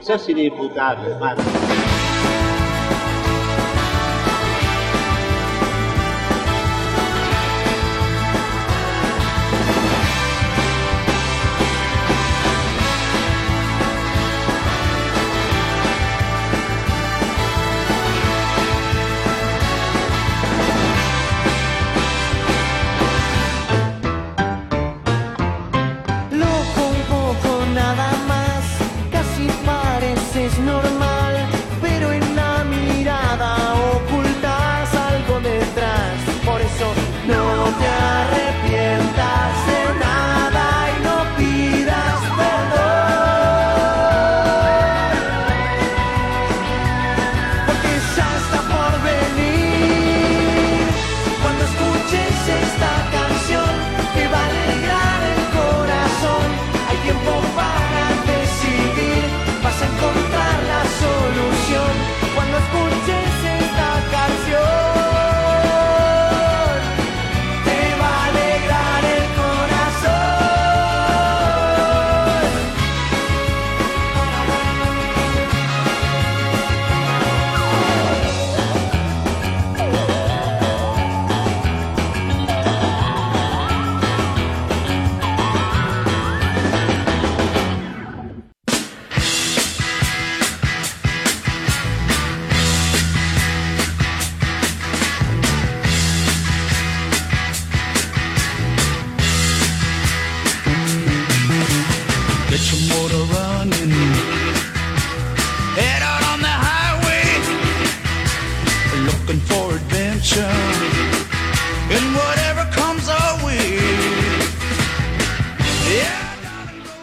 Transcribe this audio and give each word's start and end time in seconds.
Sos 0.00 0.28
inimputable, 0.28 1.10
hermano. 1.10 1.42
Loco 1.42 1.97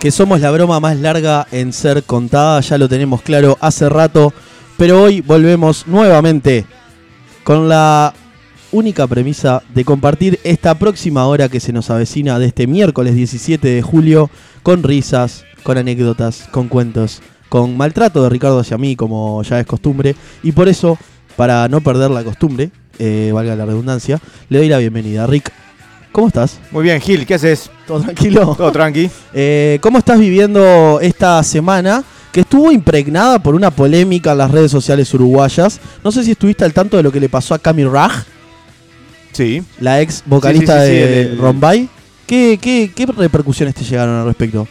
que 0.06 0.12
somos 0.12 0.40
la 0.40 0.52
broma 0.52 0.80
más 0.80 1.00
larga 1.00 1.48
en 1.52 1.74
ser 1.74 2.04
contada, 2.04 2.62
ya 2.62 2.78
lo 2.78 2.88
tenemos 2.88 3.24
claro 3.24 3.58
hace 3.60 3.90
rato, 3.90 4.34
pero 4.78 5.02
hoy 5.02 5.22
volvemos 5.22 5.88
nuevamente 5.88 6.68
con 7.44 7.68
la 7.68 8.14
única 8.72 9.08
premisa 9.08 9.64
de 9.74 9.84
compartir 9.84 10.40
esta 10.44 10.78
próxima 10.78 11.26
hora 11.26 11.50
que 11.50 11.60
se 11.60 11.74
nos 11.74 11.90
avecina 11.90 12.38
de 12.38 12.46
este 12.46 12.68
miércoles 12.68 13.16
17 13.16 13.68
de 13.68 13.82
julio 13.82 14.30
con 14.62 14.84
risas, 14.84 15.44
con 15.64 15.80
anécdotas, 15.80 16.50
con 16.52 16.68
cuentos, 16.68 17.24
con 17.50 17.76
maltrato 17.76 18.22
de 18.22 18.30
Ricardo 18.30 18.60
hacia 18.60 18.78
mí 18.78 18.96
como 18.96 19.42
ya 19.42 19.60
es 19.60 19.66
costumbre 19.66 20.16
y 20.44 20.52
por 20.52 20.68
eso, 20.70 21.00
para 21.36 21.68
no 21.68 21.82
perder 21.82 22.12
la 22.12 22.24
costumbre, 22.24 22.70
eh, 23.00 23.32
valga 23.34 23.56
la 23.56 23.66
redundancia, 23.66 24.20
le 24.50 24.60
doy 24.60 24.70
la 24.70 24.78
bienvenida. 24.78 25.26
Rick, 25.26 25.52
¿cómo 26.16 26.28
estás? 26.28 26.60
Muy 26.72 26.84
bien, 26.84 27.02
Gil, 27.02 27.26
¿qué 27.26 27.34
haces? 27.34 27.70
¿Todo 27.86 28.00
tranquilo? 28.00 28.56
Todo 28.58 28.72
tranqui. 28.72 29.10
Eh, 29.34 29.80
¿Cómo 29.82 29.98
estás 29.98 30.18
viviendo 30.18 31.00
esta 31.02 31.44
semana 31.44 32.04
que 32.32 32.40
estuvo 32.42 32.72
impregnada 32.72 33.38
por 33.40 33.54
una 33.54 33.70
polémica 33.70 34.32
en 34.32 34.38
las 34.38 34.50
redes 34.50 34.72
sociales 34.72 35.14
uruguayas? 35.14 35.80
No 36.06 36.12
sé 36.14 36.24
si 36.24 36.32
estuviste 36.32 36.64
al 36.64 36.72
tanto 36.74 36.96
de 36.96 37.04
lo 37.04 37.12
que 37.12 37.20
le 37.20 37.28
pasó 37.28 37.54
a 37.54 37.60
Cami 37.60 37.84
Raj, 37.84 38.24
Sí. 39.34 39.62
la 39.82 40.00
ex 40.00 40.24
vocalista 40.26 40.86
Sí, 40.86 40.92
sí, 40.92 40.94
sí, 40.94 41.00
sí, 41.02 41.06
de 41.06 41.22
el- 41.24 41.38
Rombay. 41.38 41.90
¿Qué, 42.26 42.58
qué, 42.62 42.92
qué 42.96 43.06
repercusiones 43.06 43.76
te 43.76 43.84
llegaron 43.84 44.16
al 44.22 44.26
respecto? 44.26 44.68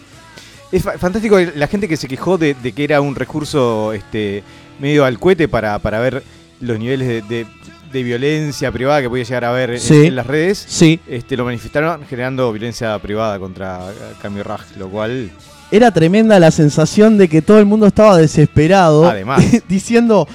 Es 0.73 0.83
fa- 0.83 0.97
fantástico 0.99 1.39
la 1.39 1.67
gente 1.69 1.87
que 1.87 1.97
se 1.99 2.09
quejó 2.09 2.39
de, 2.39 2.55
de 2.55 2.73
que 2.73 2.83
era 2.85 3.01
un 3.03 3.15
recurso 3.15 3.93
este, 3.93 4.43
medio 4.81 5.05
al 5.05 5.19
cohete 5.19 5.47
para, 5.47 5.79
para 5.79 6.01
ver 6.01 6.25
los 6.61 6.79
niveles 6.79 7.07
de, 7.07 7.23
de- 7.23 7.47
de 7.95 8.03
violencia 8.03 8.73
privada 8.73 9.01
que 9.01 9.09
podía 9.09 9.25
llegar 9.25 9.45
a 9.45 9.53
ver 9.53 9.71
en- 9.71 9.81
Sí. 9.81 10.07
en, 10.07 10.17
las 10.17 10.27
redes. 10.27 10.63
Sí, 10.69 10.99
Este, 11.07 11.37
lo 11.37 11.45
manifestaron 11.45 12.05
generando 12.11 12.53
violencia 12.53 12.99
privada 12.99 13.39
contra 13.39 13.89
eh, 13.91 13.95
Cami 14.21 14.43
Raj, 14.43 14.63
lo 14.77 14.89
cual 14.89 15.31
era 15.71 15.91
tremenda 15.93 16.39
la 16.41 16.51
sensación 16.51 17.17
de 17.17 17.29
que 17.29 17.41
todo 17.41 17.59
el 17.61 17.67
mundo 17.67 17.87
estaba 17.87 18.19
desesperado. 18.19 19.09
Además. 19.09 19.43
diciendo, 19.69 20.27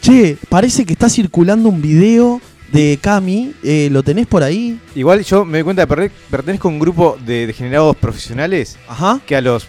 che, 0.00 0.36
parece 0.48 0.86
que 0.86 0.92
está 0.92 1.08
circulando 1.08 1.68
un 1.68 1.82
video 1.82 2.40
de 2.72 2.98
Cami, 3.00 3.52
eh, 3.64 3.88
¿lo 3.90 4.02
tenés 4.04 4.26
por 4.28 4.42
ahí? 4.44 4.78
Igual 4.94 5.24
yo 5.24 5.44
me 5.44 5.58
doy 5.58 5.64
cuenta 5.64 5.86
de 5.86 6.08
que 6.08 6.14
pertenezco 6.30 6.68
a 6.68 6.70
un 6.70 6.78
grupo 6.78 7.18
de 7.26 7.46
degenerados 7.48 7.96
profesionales 7.96 8.76
Ajá. 8.86 9.20
que 9.26 9.34
a 9.34 9.40
los 9.40 9.66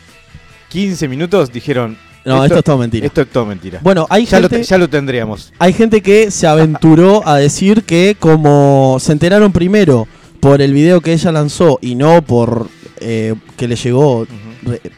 15 0.69 1.07
minutos 1.07 1.51
dijeron 1.51 1.97
No, 2.25 2.44
esto, 2.44 2.57
es 2.59 2.63
todo 2.63 2.78
mentira. 2.78 3.06
esto 3.07 3.22
es 3.22 3.30
todo 3.30 3.46
mentira. 3.46 3.80
bueno, 3.81 4.06
hay 4.09 4.25
ya, 4.25 4.40
lo, 4.40 4.50
gente... 4.50 4.63
te- 4.63 4.69
ya 4.69 4.78
lo 4.78 4.90
tendríamos. 4.90 5.52
Hay 5.59 5.74
gente 5.74 6.02
que 6.02 6.31
se 6.31 6.47
aventuró 6.47 7.28
a 7.28 7.38
decir 7.38 7.84
que 7.84 8.16
como 8.19 8.97
se 9.00 9.12
enteraron 9.13 9.52
primero 9.52 10.07
por 10.40 10.62
el 10.62 10.74
video 10.74 11.02
que 11.02 11.13
ella 11.13 11.31
lanzó 11.31 11.80
y 11.81 11.96
no 11.96 12.22
por 12.22 12.68
eh, 13.00 13.34
que 13.57 13.68
le 13.68 13.75
llegó 13.75 14.25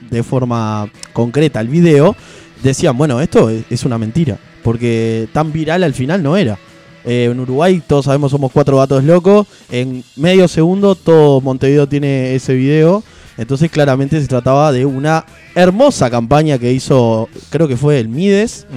de 0.09 0.23
forma 0.23 0.89
concreta 1.13 1.61
el 1.61 1.67
video, 1.67 2.15
decían, 2.63 2.97
bueno, 2.97 3.21
esto 3.21 3.49
es, 3.49 3.63
es 3.69 3.85
una 3.85 3.97
mentira, 3.97 4.37
porque 4.63 5.27
tan 5.33 5.51
viral 5.53 5.83
al 5.83 5.93
final 5.93 6.21
no 6.23 6.35
era. 6.37 6.57
Eh, 7.05 7.29
en 7.31 7.39
Uruguay 7.39 7.81
todos 7.87 8.05
sabemos 8.05 8.29
somos 8.31 8.51
cuatro 8.51 8.77
gatos 8.77 9.03
locos, 9.03 9.47
en 9.71 10.03
medio 10.15 10.47
segundo 10.47 10.93
todo 10.95 11.41
Montevideo 11.41 11.87
tiene 11.87 12.35
ese 12.35 12.53
video, 12.53 13.03
entonces 13.41 13.69
claramente 13.71 14.21
se 14.21 14.27
trataba 14.27 14.71
de 14.71 14.85
una 14.85 15.25
hermosa 15.55 16.09
campaña 16.09 16.57
que 16.57 16.71
hizo, 16.71 17.29
creo 17.49 17.67
que 17.67 17.77
fue 17.77 17.99
el 17.99 18.07
Mides, 18.07 18.67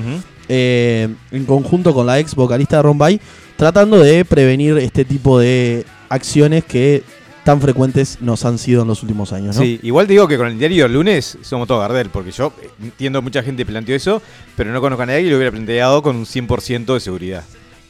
eh, 0.49 1.09
en 1.31 1.45
conjunto 1.45 1.95
con 1.95 2.07
la 2.07 2.19
ex 2.19 2.35
vocalista 2.35 2.77
de 2.77 2.83
Rombay, 2.83 3.21
tratando 3.57 3.99
de 3.99 4.25
prevenir 4.25 4.79
este 4.79 5.05
tipo 5.05 5.39
de 5.39 5.85
acciones 6.09 6.65
que 6.65 7.03
tan 7.45 7.61
frecuentes 7.61 8.19
nos 8.21 8.45
han 8.45 8.59
sido 8.59 8.83
en 8.83 8.89
los 8.89 9.03
últimos 9.03 9.33
años. 9.33 9.57
¿no? 9.57 9.63
Sí, 9.63 9.79
igual 9.83 10.07
te 10.07 10.15
digo 10.15 10.27
que 10.27 10.39
con 10.39 10.47
el 10.47 10.59
diario 10.59 10.89
lunes 10.89 11.39
somos 11.43 11.69
todo 11.69 11.79
Gardel, 11.81 12.09
porque 12.09 12.33
yo 12.33 12.53
entiendo 12.83 13.21
mucha 13.21 13.43
gente 13.43 13.67
planteó 13.67 13.95
eso, 13.95 14.23
pero 14.57 14.73
no 14.73 14.81
conozco 14.81 15.03
a 15.03 15.07
nadie 15.07 15.25
que 15.25 15.31
lo 15.31 15.37
hubiera 15.37 15.53
planteado 15.53 16.03
con 16.03 16.17
un 16.17 16.25
100% 16.25 16.95
de 16.95 17.01
seguridad. 17.01 17.45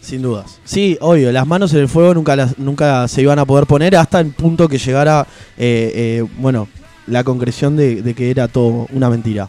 Sin 0.04 0.20
dudas. 0.20 0.60
Sí, 0.64 0.98
obvio, 1.00 1.32
las 1.32 1.46
manos 1.46 1.72
en 1.72 1.80
el 1.80 1.88
fuego 1.88 2.12
nunca, 2.12 2.36
las, 2.36 2.58
nunca 2.58 3.08
se 3.08 3.22
iban 3.22 3.38
a 3.38 3.46
poder 3.46 3.66
poner 3.66 3.96
hasta 3.96 4.20
el 4.20 4.32
punto 4.32 4.68
que 4.68 4.76
llegara, 4.76 5.26
eh, 5.56 5.92
eh, 5.94 6.26
bueno, 6.36 6.68
la 7.06 7.24
concreción 7.24 7.74
de, 7.74 8.02
de 8.02 8.14
que 8.14 8.30
era 8.30 8.46
todo 8.48 8.86
una 8.92 9.08
mentira. 9.08 9.48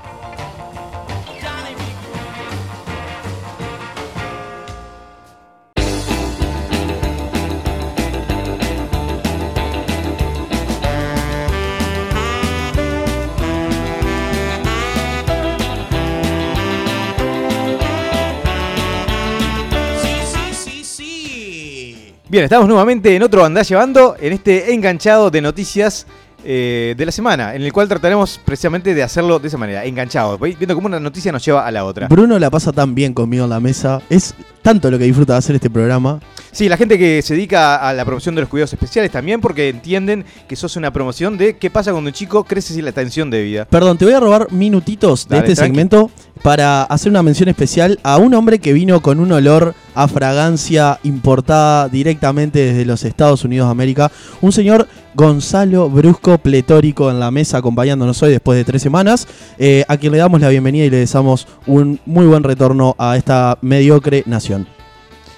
Bien, 22.35 22.43
estamos 22.43 22.67
nuevamente 22.67 23.15
en 23.15 23.23
otro 23.23 23.45
Andá 23.45 23.61
Llevando, 23.61 24.17
en 24.19 24.33
este 24.33 24.73
enganchado 24.73 25.31
de 25.31 25.39
noticias 25.39 26.05
eh, 26.43 26.93
de 26.97 27.05
la 27.05 27.13
semana, 27.13 27.55
en 27.55 27.61
el 27.61 27.71
cual 27.71 27.87
trataremos 27.87 28.41
precisamente 28.43 28.93
de 28.93 29.03
hacerlo 29.03 29.39
de 29.39 29.47
esa 29.47 29.57
manera, 29.57 29.85
enganchado, 29.85 30.37
viendo 30.37 30.75
cómo 30.75 30.87
una 30.87 30.99
noticia 30.99 31.31
nos 31.31 31.45
lleva 31.45 31.65
a 31.65 31.71
la 31.71 31.85
otra. 31.85 32.09
Bruno 32.09 32.37
la 32.37 32.49
pasa 32.51 32.73
tan 32.73 32.93
bien 32.93 33.13
conmigo 33.13 33.45
en 33.45 33.51
la 33.51 33.61
mesa. 33.61 34.01
Es 34.09 34.35
tanto 34.65 34.89
lo 34.89 34.97
que 34.97 35.03
disfruta 35.03 35.33
de 35.33 35.37
hacer 35.37 35.55
este 35.55 35.69
programa. 35.69 36.19
Sí, 36.51 36.67
la 36.67 36.75
gente 36.75 36.97
que 36.97 37.21
se 37.21 37.35
dedica 37.35 37.75
a 37.75 37.93
la 37.93 38.03
promoción 38.03 38.33
de 38.33 38.41
los 38.41 38.49
cuidados 38.49 38.73
especiales 38.73 39.11
también, 39.11 39.39
porque 39.39 39.69
entienden 39.69 40.25
que 40.47 40.55
sos 40.55 40.75
una 40.75 40.91
promoción 40.91 41.37
de 41.37 41.57
qué 41.57 41.69
pasa 41.69 41.91
cuando 41.91 42.07
un 42.07 42.13
chico 42.13 42.45
crece 42.45 42.73
sin 42.73 42.83
la 42.83 42.89
atención 42.89 43.29
de 43.29 43.43
vida. 43.43 43.65
Perdón, 43.65 43.99
te 43.99 44.05
voy 44.05 44.15
a 44.15 44.19
robar 44.19 44.51
minutitos 44.51 45.27
de 45.27 45.35
Dale, 45.35 45.49
este 45.49 45.55
tranqui. 45.55 45.75
segmento 45.75 46.09
para 46.41 46.81
hacer 46.83 47.11
una 47.11 47.21
mención 47.21 47.47
especial 47.49 47.99
a 48.01 48.17
un 48.17 48.33
hombre 48.33 48.57
que 48.57 48.73
vino 48.73 49.01
con 49.01 49.19
un 49.19 49.31
olor 49.31 49.75
a 49.93 50.07
fragancia 50.07 50.99
importada 51.03 51.87
directamente 51.87 52.59
desde 52.59 52.85
los 52.85 53.03
Estados 53.03 53.43
Unidos 53.43 53.67
de 53.67 53.71
América. 53.71 54.11
Un 54.41 54.51
señor 54.51 54.87
Gonzalo 55.15 55.89
Brusco 55.89 56.37
Pletórico 56.37 57.09
en 57.09 57.19
la 57.19 57.31
mesa 57.31 57.57
acompañándonos 57.57 58.21
hoy 58.21 58.31
después 58.31 58.57
de 58.57 58.65
tres 58.65 58.81
semanas, 58.81 59.27
eh, 59.57 59.85
a 59.87 59.97
quien 59.97 60.11
le 60.11 60.19
damos 60.19 60.41
la 60.41 60.49
bienvenida 60.49 60.85
y 60.85 60.89
le 60.89 60.97
deseamos 60.97 61.47
un 61.67 61.99
muy 62.05 62.25
buen 62.25 62.43
retorno 62.43 62.95
a 62.97 63.17
esta 63.17 63.57
mediocre 63.61 64.23
nación. 64.25 64.54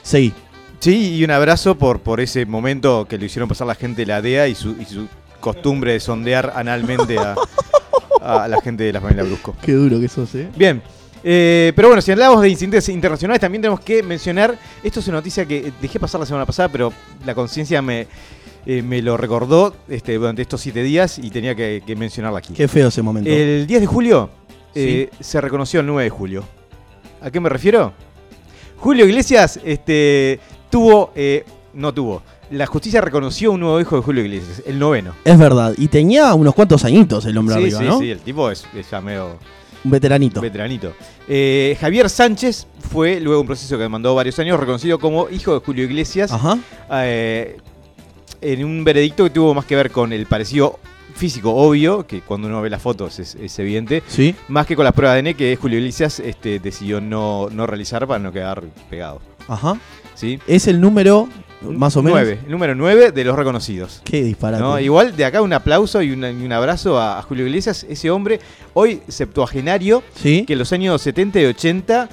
Seguí. 0.07 0.33
Sí, 0.79 1.15
y 1.17 1.23
un 1.25 1.31
abrazo 1.31 1.77
por, 1.77 1.99
por 1.99 2.21
ese 2.21 2.45
momento 2.45 3.05
que 3.09 3.17
le 3.17 3.25
hicieron 3.25 3.49
pasar 3.49 3.67
la 3.67 3.75
gente 3.75 4.03
de 4.03 4.05
la 4.05 4.21
DEA 4.21 4.47
y 4.47 4.55
su, 4.55 4.75
y 4.79 4.85
su 4.85 5.07
costumbre 5.41 5.91
de 5.91 5.99
sondear 5.99 6.53
analmente 6.55 7.17
a, 7.17 7.35
a 8.21 8.47
la 8.47 8.61
gente 8.61 8.85
de 8.85 8.93
la 8.93 9.01
familia 9.01 9.23
Brusco. 9.23 9.53
Qué 9.61 9.73
duro 9.73 9.99
que 9.99 10.07
sos, 10.07 10.33
¿eh? 10.35 10.47
Bien. 10.55 10.81
eh, 11.25 11.73
pero 11.75 11.89
bueno, 11.89 12.01
si 12.01 12.11
hablamos 12.13 12.41
de 12.41 12.47
incidentes 12.47 12.87
internacionales, 12.87 13.41
también 13.41 13.61
tenemos 13.61 13.81
que 13.81 14.01
mencionar. 14.01 14.57
Esto 14.81 15.01
es 15.01 15.07
una 15.09 15.17
noticia 15.17 15.45
que 15.45 15.73
dejé 15.81 15.99
pasar 15.99 16.21
la 16.21 16.25
semana 16.25 16.45
pasada, 16.45 16.69
pero 16.69 16.93
la 17.25 17.35
conciencia 17.35 17.81
me, 17.81 18.07
eh, 18.65 18.81
me 18.81 19.01
lo 19.01 19.17
recordó 19.17 19.75
este, 19.89 20.13
durante 20.13 20.41
estos 20.41 20.61
siete 20.61 20.83
días 20.83 21.19
y 21.19 21.29
tenía 21.31 21.53
que, 21.53 21.83
que 21.85 21.95
mencionarla 21.97 22.39
aquí. 22.39 22.53
Qué 22.53 22.69
feo 22.69 22.87
ese 22.87 23.01
momento. 23.01 23.29
El 23.29 23.67
10 23.67 23.81
de 23.81 23.87
julio 23.87 24.29
eh, 24.73 25.09
se 25.19 25.41
reconoció 25.41 25.81
el 25.81 25.87
9 25.87 26.03
de 26.03 26.09
julio. 26.09 26.43
¿A 27.19 27.29
qué 27.29 27.39
me 27.41 27.49
refiero? 27.49 27.93
Julio 28.77 29.05
Iglesias 29.05 29.59
este, 29.63 30.39
tuvo. 30.69 31.11
eh, 31.15 31.43
no 31.73 31.93
tuvo. 31.93 32.23
La 32.49 32.65
justicia 32.65 33.01
reconoció 33.01 33.51
un 33.51 33.59
nuevo 33.59 33.79
hijo 33.79 33.97
de 33.97 34.01
Julio 34.01 34.23
Iglesias, 34.23 34.63
el 34.65 34.79
noveno. 34.79 35.13
Es 35.25 35.37
verdad. 35.37 35.73
Y 35.77 35.89
tenía 35.89 36.33
unos 36.33 36.55
cuantos 36.55 36.85
añitos 36.85 37.25
el 37.25 37.37
hombre 37.37 37.55
Sí, 37.55 37.61
arriba, 37.61 37.79
sí, 37.79 37.85
¿no? 37.85 37.99
sí, 37.99 38.09
el 38.11 38.19
tipo 38.19 38.49
es, 38.49 38.65
es 38.73 38.89
ya 38.89 39.01
medio 39.01 39.37
Un 39.83 39.91
veteranito. 39.91 40.39
veteranito. 40.41 40.93
Eh, 41.27 41.77
Javier 41.79 42.09
Sánchez 42.09 42.65
fue, 42.89 43.19
luego 43.19 43.33
de 43.35 43.41
un 43.41 43.47
proceso 43.47 43.75
que 43.75 43.83
demandó 43.83 44.15
varios 44.15 44.39
años, 44.39 44.59
reconocido 44.59 44.97
como 44.97 45.29
hijo 45.29 45.53
de 45.53 45.59
Julio 45.65 45.83
Iglesias 45.83 46.31
Ajá. 46.31 46.57
eh, 47.03 47.57
en 48.39 48.63
un 48.63 48.83
veredicto 48.83 49.25
que 49.25 49.29
tuvo 49.31 49.53
más 49.53 49.65
que 49.65 49.75
ver 49.75 49.91
con 49.91 50.13
el 50.13 50.25
parecido 50.25 50.79
físico 51.17 51.53
obvio, 51.53 52.05
que 52.07 52.21
cuando 52.21 52.47
uno 52.47 52.61
ve 52.61 52.69
las 52.69 52.81
fotos 52.81 53.19
es, 53.19 53.35
es 53.35 53.59
evidente, 53.59 54.03
Sí. 54.07 54.33
más 54.47 54.65
que 54.65 54.75
con 54.75 54.85
las 54.85 54.93
pruebas 54.93 55.15
de 55.15 55.29
ADN 55.29 55.35
que 55.35 55.55
Julio 55.55 55.79
Iglesias 55.79 56.19
este, 56.19 56.59
decidió 56.59 57.01
no, 57.01 57.49
no 57.51 57.67
realizar 57.67 58.07
para 58.07 58.19
no 58.19 58.31
quedar 58.31 58.63
pegado. 58.89 59.19
Ajá. 59.47 59.77
¿sí? 60.15 60.39
Es 60.47 60.67
el 60.67 60.79
número, 60.81 61.27
más 61.61 61.95
o 61.97 62.01
menos. 62.03 62.19
Nueve, 62.19 62.39
el 62.45 62.51
número 62.51 62.75
9 62.75 63.11
de 63.11 63.23
los 63.23 63.35
reconocidos. 63.35 64.01
Qué 64.03 64.23
disparate. 64.23 64.61
¿no? 64.63 64.79
Igual 64.79 65.15
de 65.15 65.25
acá 65.25 65.41
un 65.41 65.53
aplauso 65.53 66.01
y, 66.01 66.11
una- 66.11 66.31
y 66.31 66.43
un 66.45 66.51
abrazo 66.53 66.99
a, 66.99 67.17
a 67.19 67.21
Julio 67.21 67.45
Iglesias, 67.47 67.85
ese 67.89 68.09
hombre 68.11 68.39
hoy 68.73 69.01
septuagenario 69.07 70.03
Sí. 70.15 70.43
que 70.45 70.53
en 70.53 70.59
los 70.59 70.71
años 70.73 71.01
70 71.01 71.41
y 71.41 71.45
80 71.45 72.09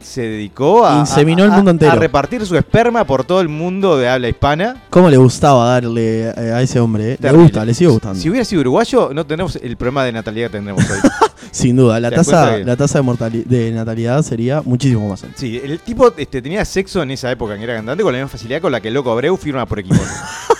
se 0.00 0.22
dedicó 0.22 0.86
a, 0.86 0.98
Inseminó 1.00 1.42
a- 1.42 1.46
el 1.46 1.52
mundo 1.52 1.70
a- 1.70 1.72
entero. 1.72 1.92
a 1.92 1.94
repartir 1.96 2.44
su 2.46 2.56
esperma 2.56 3.04
por 3.04 3.24
todo 3.24 3.40
el 3.40 3.48
mundo 3.48 3.96
de 3.96 4.08
habla 4.08 4.28
hispana. 4.28 4.82
¿Cómo 4.90 5.08
le 5.10 5.16
gustaba 5.16 5.68
darle 5.70 6.28
eh, 6.28 6.52
a 6.52 6.60
ese 6.62 6.78
hombre? 6.80 7.04
eh? 7.04 7.10
Le 7.12 7.16
Terrible. 7.16 7.42
gusta, 7.44 7.64
le 7.64 7.74
sigue 7.74 7.90
gustando. 7.90 8.20
Si 8.20 8.28
hubiera 8.28 8.44
sido 8.44 8.60
uruguayo, 8.60 9.10
no 9.14 9.24
tenemos 9.26 9.56
el 9.56 9.76
problema 9.76 10.04
de 10.04 10.12
natalidad 10.12 10.46
que 10.48 10.52
tendremos 10.58 10.84
hoy. 10.90 10.98
Sin 11.50 11.76
duda, 11.76 12.00
la 12.00 12.10
¿Te 12.10 12.16
das 12.16 12.26
tasa, 12.26 12.56
que- 12.56 12.64
la 12.64 12.76
tasa 12.76 13.02
de, 13.02 13.44
de 13.44 13.70
natalidad 13.72 14.22
sería 14.22 14.60
muchísimo 14.62 15.08
más 15.08 15.22
alta. 15.24 15.36
Sí, 15.38 15.60
el 15.62 15.78
tipo 15.80 16.12
este, 16.16 16.42
tenía 16.42 16.64
sexo 16.64 17.02
en 17.02 17.12
esa 17.12 17.30
época 17.30 17.54
en 17.54 17.58
que 17.60 17.64
era 17.64 17.76
cantante 17.76 18.02
con 18.02 18.12
la 18.12 18.18
misma 18.18 18.28
facilidad 18.28 18.60
con 18.60 18.72
la 18.72 18.80
que 18.80 18.88
el 18.88 18.94
loco 18.94 19.10
Abreu 19.12 19.36
firma 19.36 19.64
por 19.66 19.78
equipo. 19.78 19.94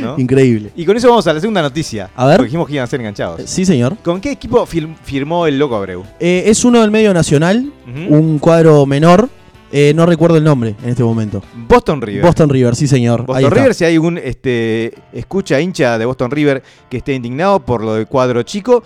¿no? 0.00 0.18
Increíble. 0.18 0.70
Y 0.76 0.84
con 0.84 0.96
eso 0.96 1.08
vamos 1.08 1.26
a 1.26 1.32
la 1.32 1.40
segunda 1.40 1.62
noticia. 1.62 2.10
A 2.14 2.26
ver. 2.26 2.36
Porque 2.36 2.48
dijimos 2.48 2.66
que 2.66 2.74
iban 2.74 2.84
a 2.84 2.86
ser 2.86 3.00
enganchados. 3.00 3.40
Eh, 3.40 3.44
Sí, 3.46 3.64
señor. 3.64 3.96
¿Con 4.02 4.20
qué 4.20 4.32
equipo 4.32 4.64
fir- 4.66 4.94
firmó 5.02 5.46
el 5.46 5.58
loco 5.58 5.76
Abreu? 5.76 6.04
Eh, 6.18 6.44
es 6.46 6.64
uno 6.64 6.80
del 6.80 6.90
medio 6.90 7.12
nacional, 7.14 7.72
un 8.08 8.38
cuadro 8.38 8.86
menor. 8.86 9.28
eh, 9.72 9.92
no 9.94 10.04
recuerdo 10.04 10.36
el 10.36 10.42
nombre 10.42 10.74
en 10.82 10.88
este 10.90 11.04
momento. 11.04 11.42
Boston 11.68 12.00
River. 12.02 12.22
Boston 12.24 12.48
River, 12.50 12.74
sí, 12.74 12.88
señor. 12.88 13.24
Boston. 13.24 13.50
River, 13.52 13.72
si 13.74 13.84
hay 13.84 13.98
un 13.98 14.18
este, 14.18 14.92
escucha 15.12 15.60
hincha 15.60 15.96
de 15.96 16.04
Boston 16.06 16.30
River 16.32 16.60
que 16.88 16.96
esté 16.96 17.14
indignado 17.14 17.60
por 17.60 17.84
lo 17.84 17.94
del 17.94 18.06
cuadro 18.08 18.42
chico, 18.42 18.82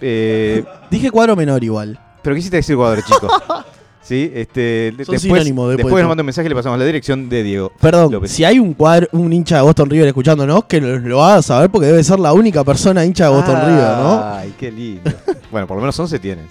eh, 0.00 0.64
Dije 0.90 1.10
cuadro 1.10 1.34
menor 1.34 1.64
igual. 1.64 1.98
pero 2.22 2.36
quisiste 2.36 2.56
decir 2.58 2.76
cuadro 2.76 3.00
chico. 3.02 3.28
Sí, 4.04 4.30
este, 4.34 4.90
Son 4.90 4.96
después, 4.98 5.22
sinónimos 5.22 5.68
después 5.70 5.76
después 5.78 5.94
de 5.96 6.02
nos 6.02 6.08
manda 6.10 6.20
un 6.22 6.26
mensaje 6.26 6.46
y 6.46 6.48
le 6.50 6.54
pasamos 6.54 6.78
la 6.78 6.84
dirección 6.84 7.28
de 7.30 7.42
Diego. 7.42 7.72
Perdón, 7.80 8.12
López. 8.12 8.30
si 8.30 8.44
hay 8.44 8.58
un 8.58 8.74
cuadro, 8.74 9.08
un 9.12 9.32
hincha 9.32 9.56
de 9.56 9.62
Boston 9.62 9.88
River 9.88 10.08
escuchándonos, 10.08 10.64
que 10.66 10.78
lo, 10.80 10.98
lo 10.98 11.24
haga 11.24 11.40
saber 11.40 11.70
porque 11.70 11.86
debe 11.86 12.04
ser 12.04 12.20
la 12.20 12.34
única 12.34 12.62
persona 12.64 13.02
hincha 13.04 13.24
de 13.24 13.30
Boston 13.30 13.56
River, 13.62 13.96
¿no? 13.98 14.22
Ay, 14.24 14.54
qué 14.58 14.70
lindo. 14.70 15.10
bueno, 15.50 15.66
por 15.66 15.76
lo 15.78 15.80
menos 15.80 15.98
11 15.98 16.18
tienen. 16.18 16.46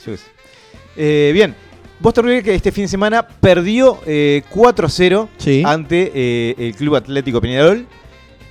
Eh, 0.95 1.31
bien, 1.31 1.53
Boston 1.99 2.25
River 2.25 2.43
que 2.43 2.55
este 2.55 2.71
fin 2.71 2.85
de 2.85 2.87
semana 2.87 3.25
perdió 3.25 3.99
eh, 4.05 4.41
4-0 4.53 5.27
Sí. 5.37 5.63
ante 5.65 6.11
eh, 6.13 6.55
el 6.57 6.75
Club 6.75 6.95
Atlético 6.95 7.39
Peñarol, 7.39 7.85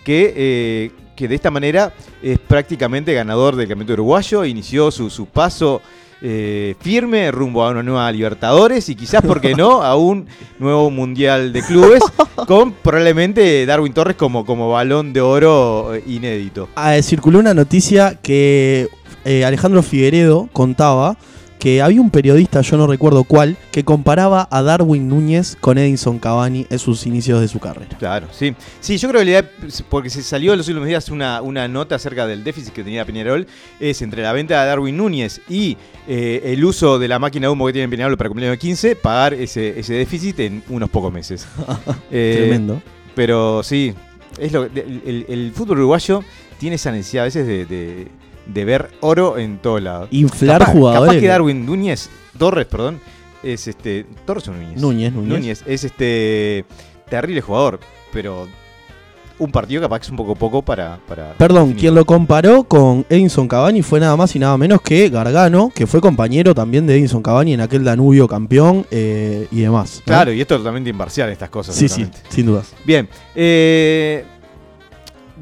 que, 0.04 0.32
eh, 0.36 0.90
que 1.16 1.28
de 1.28 1.34
esta 1.34 1.50
manera 1.50 1.92
es 2.22 2.38
prácticamente 2.38 3.12
ganador 3.14 3.56
del 3.56 3.68
Campeonato 3.68 3.94
Uruguayo, 3.94 4.44
inició 4.44 4.90
su, 4.90 5.10
su 5.10 5.26
paso 5.26 5.82
eh, 6.22 6.76
firme 6.80 7.30
rumbo 7.32 7.64
a 7.64 7.70
una 7.70 7.82
nueva 7.82 8.10
Libertadores 8.12 8.88
y 8.88 8.94
quizás, 8.94 9.22
¿por 9.22 9.40
qué 9.40 9.54
no?, 9.54 9.82
a 9.82 9.96
un 9.96 10.26
nuevo 10.58 10.90
Mundial 10.90 11.52
de 11.52 11.62
Clubes, 11.62 12.02
con 12.46 12.72
probablemente 12.72 13.66
Darwin 13.66 13.92
Torres 13.92 14.16
como, 14.16 14.46
como 14.46 14.70
balón 14.70 15.12
de 15.12 15.20
oro 15.20 15.94
eh, 15.94 16.04
inédito. 16.06 16.68
Ah, 16.76 17.00
circuló 17.02 17.40
una 17.40 17.54
noticia 17.54 18.18
que 18.22 18.88
eh, 19.24 19.44
Alejandro 19.44 19.82
Figueredo 19.82 20.48
contaba 20.52 21.16
que 21.62 21.80
había 21.80 22.00
un 22.00 22.10
periodista, 22.10 22.60
yo 22.62 22.76
no 22.76 22.88
recuerdo 22.88 23.22
cuál, 23.22 23.56
que 23.70 23.84
comparaba 23.84 24.48
a 24.50 24.62
Darwin 24.62 25.08
Núñez 25.08 25.56
con 25.60 25.78
Edinson 25.78 26.18
Cavani 26.18 26.66
en 26.68 26.78
sus 26.80 27.06
inicios 27.06 27.40
de 27.40 27.46
su 27.46 27.60
carrera. 27.60 27.96
Claro, 28.00 28.26
sí. 28.32 28.52
Sí, 28.80 28.98
yo 28.98 29.08
creo 29.08 29.20
que 29.20 29.24
la 29.26 29.30
idea, 29.30 29.50
porque 29.88 30.10
se 30.10 30.24
salió 30.24 30.50
en 30.54 30.58
los 30.58 30.66
últimos 30.66 30.88
días 30.88 31.08
una, 31.08 31.40
una 31.40 31.68
nota 31.68 31.94
acerca 31.94 32.26
del 32.26 32.42
déficit 32.42 32.72
que 32.72 32.82
tenía 32.82 33.04
Peñarol, 33.04 33.46
es 33.78 34.02
entre 34.02 34.22
la 34.24 34.32
venta 34.32 34.60
de 34.60 34.66
Darwin 34.66 34.96
Núñez 34.96 35.40
y 35.48 35.76
eh, 36.08 36.40
el 36.46 36.64
uso 36.64 36.98
de 36.98 37.06
la 37.06 37.20
máquina 37.20 37.46
de 37.46 37.52
humo 37.52 37.64
que 37.68 37.74
tiene 37.74 37.88
Peñarol 37.88 38.16
para 38.16 38.28
cumpleaños 38.28 38.54
de 38.54 38.58
15, 38.58 38.96
pagar 38.96 39.32
ese, 39.32 39.78
ese 39.78 39.94
déficit 39.94 40.40
en 40.40 40.64
unos 40.68 40.90
pocos 40.90 41.12
meses. 41.12 41.46
Eh, 42.10 42.34
Tremendo. 42.38 42.82
Pero 43.14 43.62
sí, 43.62 43.94
es 44.36 44.50
lo, 44.52 44.64
el, 44.64 45.02
el- 45.06 45.26
el 45.28 45.52
fútbol 45.54 45.78
uruguayo 45.78 46.24
tiene 46.58 46.74
esa 46.74 46.90
necesidad 46.90 47.22
a 47.22 47.26
veces 47.26 47.46
de, 47.46 47.66
de- 47.66 48.08
de 48.46 48.64
ver 48.64 48.90
oro 49.00 49.38
en 49.38 49.58
todo 49.58 49.78
lado. 49.80 50.08
Inflar 50.10 50.60
Capaz- 50.60 50.72
jugadores. 50.72 51.08
Capaz 51.10 51.20
que 51.20 51.28
Darwin 51.28 51.64
Núñez, 51.66 52.10
Torres, 52.38 52.66
perdón, 52.66 53.00
es 53.42 53.66
este. 53.68 54.06
Torres 54.24 54.48
o 54.48 54.52
Núñez. 54.52 54.80
Núñez, 54.80 55.12
Núñez. 55.12 55.62
es 55.66 55.84
este 55.84 56.64
terrible 57.08 57.40
jugador, 57.40 57.78
pero 58.12 58.46
un 59.38 59.50
partido 59.50 59.82
capaz 59.82 59.98
que 59.98 60.04
es 60.04 60.10
un 60.10 60.16
poco 60.16 60.36
poco 60.36 60.62
para. 60.62 60.98
para 61.08 61.32
Perdón, 61.34 61.62
definir. 61.68 61.80
quien 61.80 61.94
lo 61.96 62.04
comparó 62.04 62.62
con 62.64 63.04
Edinson 63.08 63.48
Cavani 63.48 63.82
fue 63.82 63.98
nada 63.98 64.16
más 64.16 64.36
y 64.36 64.38
nada 64.38 64.56
menos 64.56 64.80
que 64.82 65.08
Gargano, 65.08 65.72
que 65.74 65.86
fue 65.88 66.00
compañero 66.00 66.54
también 66.54 66.86
de 66.86 66.94
Edinson 66.94 67.22
Cavani 67.22 67.54
en 67.54 67.60
aquel 67.60 67.82
Danubio 67.82 68.28
campeón 68.28 68.86
eh, 68.92 69.48
y 69.50 69.60
demás. 69.60 69.96
¿no? 70.00 70.04
Claro, 70.04 70.32
y 70.32 70.40
esto 70.40 70.54
es 70.54 70.60
totalmente 70.60 70.90
imparcial 70.90 71.28
estas 71.30 71.50
cosas. 71.50 71.74
Sí, 71.74 71.88
sí, 71.88 72.06
sin 72.28 72.46
dudas. 72.46 72.72
Bien. 72.84 73.08
eh, 73.34 74.24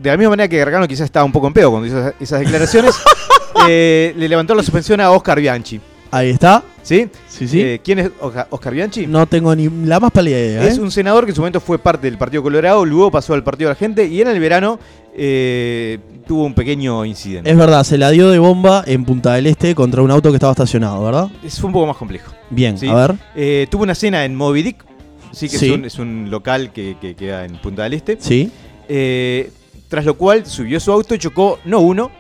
de 0.00 0.10
la 0.10 0.16
misma 0.16 0.30
manera 0.30 0.48
que 0.48 0.58
Gargano 0.58 0.86
quizás 0.88 1.04
estaba 1.04 1.24
un 1.24 1.32
poco 1.32 1.46
en 1.46 1.52
pedo 1.52 1.70
cuando 1.70 1.86
hizo 1.88 1.98
esas, 1.98 2.14
esas 2.20 2.40
declaraciones, 2.40 2.94
eh, 3.68 4.14
le 4.16 4.28
levantó 4.28 4.54
la 4.54 4.62
suspensión 4.62 5.00
a 5.00 5.10
Oscar 5.10 5.40
Bianchi. 5.40 5.80
Ahí 6.12 6.30
está. 6.30 6.64
¿Sí? 6.82 7.08
Sí, 7.28 7.46
sí. 7.46 7.60
Eh, 7.60 7.80
¿Quién 7.84 8.00
es 8.00 8.10
Oja- 8.20 8.48
Oscar 8.50 8.72
Bianchi? 8.74 9.06
no 9.06 9.26
tengo 9.26 9.54
ni 9.54 9.68
la 9.86 10.00
más 10.00 10.10
pálida 10.10 10.38
idea. 10.38 10.64
Es 10.66 10.76
¿eh? 10.76 10.80
un 10.80 10.90
senador 10.90 11.24
que 11.24 11.30
en 11.30 11.36
su 11.36 11.40
momento 11.42 11.60
fue 11.60 11.78
parte 11.78 12.08
del 12.08 12.18
Partido 12.18 12.42
Colorado, 12.42 12.84
luego 12.84 13.10
pasó 13.12 13.34
al 13.34 13.44
Partido 13.44 13.68
de 13.68 13.74
la 13.74 13.78
Gente 13.78 14.06
y 14.06 14.20
en 14.20 14.26
el 14.28 14.40
verano 14.40 14.80
eh, 15.16 15.98
tuvo 16.26 16.44
un 16.44 16.54
pequeño 16.54 17.04
incidente. 17.04 17.48
Es 17.48 17.56
verdad, 17.56 17.84
se 17.84 17.96
la 17.96 18.10
dio 18.10 18.28
de 18.30 18.38
bomba 18.40 18.82
en 18.86 19.04
Punta 19.04 19.34
del 19.34 19.46
Este 19.46 19.74
contra 19.76 20.02
un 20.02 20.10
auto 20.10 20.30
que 20.30 20.36
estaba 20.36 20.52
estacionado, 20.52 21.04
¿verdad? 21.04 21.28
Es 21.44 21.62
un 21.62 21.70
poco 21.72 21.86
más 21.86 21.96
complejo. 21.96 22.32
Bien, 22.50 22.76
Sí. 22.76 22.88
a 22.88 22.94
ver. 22.94 23.14
Eh, 23.36 23.66
tuvo 23.70 23.84
una 23.84 23.94
cena 23.94 24.24
en 24.24 24.34
Moby 24.34 24.62
Dick, 24.64 24.84
sí 25.32 25.48
que 25.48 25.58
Sí. 25.58 25.66
Es, 25.66 25.72
un, 25.78 25.84
es 25.84 25.98
un 26.00 26.30
local 26.30 26.72
que, 26.72 26.96
que 27.00 27.14
queda 27.14 27.44
en 27.44 27.56
Punta 27.58 27.84
del 27.84 27.92
Este. 27.94 28.16
Sí. 28.18 28.50
Eh, 28.88 29.52
tras 29.90 30.04
lo 30.06 30.16
cual 30.16 30.46
subió 30.46 30.78
su 30.80 30.90
auto 30.92 31.14
y 31.14 31.18
chocó 31.18 31.58
no 31.64 31.80
uno, 31.80 32.10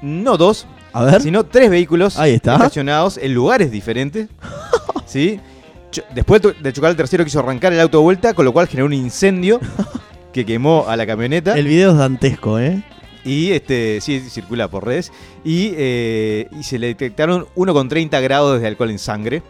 no 0.00 0.36
dos, 0.36 0.66
A 0.92 1.02
ver. 1.04 1.20
sino 1.20 1.44
tres 1.44 1.68
vehículos 1.68 2.16
Ahí 2.18 2.34
está. 2.34 2.54
estacionados 2.54 3.18
en 3.18 3.34
lugares 3.34 3.70
diferentes. 3.72 4.28
¿sí? 5.04 5.40
Después 6.14 6.40
de 6.62 6.72
chocar 6.72 6.90
el 6.92 6.96
tercero 6.96 7.24
quiso 7.24 7.40
arrancar 7.40 7.72
el 7.72 7.80
auto 7.80 7.98
de 7.98 8.04
vuelta, 8.04 8.34
con 8.34 8.44
lo 8.44 8.52
cual 8.52 8.68
generó 8.68 8.86
un 8.86 8.92
incendio 8.94 9.58
que 10.32 10.46
quemó 10.46 10.84
a 10.88 10.96
la 10.96 11.06
camioneta. 11.06 11.58
El 11.58 11.66
video 11.66 11.90
es 11.90 11.98
dantesco, 11.98 12.58
¿eh? 12.60 12.84
Y 13.24 13.50
este 13.50 14.00
sí 14.00 14.20
circula 14.20 14.68
por 14.68 14.86
redes. 14.86 15.10
Y, 15.44 15.72
eh, 15.76 16.48
y 16.58 16.62
se 16.62 16.78
le 16.78 16.86
detectaron 16.86 17.46
1,30 17.56 18.22
grados 18.22 18.60
de 18.60 18.66
alcohol 18.68 18.90
en 18.90 18.98
sangre. 19.00 19.42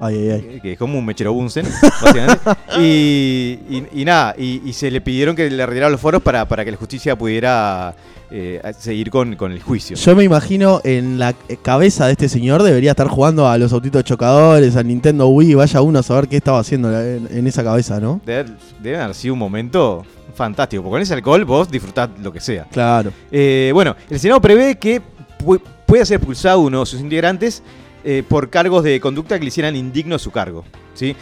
Ay, 0.00 0.16
ay, 0.16 0.30
ay. 0.54 0.60
Que 0.60 0.72
es 0.72 0.78
como 0.78 0.98
un 0.98 1.04
mechero 1.06 1.32
Bunsen, 1.32 1.66
básicamente. 2.02 2.38
y, 2.78 3.58
y- 3.68 3.86
y 3.92 4.04
nada, 4.04 4.34
y, 4.36 4.60
y 4.68 4.72
se 4.72 4.90
le 4.90 5.00
pidieron 5.00 5.34
que 5.36 5.48
le 5.50 5.64
retiraran 5.66 5.92
los 5.92 6.00
foros 6.00 6.22
para, 6.22 6.46
para 6.46 6.64
que 6.64 6.70
la 6.72 6.76
justicia 6.76 7.16
pudiera 7.16 7.94
eh, 8.30 8.60
seguir 8.78 9.10
con, 9.10 9.36
con 9.36 9.52
el 9.52 9.62
juicio. 9.62 9.96
Yo 9.96 10.16
me 10.16 10.24
imagino 10.24 10.80
en 10.84 11.18
la 11.18 11.32
cabeza 11.62 12.06
de 12.06 12.12
este 12.12 12.28
señor 12.28 12.62
debería 12.62 12.90
estar 12.90 13.06
jugando 13.08 13.48
a 13.48 13.56
los 13.56 13.72
autitos 13.72 14.02
chocadores, 14.04 14.74
al 14.76 14.88
Nintendo 14.88 15.28
Wii, 15.28 15.54
vaya 15.54 15.80
uno 15.80 16.00
a 16.00 16.02
saber 16.02 16.28
qué 16.28 16.36
estaba 16.38 16.58
haciendo 16.58 16.90
en, 17.00 17.28
en 17.30 17.46
esa 17.46 17.62
cabeza, 17.62 18.00
¿no? 18.00 18.20
Debe, 18.26 18.50
debe 18.82 18.96
haber 19.00 19.14
sido 19.14 19.34
un 19.34 19.40
momento 19.40 20.04
fantástico, 20.34 20.82
porque 20.82 20.94
con 20.94 21.02
ese 21.02 21.14
alcohol 21.14 21.44
vos 21.44 21.70
disfrutás 21.70 22.10
lo 22.20 22.32
que 22.32 22.40
sea. 22.40 22.64
Claro. 22.72 23.12
Eh, 23.30 23.70
bueno, 23.72 23.94
el 24.10 24.18
Senado 24.18 24.40
prevé 24.40 24.76
que 24.76 25.00
pu- 25.38 25.60
pueda 25.86 26.04
ser 26.04 26.16
expulsado 26.16 26.58
uno 26.60 26.80
de 26.80 26.86
sus 26.86 27.00
integrantes 27.00 27.62
eh, 28.04 28.22
por 28.26 28.50
cargos 28.50 28.84
de 28.84 29.00
conducta 29.00 29.38
que 29.38 29.44
le 29.44 29.48
hicieran 29.48 29.76
indigno 29.76 30.18
su 30.18 30.30
cargo. 30.30 30.64
¿sí? 30.94 31.16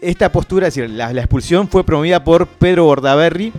Esta 0.00 0.30
postura, 0.30 0.68
es 0.68 0.74
decir, 0.74 0.90
la, 0.90 1.12
la 1.12 1.20
expulsión 1.22 1.68
fue 1.68 1.84
promovida 1.84 2.22
por 2.24 2.46
Pedro 2.46 2.84
Bordaberry. 2.84 3.52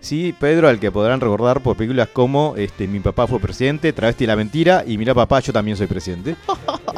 Sí, 0.00 0.34
Pedro, 0.38 0.68
al 0.68 0.80
que 0.80 0.90
podrán 0.90 1.20
recordar 1.20 1.62
por 1.62 1.76
películas 1.76 2.08
como 2.08 2.54
este, 2.56 2.86
Mi 2.88 3.00
papá 3.00 3.26
fue 3.26 3.38
presidente, 3.38 3.92
Travesti 3.92 4.24
y 4.24 4.26
la 4.26 4.36
mentira 4.36 4.82
y 4.86 4.96
Mira 4.96 5.14
papá, 5.14 5.40
yo 5.40 5.52
también 5.52 5.76
soy 5.76 5.86
presidente. 5.86 6.36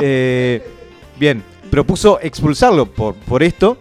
Eh, 0.05 0.67
bien, 1.21 1.45
propuso 1.71 2.19
expulsarlo 2.21 2.87
por, 2.87 3.15
por 3.15 3.43
esto 3.43 3.77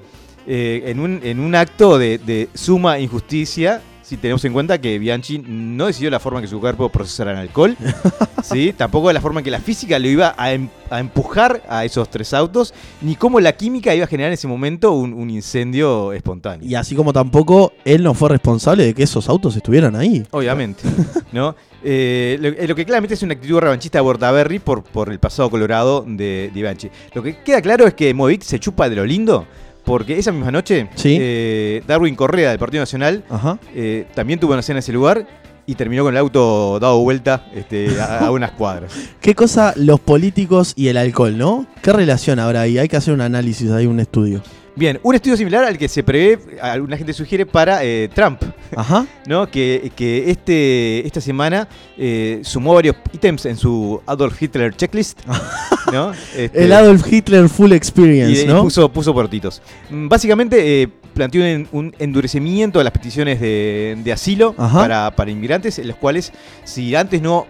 eh, 0.46 0.84
en, 0.88 1.00
un, 1.00 1.22
en 1.24 1.40
un 1.40 1.56
acto 1.56 1.98
de, 1.98 2.18
de 2.18 2.50
suma 2.54 3.00
injusticia, 3.00 3.82
si 4.12 4.18
tenemos 4.18 4.44
en 4.44 4.52
cuenta 4.52 4.82
que 4.82 5.00
Bianchi 5.00 5.42
no 5.48 5.86
decidió 5.86 6.10
la 6.10 6.20
forma 6.20 6.40
en 6.40 6.44
que 6.44 6.50
su 6.50 6.60
cuerpo 6.60 6.90
procesara 6.90 7.32
el 7.32 7.38
alcohol, 7.38 7.78
¿sí? 8.44 8.74
tampoco 8.76 9.08
de 9.08 9.14
la 9.14 9.22
forma 9.22 9.40
en 9.40 9.46
que 9.46 9.52
la 9.52 9.62
física 9.62 9.98
lo 10.00 10.08
iba 10.10 10.36
a, 10.38 10.52
em- 10.52 10.68
a 10.90 11.00
empujar 11.00 11.64
a 11.70 11.86
esos 11.86 12.10
tres 12.10 12.34
autos, 12.34 12.74
ni 13.02 13.16
cómo 13.16 13.40
la 13.40 13.54
química 13.54 13.96
iba 13.96 14.04
a 14.04 14.08
generar 14.10 14.28
en 14.32 14.34
ese 14.34 14.50
momento 14.50 14.92
un, 14.92 15.14
un 15.14 15.30
incendio 15.30 16.12
espontáneo. 16.12 16.68
Y 16.68 16.76
así 16.76 16.94
como 16.94 17.14
tampoco 17.14 17.72
él 17.86 18.04
no 18.04 18.14
fue 18.14 18.28
responsable 18.28 18.84
de 18.84 18.94
que 18.94 19.04
esos 19.04 19.30
autos 19.30 19.56
estuvieran 19.56 19.96
ahí. 19.96 20.26
Obviamente, 20.32 20.84
¿no? 21.32 21.56
Eh, 21.82 22.38
lo, 22.42 22.50
eh, 22.50 22.68
lo 22.68 22.76
que 22.76 22.84
claramente 22.84 23.14
es 23.14 23.24
una 23.24 23.32
actitud 23.34 23.60
revanchista 23.60 23.98
de 24.00 24.02
Bordaberry 24.04 24.60
por, 24.60 24.84
por 24.84 25.10
el 25.10 25.20
pasado 25.20 25.50
colorado 25.50 26.04
de, 26.06 26.52
de 26.54 26.62
Bianchi. 26.62 26.90
Lo 27.14 27.24
que 27.24 27.38
queda 27.38 27.62
claro 27.62 27.88
es 27.88 27.94
que 27.94 28.14
Movic 28.14 28.42
se 28.42 28.60
chupa 28.60 28.90
de 28.90 28.98
lo 28.98 29.06
lindo, 29.06 29.48
porque 29.84 30.18
esa 30.18 30.32
misma 30.32 30.52
noche 30.52 30.88
Sí. 30.96 31.18
eh, 31.20 31.84
Darwin 31.88 32.16
Correa 32.16 32.50
del 32.50 32.60
Partido 32.60 32.82
Nacional 32.82 33.24
Ajá. 33.30 33.58
eh, 33.76 34.06
también 34.14 34.40
tuvo 34.40 34.54
una 34.54 34.62
cena 34.62 34.78
en 34.78 34.80
ese 34.80 34.92
lugar 34.94 35.26
y 35.66 35.76
terminó 35.76 36.04
con 36.04 36.14
el 36.14 36.18
auto 36.18 36.80
dado 36.80 37.00
vuelta 37.00 37.46
este, 37.54 38.00
a, 38.02 38.26
a 38.26 38.32
unas 38.32 38.52
cuadras. 38.52 38.94
¿Qué 39.22 39.36
cosa 39.36 39.74
los 39.78 40.00
políticos 40.00 40.74
y 40.76 40.88
el 40.88 40.98
alcohol, 40.98 41.38
no? 41.38 41.66
¿Qué 41.82 41.94
relación 41.94 42.40
habrá 42.40 42.62
ahí? 42.62 42.78
Hay 42.78 42.88
que 42.88 42.98
hacer 42.98 43.14
un 43.14 43.22
análisis 43.22 43.70
ahí, 43.72 43.86
un 43.86 44.00
estudio. 44.00 44.42
Bien, 44.76 45.00
un 45.04 45.16
estudio 45.16 45.36
similar 45.36 45.66
al 45.66 45.78
que 45.78 45.88
se 45.90 46.02
prevé, 46.02 46.40
alguna 46.62 46.96
gente 46.98 47.14
sugiere 47.14 47.46
para 47.46 47.84
eh, 47.84 48.10
Trump. 48.14 48.42
Ajá. 48.76 49.06
¿no? 49.28 49.50
Que, 49.50 49.92
que 49.96 50.32
este, 50.32 51.06
esta 51.06 51.20
semana 51.20 51.68
eh, 51.98 52.40
sumó 52.44 52.74
varios 52.74 52.96
ítems 53.12 53.46
en 53.46 53.58
su 53.58 54.02
Adolf 54.06 54.42
Hitler 54.42 54.74
checklist. 54.76 55.20
¿no? 55.92 56.14
Este, 56.36 56.64
El 56.64 56.72
Adolf 56.72 57.12
Hitler 57.12 57.50
Full 57.50 57.74
Experience, 57.74 58.44
y 58.44 58.48
¿no? 58.48 58.64
puso, 58.64 58.90
puso 58.92 59.14
portitos. 59.14 59.62
Mm, 59.90 60.08
Básicamente 60.08 60.84
eh, 60.84 60.90
planteó 61.14 61.44
un, 61.44 61.68
un 61.72 61.96
endurecimiento 62.00 62.80
de 62.80 62.86
las 62.86 62.94
peticiones 62.94 63.42
de, 63.42 63.98
de 64.02 64.12
asilo 64.14 64.54
para, 64.54 65.12
para 65.12 65.32
inmigrantes, 65.32 65.80
en 65.80 65.88
los 65.88 65.98
cuales 65.98 66.32
si 66.64 66.96
antes 66.96 67.22
no 67.22 67.46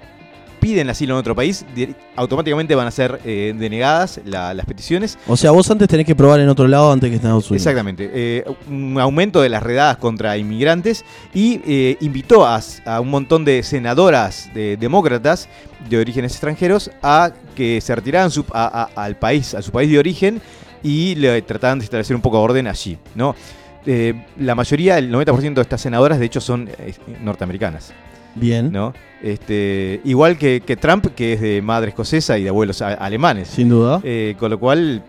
piden 0.61 0.89
asilo 0.89 1.15
en 1.15 1.19
otro 1.19 1.35
país, 1.35 1.65
automáticamente 2.15 2.73
van 2.75 2.87
a 2.87 2.91
ser 2.91 3.19
eh, 3.25 3.53
denegadas 3.57 4.21
la- 4.23 4.53
las 4.53 4.65
peticiones. 4.65 5.17
O 5.27 5.35
sea, 5.35 5.51
vos 5.51 5.69
antes 5.71 5.89
tenés 5.89 6.05
que 6.05 6.15
probar 6.15 6.39
en 6.39 6.47
otro 6.47 6.67
lado 6.67 6.91
antes 6.91 7.09
que 7.09 7.17
Estados 7.17 7.49
Unidos. 7.51 7.65
Exactamente. 7.67 8.09
eh, 8.13 8.45
un 8.69 8.97
aumento 8.99 9.41
de 9.41 9.49
las 9.49 9.61
redadas 9.63 9.97
contra 9.97 10.37
inmigrantes 10.37 11.03
y 11.33 11.59
eh, 11.65 11.97
invitó 11.99 12.45
a, 12.45 12.61
a 12.85 13.01
un 13.01 13.09
montón 13.09 13.43
de 13.43 13.63
senadoras 13.63 14.49
de, 14.53 14.77
demócratas 14.77 15.49
de 15.89 15.97
orígenes 15.97 16.31
extranjeros 16.33 16.91
a 17.03 17.31
que 17.55 17.81
se 17.81 17.93
retiraran 17.95 18.31
su- 18.31 18.45
a- 18.53 18.89
a- 18.95 19.03
al 19.03 19.17
país, 19.17 19.53
a 19.55 19.61
su 19.61 19.71
país 19.71 19.89
de 19.91 19.99
origen 19.99 20.41
y 20.83 21.15
le 21.15 21.41
trataran 21.41 21.79
de 21.79 21.85
establecer 21.85 22.15
un 22.15 22.21
poco 22.21 22.37
de 22.37 22.43
orden 22.43 22.67
allí. 22.67 22.97
¿no? 23.15 23.35
La 24.37 24.53
mayoría, 24.53 24.99
el 24.99 25.11
90% 25.11 25.55
de 25.55 25.61
estas 25.63 25.81
senadoras, 25.81 26.19
de 26.19 26.25
hecho, 26.27 26.39
son 26.39 26.69
norteamericanas. 27.23 27.93
Bien. 28.35 28.71
¿no? 28.71 28.93
Este, 29.21 30.01
igual 30.03 30.37
que, 30.37 30.61
que 30.65 30.75
Trump, 30.75 31.07
que 31.15 31.33
es 31.33 31.41
de 31.41 31.61
madre 31.61 31.89
escocesa 31.89 32.37
y 32.37 32.43
de 32.43 32.49
abuelos 32.49 32.81
alemanes. 32.81 33.47
Sin 33.49 33.69
duda. 33.69 34.01
Eh, 34.03 34.35
con 34.39 34.49
lo 34.49 34.59
cual, 34.59 35.03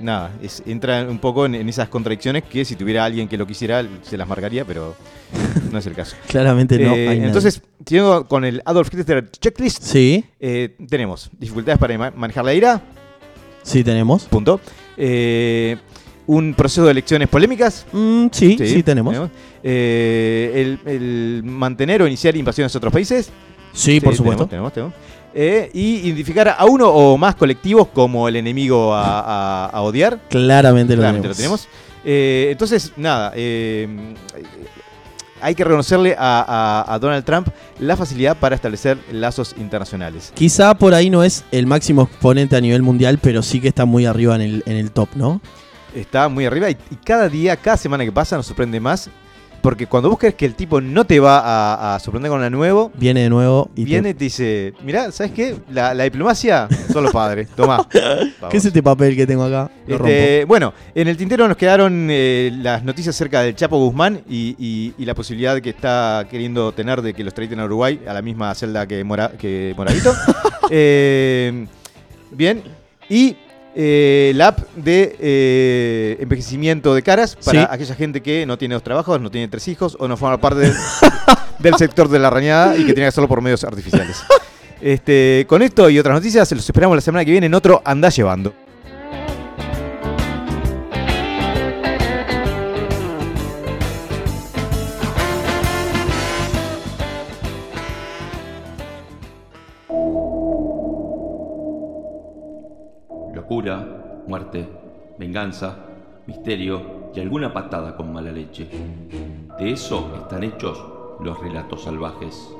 nada, 0.00 0.30
es- 0.42 0.62
entra 0.66 1.02
un 1.08 1.18
poco 1.18 1.46
en, 1.46 1.54
en 1.56 1.68
esas 1.68 1.88
contradicciones 1.88 2.44
que 2.44 2.64
si 2.64 2.76
tuviera 2.76 3.04
alguien 3.04 3.26
que 3.28 3.36
lo 3.36 3.46
quisiera, 3.46 3.84
se 4.02 4.16
las 4.16 4.28
marcaría, 4.28 4.64
pero 4.64 4.94
no 5.72 5.78
es 5.78 5.86
el 5.86 5.94
caso. 5.94 6.14
Claramente 6.28 6.78
no. 6.78 6.94
Eh, 6.94 7.08
hay 7.08 7.18
entonces, 7.20 7.60
siguiendo 7.84 8.26
con 8.28 8.44
el 8.44 8.62
Adolf 8.64 8.92
Hitler 8.92 9.28
checklist, 9.30 9.82
Sí, 9.82 10.24
eh, 10.38 10.76
tenemos 10.88 11.30
dificultades 11.38 11.78
para 11.78 11.98
ma- 11.98 12.12
manejar 12.14 12.44
la 12.44 12.54
ira, 12.54 12.80
sí 13.62 13.82
tenemos. 13.82 14.24
punto. 14.26 14.60
Eh, 14.96 15.76
un 16.26 16.54
proceso 16.54 16.84
de 16.84 16.90
elecciones 16.92 17.28
polémicas. 17.28 17.86
Mm, 17.92 18.26
sí, 18.32 18.56
sí, 18.58 18.82
tenemos. 18.82 19.14
Eh, 19.62 20.78
el, 20.84 20.92
el 20.92 21.42
mantener 21.44 22.02
o 22.02 22.06
iniciar 22.06 22.36
invasiones 22.36 22.74
a 22.74 22.78
otros 22.78 22.92
países. 22.92 23.30
Sí, 23.72 24.00
por 24.00 24.14
supuesto. 24.16 24.46
Tenemos, 24.46 24.72
tenemos. 24.72 24.94
Eh, 25.34 25.70
y 25.74 25.96
identificar 26.06 26.54
a 26.58 26.64
uno 26.64 26.88
o 26.88 27.18
más 27.18 27.34
colectivos 27.34 27.88
como 27.88 28.26
el 28.26 28.36
enemigo 28.36 28.94
a, 28.94 29.20
a- 29.20 29.66
a 29.66 29.80
odiar. 29.82 30.18
Claramente 30.30 30.94
lo 30.96 31.02
Claramente 31.02 31.28
tenemos. 31.34 31.60
lo 31.60 31.66
tenemos. 31.66 31.68
Eh, 32.04 32.48
entonces, 32.52 32.92
nada. 32.96 33.32
hay 35.42 35.54
que 35.54 35.64
reconocerle 35.64 36.14
a, 36.18 36.84
a- 36.88 36.94
a 36.94 36.98
Donald 36.98 37.24
Trump 37.24 37.48
la 37.78 37.96
facilidad 37.96 38.36
para 38.38 38.54
establecer 38.54 38.96
lazos 39.12 39.54
internacionales. 39.58 40.32
Quizá 40.34 40.74
por 40.74 40.94
ahí 40.94 41.10
no 41.10 41.22
es 41.22 41.44
el 41.52 41.66
máximo 41.66 42.02
exponente 42.02 42.56
a 42.56 42.60
nivel 42.60 42.82
mundial, 42.82 43.18
pero 43.20 43.42
sí 43.42 43.60
que 43.60 43.68
está 43.68 43.84
muy 43.84 44.06
arriba 44.06 44.34
en 44.36 44.40
el, 44.40 44.62
en 44.66 44.76
el 44.76 44.90
top, 44.90 45.10
¿no? 45.16 45.40
Está 45.96 46.28
muy 46.28 46.44
arriba 46.44 46.70
y, 46.70 46.76
y 46.90 46.96
cada 46.96 47.28
día, 47.28 47.56
cada 47.56 47.76
semana 47.76 48.04
que 48.04 48.12
pasa 48.12 48.36
nos 48.36 48.46
sorprende 48.46 48.78
más. 48.80 49.10
Porque 49.62 49.88
cuando 49.88 50.08
vos 50.10 50.18
crees 50.18 50.36
que 50.36 50.46
el 50.46 50.54
tipo 50.54 50.80
no 50.80 51.04
te 51.04 51.18
va 51.18 51.40
a, 51.40 51.96
a 51.96 51.98
sorprender 51.98 52.30
con 52.30 52.38
una 52.38 52.50
nuevo, 52.50 52.92
Viene 52.94 53.22
de 53.22 53.30
nuevo 53.30 53.68
y 53.74 53.82
te- 53.82 53.84
viene 53.84 54.10
y 54.10 54.14
te 54.14 54.24
dice, 54.24 54.74
mirá, 54.84 55.10
¿sabes 55.10 55.32
qué? 55.32 55.56
La, 55.72 55.92
la 55.92 56.04
diplomacia 56.04 56.68
son 56.92 57.02
los 57.02 57.12
padres. 57.12 57.48
Tomá. 57.48 57.84
¿Qué 58.50 58.58
es 58.58 58.64
este 58.64 58.80
papel 58.80 59.16
que 59.16 59.26
tengo 59.26 59.42
acá? 59.42 59.68
Este, 59.88 60.44
bueno, 60.44 60.72
en 60.94 61.08
el 61.08 61.16
tintero 61.16 61.48
nos 61.48 61.56
quedaron 61.56 62.06
eh, 62.10 62.52
las 62.62 62.84
noticias 62.84 63.16
acerca 63.16 63.40
del 63.40 63.56
Chapo 63.56 63.78
Guzmán 63.78 64.20
y, 64.28 64.54
y- 64.56 64.94
y 64.98 65.04
la 65.04 65.14
posibilidad 65.16 65.58
que 65.60 65.70
está 65.70 66.28
queriendo 66.30 66.70
tener 66.70 67.02
de 67.02 67.12
que 67.12 67.24
los 67.24 67.34
traiten 67.34 67.58
a 67.58 67.64
Uruguay 67.64 68.00
a 68.06 68.12
la 68.12 68.22
misma 68.22 68.54
celda 68.54 68.86
que, 68.86 69.02
Mora, 69.02 69.32
que 69.36 69.74
Moravito. 69.76 70.12
Eh, 70.70 71.66
bien, 72.32 72.60
y 73.08 73.36
eh, 73.78 74.32
la 74.34 74.48
app 74.48 74.60
de 74.74 75.16
eh, 75.20 76.16
envejecimiento 76.20 76.94
de 76.94 77.02
caras 77.02 77.36
para 77.44 77.60
Sí. 77.60 77.66
aquella 77.70 77.94
gente 77.94 78.22
que 78.22 78.46
no 78.46 78.56
tiene 78.56 78.74
dos 78.74 78.82
trabajos, 78.82 79.20
no 79.20 79.30
tiene 79.30 79.48
tres 79.48 79.68
hijos 79.68 79.96
o 80.00 80.08
no 80.08 80.16
forma 80.16 80.38
parte 80.40 80.60
del, 80.60 80.72
del 81.58 81.74
sector 81.76 82.08
de 82.08 82.18
la 82.18 82.30
rañada 82.30 82.74
y 82.74 82.80
que 82.80 82.94
tiene 82.94 83.02
que 83.02 83.06
hacerlo 83.08 83.28
por 83.28 83.40
medios 83.42 83.62
artificiales. 83.64 84.16
Este, 84.78 85.46
con 85.48 85.62
esto 85.62 85.88
y 85.88 85.98
otras 85.98 86.14
noticias, 86.14 86.52
los 86.52 86.62
esperamos 86.62 86.94
la 86.96 87.00
semana 87.00 87.24
que 87.24 87.30
viene 87.30 87.46
en 87.46 87.54
otro 87.54 87.80
Andá 87.82 88.10
Llevando. 88.10 88.52
Muerte, 104.26 104.68
venganza, 105.18 105.76
misterio 106.26 107.10
y 107.14 107.20
alguna 107.20 107.52
patada 107.52 107.96
con 107.96 108.12
mala 108.12 108.32
leche. 108.32 108.68
De 109.58 109.70
eso 109.70 110.12
están 110.22 110.44
hechos 110.44 110.82
los 111.20 111.38
relatos 111.40 111.84
salvajes. 111.84 112.50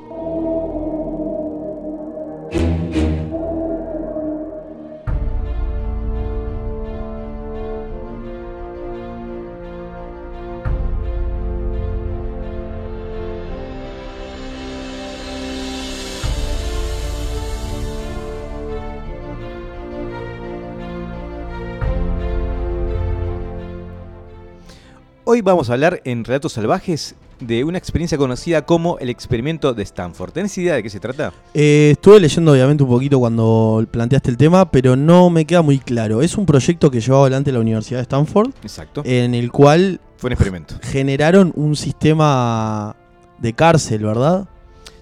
Hoy 25.37 25.41
vamos 25.43 25.69
a 25.69 25.73
hablar 25.73 26.01
en 26.03 26.23
Relatos 26.23 26.53
Salvajes 26.53 27.13
de 27.39 27.63
una 27.63 27.77
experiencia 27.77 28.17
conocida 28.17 28.65
como 28.65 28.97
el 28.97 29.07
experimento 29.11 29.75
de 29.75 29.83
Stanford. 29.83 30.31
¿Tenés 30.31 30.57
idea 30.57 30.73
de 30.73 30.81
qué 30.81 30.89
se 30.89 30.99
trata? 30.99 31.31
Eh, 31.53 31.89
estuve 31.91 32.19
leyendo 32.19 32.53
obviamente 32.53 32.81
un 32.81 32.89
poquito 32.89 33.19
cuando 33.19 33.85
planteaste 33.91 34.31
el 34.31 34.37
tema, 34.37 34.71
pero 34.71 34.95
no 34.95 35.29
me 35.29 35.45
queda 35.45 35.61
muy 35.61 35.77
claro. 35.77 36.23
Es 36.23 36.35
un 36.39 36.47
proyecto 36.47 36.89
que 36.89 37.01
llevaba 37.01 37.25
adelante 37.25 37.51
la 37.51 37.59
Universidad 37.59 37.99
de 37.99 38.01
Stanford, 38.01 38.49
Exacto. 38.63 39.03
en 39.05 39.35
el 39.35 39.51
cual 39.51 40.01
Fue 40.17 40.29
un 40.29 40.31
experimento. 40.31 40.73
generaron 40.81 41.53
un 41.55 41.75
sistema 41.75 42.95
de 43.37 43.53
cárcel, 43.53 44.05
¿verdad? 44.05 44.47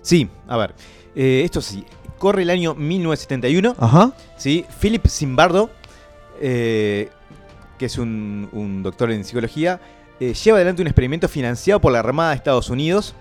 Sí, 0.02 0.28
a 0.50 0.58
ver. 0.58 0.76
eh, 1.16 1.44
esto 1.46 1.62
sí. 1.62 1.86
Corre 2.20 2.42
el 2.42 2.50
año 2.50 2.76
1971. 2.76 3.74
Ajá. 3.80 4.12
¿sí? 4.36 4.66
Philip 4.82 5.08
Zimbardo, 5.08 5.70
eh, 6.42 7.08
que 7.80 7.86
es 7.86 7.98
un, 7.98 8.50
un 8.52 8.84
doctor 8.84 9.12
en 9.14 9.24
psicología, 9.24 9.80
eh, 10.20 10.34
lleva 10.34 10.58
adelante 10.58 10.82
un 10.82 10.88
experimento 10.88 11.28
financiado 11.28 11.80
por 11.82 11.92
la 11.92 12.00
Armada 12.00 12.30
de 12.32 12.36
Estados 12.38 12.70
Unidos 12.70 13.14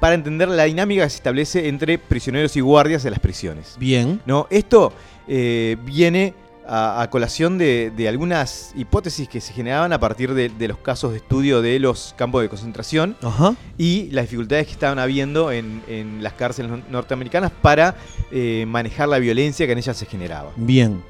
para 0.00 0.14
entender 0.14 0.48
la 0.48 0.64
dinámica 0.64 1.04
que 1.04 1.10
se 1.10 1.16
establece 1.16 1.68
entre 1.68 1.98
prisioneros 1.98 2.56
y 2.56 2.60
guardias 2.60 3.02
de 3.02 3.10
las 3.10 3.18
prisiones. 3.20 3.76
Bien. 3.78 4.20
¿no? 4.24 4.46
Esto 4.50 4.92
eh, 5.28 5.76
viene 5.84 6.32
a, 6.66 7.02
a 7.02 7.10
colación 7.10 7.58
de, 7.58 7.92
de 7.94 8.08
algunas 8.08 8.72
hipótesis 8.76 9.28
que 9.28 9.40
se 9.40 9.52
generaban 9.52 9.92
a 9.92 9.98
partir 10.00 10.32
de, 10.32 10.48
de 10.48 10.68
los 10.68 10.78
casos 10.78 11.10
de 11.10 11.18
estudio 11.18 11.60
de 11.62 11.78
los 11.80 12.14
campos 12.16 12.40
de 12.42 12.48
concentración 12.48 13.16
Ajá. 13.22 13.54
y 13.76 14.08
las 14.12 14.24
dificultades 14.26 14.66
que 14.66 14.72
estaban 14.72 14.98
habiendo 14.98 15.50
en, 15.52 15.82
en 15.88 16.22
las 16.22 16.32
cárceles 16.34 16.70
no- 16.70 16.82
norteamericanas 16.88 17.50
para 17.60 17.96
eh, 18.30 18.64
manejar 18.68 19.08
la 19.08 19.18
violencia 19.18 19.66
que 19.66 19.72
en 19.72 19.78
ellas 19.78 19.96
se 19.96 20.06
generaba. 20.06 20.52
Bien. 20.56 21.02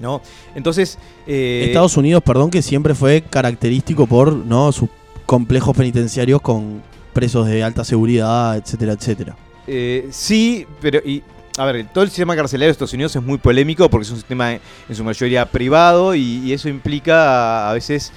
¿No? 0.00 0.20
Entonces, 0.54 0.98
eh, 1.26 1.64
Estados 1.68 1.96
Unidos, 1.96 2.22
perdón, 2.24 2.50
que 2.50 2.62
siempre 2.62 2.94
fue 2.94 3.22
característico 3.22 4.06
por 4.06 4.32
¿no? 4.32 4.72
sus 4.72 4.88
complejos 5.26 5.76
penitenciarios 5.76 6.40
con 6.40 6.82
presos 7.12 7.46
de 7.46 7.62
alta 7.62 7.84
seguridad, 7.84 8.56
etcétera, 8.56 8.92
etcétera. 8.92 9.36
eh, 9.66 10.08
sí, 10.10 10.66
pero 10.80 10.98
y, 11.04 11.22
a 11.56 11.64
ver, 11.66 11.86
todo 11.92 12.04
el 12.04 12.10
sistema 12.10 12.34
carcelario 12.34 12.68
de 12.68 12.72
Estados 12.72 12.92
Unidos 12.94 13.14
es 13.14 13.22
muy 13.22 13.38
polémico 13.38 13.88
porque 13.90 14.04
es 14.04 14.10
un 14.10 14.16
sistema 14.16 14.52
en 14.52 14.94
su 14.94 15.04
mayoría 15.04 15.44
privado 15.46 16.14
y, 16.14 16.38
y 16.44 16.52
eso 16.52 16.68
implica 16.68 17.66
a, 17.66 17.70
a 17.70 17.72
veces 17.74 18.12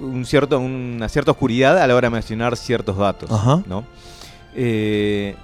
un 0.00 0.24
cierto, 0.26 0.58
una 0.58 1.08
cierta 1.08 1.30
oscuridad 1.30 1.78
a 1.78 1.86
la 1.86 1.94
hora 1.94 2.08
de 2.08 2.12
mencionar 2.14 2.56
ciertos 2.56 2.96
datos. 2.98 3.30
Ajá. 3.30 3.62
¿no? 3.66 3.84
Eh, 4.54 5.34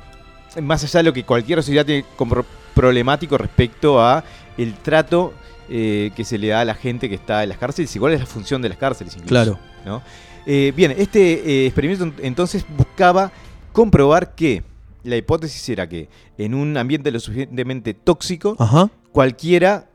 más 0.62 0.84
allá 0.84 0.98
de 0.98 1.04
lo 1.04 1.12
que 1.12 1.24
cualquier 1.24 1.62
sociedad 1.62 1.84
tiene 1.86 2.04
como 2.16 2.44
problemático 2.74 3.38
respecto 3.38 4.00
a 4.00 4.22
el 4.58 4.74
trato 4.74 5.32
eh, 5.68 6.10
que 6.16 6.24
se 6.24 6.38
le 6.38 6.48
da 6.48 6.60
a 6.60 6.64
la 6.64 6.74
gente 6.74 7.08
que 7.08 7.14
está 7.14 7.42
en 7.42 7.48
las 7.48 7.58
cárceles 7.58 7.94
cuál 7.98 8.12
es 8.14 8.20
la 8.20 8.26
función 8.26 8.60
de 8.62 8.68
las 8.68 8.78
cárceles 8.78 9.14
incluso. 9.14 9.28
Claro. 9.28 9.58
¿no? 9.84 10.02
Eh, 10.46 10.72
bien, 10.76 10.92
este 10.96 11.32
eh, 11.62 11.66
experimento 11.66 12.06
ent- 12.06 12.20
entonces 12.22 12.64
buscaba 12.76 13.30
comprobar 13.72 14.34
que 14.34 14.62
la 15.04 15.16
hipótesis 15.16 15.68
era 15.68 15.88
que 15.88 16.08
en 16.38 16.54
un 16.54 16.76
ambiente 16.76 17.10
lo 17.10 17.18
suficientemente 17.20 17.94
tóxico, 17.94 18.56
Ajá. 18.58 18.90
cualquiera 19.12 19.88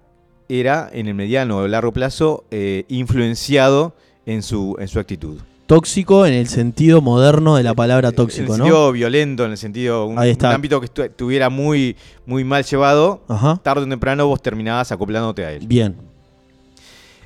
era 0.49 0.89
en 0.91 1.07
el 1.07 1.13
mediano 1.13 1.57
o 1.57 1.67
largo 1.67 1.91
plazo 1.93 2.45
influenciado 2.87 3.95
en 4.25 4.43
su, 4.43 4.75
en 4.79 4.87
su 4.87 4.99
actitud. 4.99 5.39
Tóxico 5.67 6.25
en 6.25 6.33
el 6.33 6.47
sentido 6.47 7.01
moderno 7.01 7.55
de 7.57 7.63
la 7.63 7.73
palabra 7.73 8.09
en 8.09 8.15
tóxico, 8.15 8.53
el 8.53 8.59
¿no? 8.59 8.65
sentido 8.65 8.91
violento, 8.93 9.45
en 9.45 9.51
el 9.51 9.57
sentido 9.57 10.05
un, 10.05 10.17
Ahí 10.17 10.31
está. 10.31 10.47
un 10.49 10.55
ámbito 10.55 10.79
que 10.81 10.87
estu- 10.87 11.05
estuviera 11.05 11.49
muy, 11.49 11.95
muy 12.25 12.43
mal 12.43 12.63
llevado, 12.63 13.21
Ajá. 13.27 13.59
tarde 13.63 13.83
o 13.83 13.87
temprano 13.89 14.25
vos 14.27 14.41
terminabas 14.41 14.91
acoplándote 14.91 15.45
a 15.45 15.51
él. 15.51 15.67
Bien. 15.67 15.95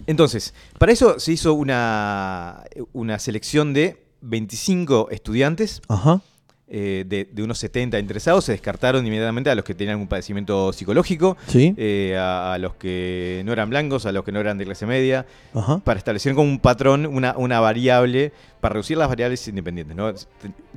Entonces, 0.08 0.54
para 0.80 0.92
eso 0.92 1.20
se 1.20 1.32
hizo 1.34 1.54
una, 1.54 2.64
una 2.94 3.20
selección 3.20 3.74
de 3.74 4.04
25 4.22 5.10
estudiantes, 5.12 5.82
Ajá. 5.88 6.22
Eh, 6.74 7.04
de, 7.06 7.28
de 7.30 7.44
unos 7.44 7.58
70 7.60 8.00
interesados, 8.00 8.46
se 8.46 8.54
descartaron 8.54 9.06
inmediatamente 9.06 9.50
a 9.50 9.56
los 9.56 9.66
que 9.66 9.76
tenían 9.76 9.96
algún 9.96 10.08
padecimiento 10.08 10.72
psicológico, 10.72 11.36
Sí. 11.48 11.74
eh, 11.76 12.16
a, 12.18 12.54
a 12.54 12.58
los 12.60 12.76
que 12.76 13.42
no 13.46 13.52
eran 13.52 13.70
blancos, 13.70 14.06
a 14.06 14.12
los 14.14 14.24
que 14.24 14.32
no 14.32 14.40
eran 14.40 14.58
de 14.58 14.64
clase 14.66 14.86
media, 14.86 15.26
Ajá. 15.54 15.80
para 15.80 15.98
establecer 15.98 16.34
como 16.34 16.50
un 16.50 16.60
patrón, 16.60 17.06
una, 17.06 17.36
una 17.38 17.60
variable, 17.60 18.32
para 18.62 18.74
reducir 18.74 18.98
las 18.98 19.10
variables 19.10 19.46
independientes. 19.50 19.96
¿no? 19.98 20.14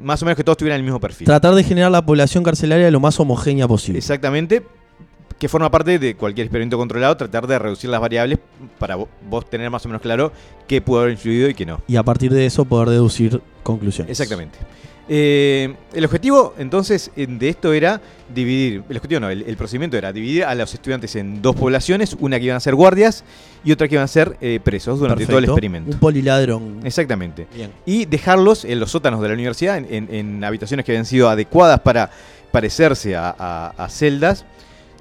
Más 0.00 0.20
o 0.20 0.24
menos 0.24 0.36
que 0.36 0.42
todos 0.42 0.56
tuvieran 0.58 0.78
el 0.80 0.84
mismo 0.84 0.98
perfil. 0.98 1.26
Tratar 1.26 1.54
de 1.54 1.62
generar 1.62 1.92
la 1.92 2.04
población 2.04 2.42
carcelaria 2.42 2.90
lo 2.90 2.98
más 2.98 3.20
homogénea 3.20 3.68
posible. 3.68 3.98
Exactamente, 4.00 4.64
que 5.38 5.48
forma 5.48 5.70
parte 5.70 5.98
de 5.98 6.14
cualquier 6.16 6.46
experimento 6.46 6.76
controlado, 6.78 7.16
tratar 7.16 7.46
de 7.46 7.58
reducir 7.58 7.90
las 7.90 8.00
variables 8.00 8.38
para 8.78 8.96
vo- 8.96 9.08
vos 9.28 9.48
tener 9.50 9.68
más 9.70 9.84
o 9.84 9.88
menos 9.88 10.00
claro 10.02 10.32
qué 10.66 10.80
pudo 10.80 11.00
haber 11.00 11.12
influido 11.12 11.48
y 11.48 11.54
qué 11.54 11.66
no. 11.66 11.82
Y 11.86 11.96
a 11.96 12.02
partir 12.02 12.32
de 12.32 12.46
eso 12.46 12.64
poder 12.64 12.88
deducir 12.88 13.40
conclusiones. 13.62 14.10
Exactamente. 14.10 14.58
Eh, 15.06 15.74
el 15.92 16.04
objetivo 16.06 16.54
entonces 16.56 17.10
en- 17.14 17.38
de 17.38 17.50
esto 17.50 17.74
era 17.74 18.00
dividir, 18.34 18.82
el 18.88 18.96
objetivo 18.96 19.20
no, 19.20 19.28
el, 19.28 19.42
el 19.42 19.56
procedimiento 19.58 19.98
era 19.98 20.12
dividir 20.14 20.44
a 20.44 20.54
los 20.54 20.72
estudiantes 20.72 21.14
en 21.16 21.42
dos 21.42 21.54
poblaciones, 21.56 22.16
una 22.20 22.38
que 22.38 22.46
iban 22.46 22.56
a 22.56 22.60
ser 22.60 22.74
guardias 22.74 23.22
y 23.64 23.72
otra 23.72 23.86
que 23.86 23.96
iban 23.96 24.04
a 24.04 24.08
ser 24.08 24.38
eh, 24.40 24.60
presos 24.64 24.98
durante 24.98 25.26
todo 25.26 25.36
el 25.38 25.44
experimento. 25.44 25.90
Un 25.92 25.98
poliladrón. 25.98 26.80
Exactamente. 26.84 27.46
Bien. 27.54 27.70
y 27.84 28.06
dejarlos 28.06 28.64
en 28.64 28.80
los 28.80 28.90
sótanos 28.92 29.20
de 29.20 29.28
la 29.28 29.34
universidad, 29.34 29.76
en, 29.76 29.86
en- 29.90 30.08
en 30.14 30.42
habitaciones 30.44 30.86
que 30.86 30.92
habían 30.92 31.04
sido 31.04 31.28
adecuadas 31.28 31.80
para 31.80 32.10
parecerse 32.50 33.14
a, 33.14 33.34
a- 33.38 33.74
a 33.76 33.88
celdas, 33.90 34.46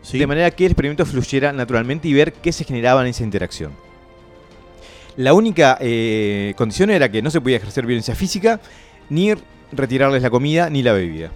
Sí. 0.01 0.17
de 0.19 0.27
manera 0.27 0.51
que 0.51 0.65
el 0.65 0.71
experimento 0.73 1.05
fluyera 1.05 1.53
naturalmente 1.53 2.09
y 2.09 2.13
ver 2.13 2.33
qué 2.33 2.51
se 2.51 2.65
generaba 2.65 2.99
en 3.03 3.07
esa 3.07 3.23
interacción. 3.23 3.71
La 5.15 5.33
única 5.33 5.77
eh, 5.79 6.53
condición 6.57 6.89
era 6.89 7.09
que 7.09 7.21
no 7.21 7.29
se 7.31 7.39
podía 7.39 7.55
ejercer 7.55 7.85
violencia 7.85 8.13
física, 8.13 8.59
ni 9.09 9.33
retirarles 9.75 10.21
la 10.21 10.29
comida, 10.29 10.69
ni 10.69 10.83
la 10.83 10.93
bebida. 10.93 11.31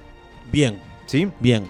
Bien. 0.52 0.80
¿Sí? 1.06 1.30
Bien. 1.40 1.66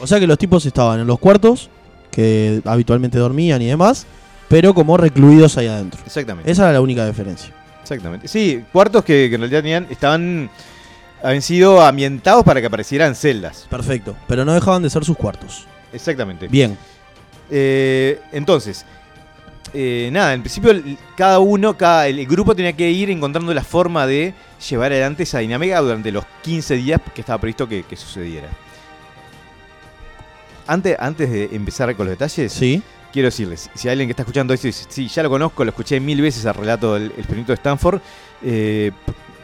O 0.00 0.06
sea 0.06 0.20
que 0.20 0.26
los 0.26 0.38
tipos 0.38 0.64
estaban 0.66 1.00
en 1.00 1.06
los 1.06 1.18
cuartos, 1.18 1.70
que 2.10 2.60
habitualmente 2.64 3.18
dormían 3.18 3.60
y 3.62 3.66
demás, 3.66 4.06
pero 4.48 4.74
como 4.74 4.96
recluidos 4.96 5.56
ahí 5.58 5.66
adentro. 5.66 6.00
Exactamente. 6.04 6.50
Esa 6.50 6.64
era 6.64 6.72
la 6.74 6.80
única 6.80 7.06
diferencia. 7.06 7.52
Exactamente. 7.82 8.28
Sí, 8.28 8.64
cuartos 8.72 9.04
que, 9.04 9.28
que 9.28 9.34
en 9.34 9.40
realidad 9.40 9.62
tenían, 9.62 9.86
estaban 9.90 10.50
habían 11.22 11.42
sido 11.42 11.80
ambientados 11.80 12.44
para 12.44 12.60
que 12.60 12.66
aparecieran 12.66 13.14
celdas. 13.14 13.66
Perfecto. 13.68 14.16
Pero 14.26 14.44
no 14.44 14.54
dejaban 14.54 14.82
de 14.82 14.90
ser 14.90 15.04
sus 15.04 15.16
cuartos. 15.16 15.66
Exactamente. 15.92 16.48
Bien. 16.48 16.76
Eh, 17.50 18.20
entonces, 18.32 18.84
eh, 19.74 20.08
nada, 20.12 20.34
en 20.34 20.40
principio 20.42 20.72
cada 21.16 21.38
uno, 21.38 21.76
cada, 21.76 22.06
el 22.08 22.26
grupo 22.26 22.54
tenía 22.54 22.72
que 22.72 22.90
ir 22.90 23.10
encontrando 23.10 23.52
la 23.54 23.62
forma 23.64 24.06
de 24.06 24.34
llevar 24.68 24.92
adelante 24.92 25.22
esa 25.24 25.38
dinámica 25.38 25.80
durante 25.80 26.10
los 26.12 26.24
15 26.42 26.76
días 26.76 27.00
que 27.14 27.20
estaba 27.20 27.38
previsto 27.40 27.68
que, 27.68 27.82
que 27.84 27.96
sucediera. 27.96 28.48
Antes, 30.66 30.96
antes 30.98 31.30
de 31.30 31.48
empezar 31.52 31.94
con 31.96 32.06
los 32.06 32.12
detalles, 32.18 32.52
Sí. 32.52 32.82
quiero 33.12 33.26
decirles, 33.28 33.70
si 33.74 33.88
hay 33.88 33.92
alguien 33.92 34.08
que 34.08 34.12
está 34.12 34.22
escuchando 34.22 34.52
esto 34.52 34.66
dice, 34.66 34.84
sí, 34.88 35.08
ya 35.08 35.22
lo 35.22 35.30
conozco, 35.30 35.64
lo 35.64 35.70
escuché 35.70 35.98
mil 35.98 36.20
veces 36.20 36.44
al 36.44 36.54
relato 36.54 36.94
del 36.94 37.04
el 37.04 37.10
experimento 37.12 37.52
de 37.52 37.56
Stanford, 37.56 38.00
eh, 38.42 38.92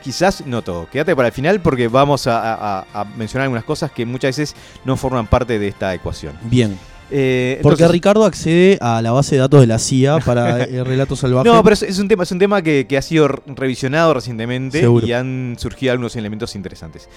quizás 0.03 0.45
no 0.47 0.61
todo. 0.61 0.87
Quédate 0.91 1.17
para 1.17 1.29
el 1.29 1.35
final 1.35 1.61
porque 1.61 1.89
vamos 1.89 2.27
a, 2.27 2.81
a- 2.81 2.87
a 2.93 3.05
mencionar 3.17 3.45
algunas 3.45 3.65
cosas 3.65 3.91
que 3.91 4.05
muchas 4.05 4.37
veces 4.37 4.55
no 4.85 4.99
forman 4.99 5.27
parte 5.27 5.59
de 5.59 5.69
esta 5.69 5.95
ecuación. 5.95 6.37
Bien. 6.43 6.79
Eh, 7.17 7.59
Porque 7.63 7.75
entonces- 7.85 7.93
Ricardo 7.93 8.25
accede 8.25 8.77
a 8.81 9.01
la 9.01 9.13
base 9.13 9.37
de 9.37 9.41
datos 9.43 9.61
de 9.61 9.69
la 9.69 9.79
CIA 9.79 10.19
para 10.19 10.65
el 10.65 10.85
relato 10.85 11.15
salvaje. 11.15 11.49
No, 11.49 11.63
pero 11.63 11.75
es, 11.75 11.83
es 11.85 11.99
un 12.01 12.09
tema, 12.09 12.25
es 12.25 12.33
un 12.33 12.41
tema 12.41 12.61
que, 12.61 12.87
que 12.89 12.97
ha 12.99 13.03
sido 13.03 13.29
revisionado 13.29 14.15
recientemente 14.15 14.81
Seguro. 14.81 15.07
y 15.07 15.13
han 15.13 15.55
surgido 15.59 15.93
algunos 15.93 16.17
elementos 16.17 16.57
interesantes. 16.57 17.09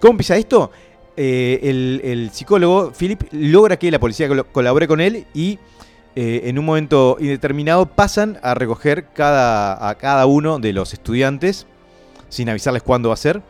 ¿Cómo 0.00 0.10
empieza 0.12 0.36
esto? 0.36 0.70
Eh, 1.16 1.60
el, 1.62 2.00
el 2.04 2.30
psicólogo 2.30 2.92
Philip 2.96 3.22
logra 3.32 3.78
que 3.78 3.90
la 3.90 3.98
policía 3.98 4.28
colabore 4.52 4.86
con 4.86 5.00
él 5.00 5.24
y 5.34 5.58
eh, 6.14 6.42
en 6.44 6.58
un 6.58 6.64
momento 6.66 7.16
indeterminado 7.18 7.86
pasan 7.86 8.38
a 8.42 8.54
recoger 8.54 9.06
cada, 9.14 9.88
a 9.88 9.94
cada 9.96 10.26
uno 10.26 10.58
de 10.58 10.72
los 10.74 10.92
estudiantes 10.92 11.66
sin 12.28 12.48
avisarles 12.50 12.82
cuándo 12.82 13.08
va 13.08 13.14
a 13.14 13.16
ser. 13.16 13.40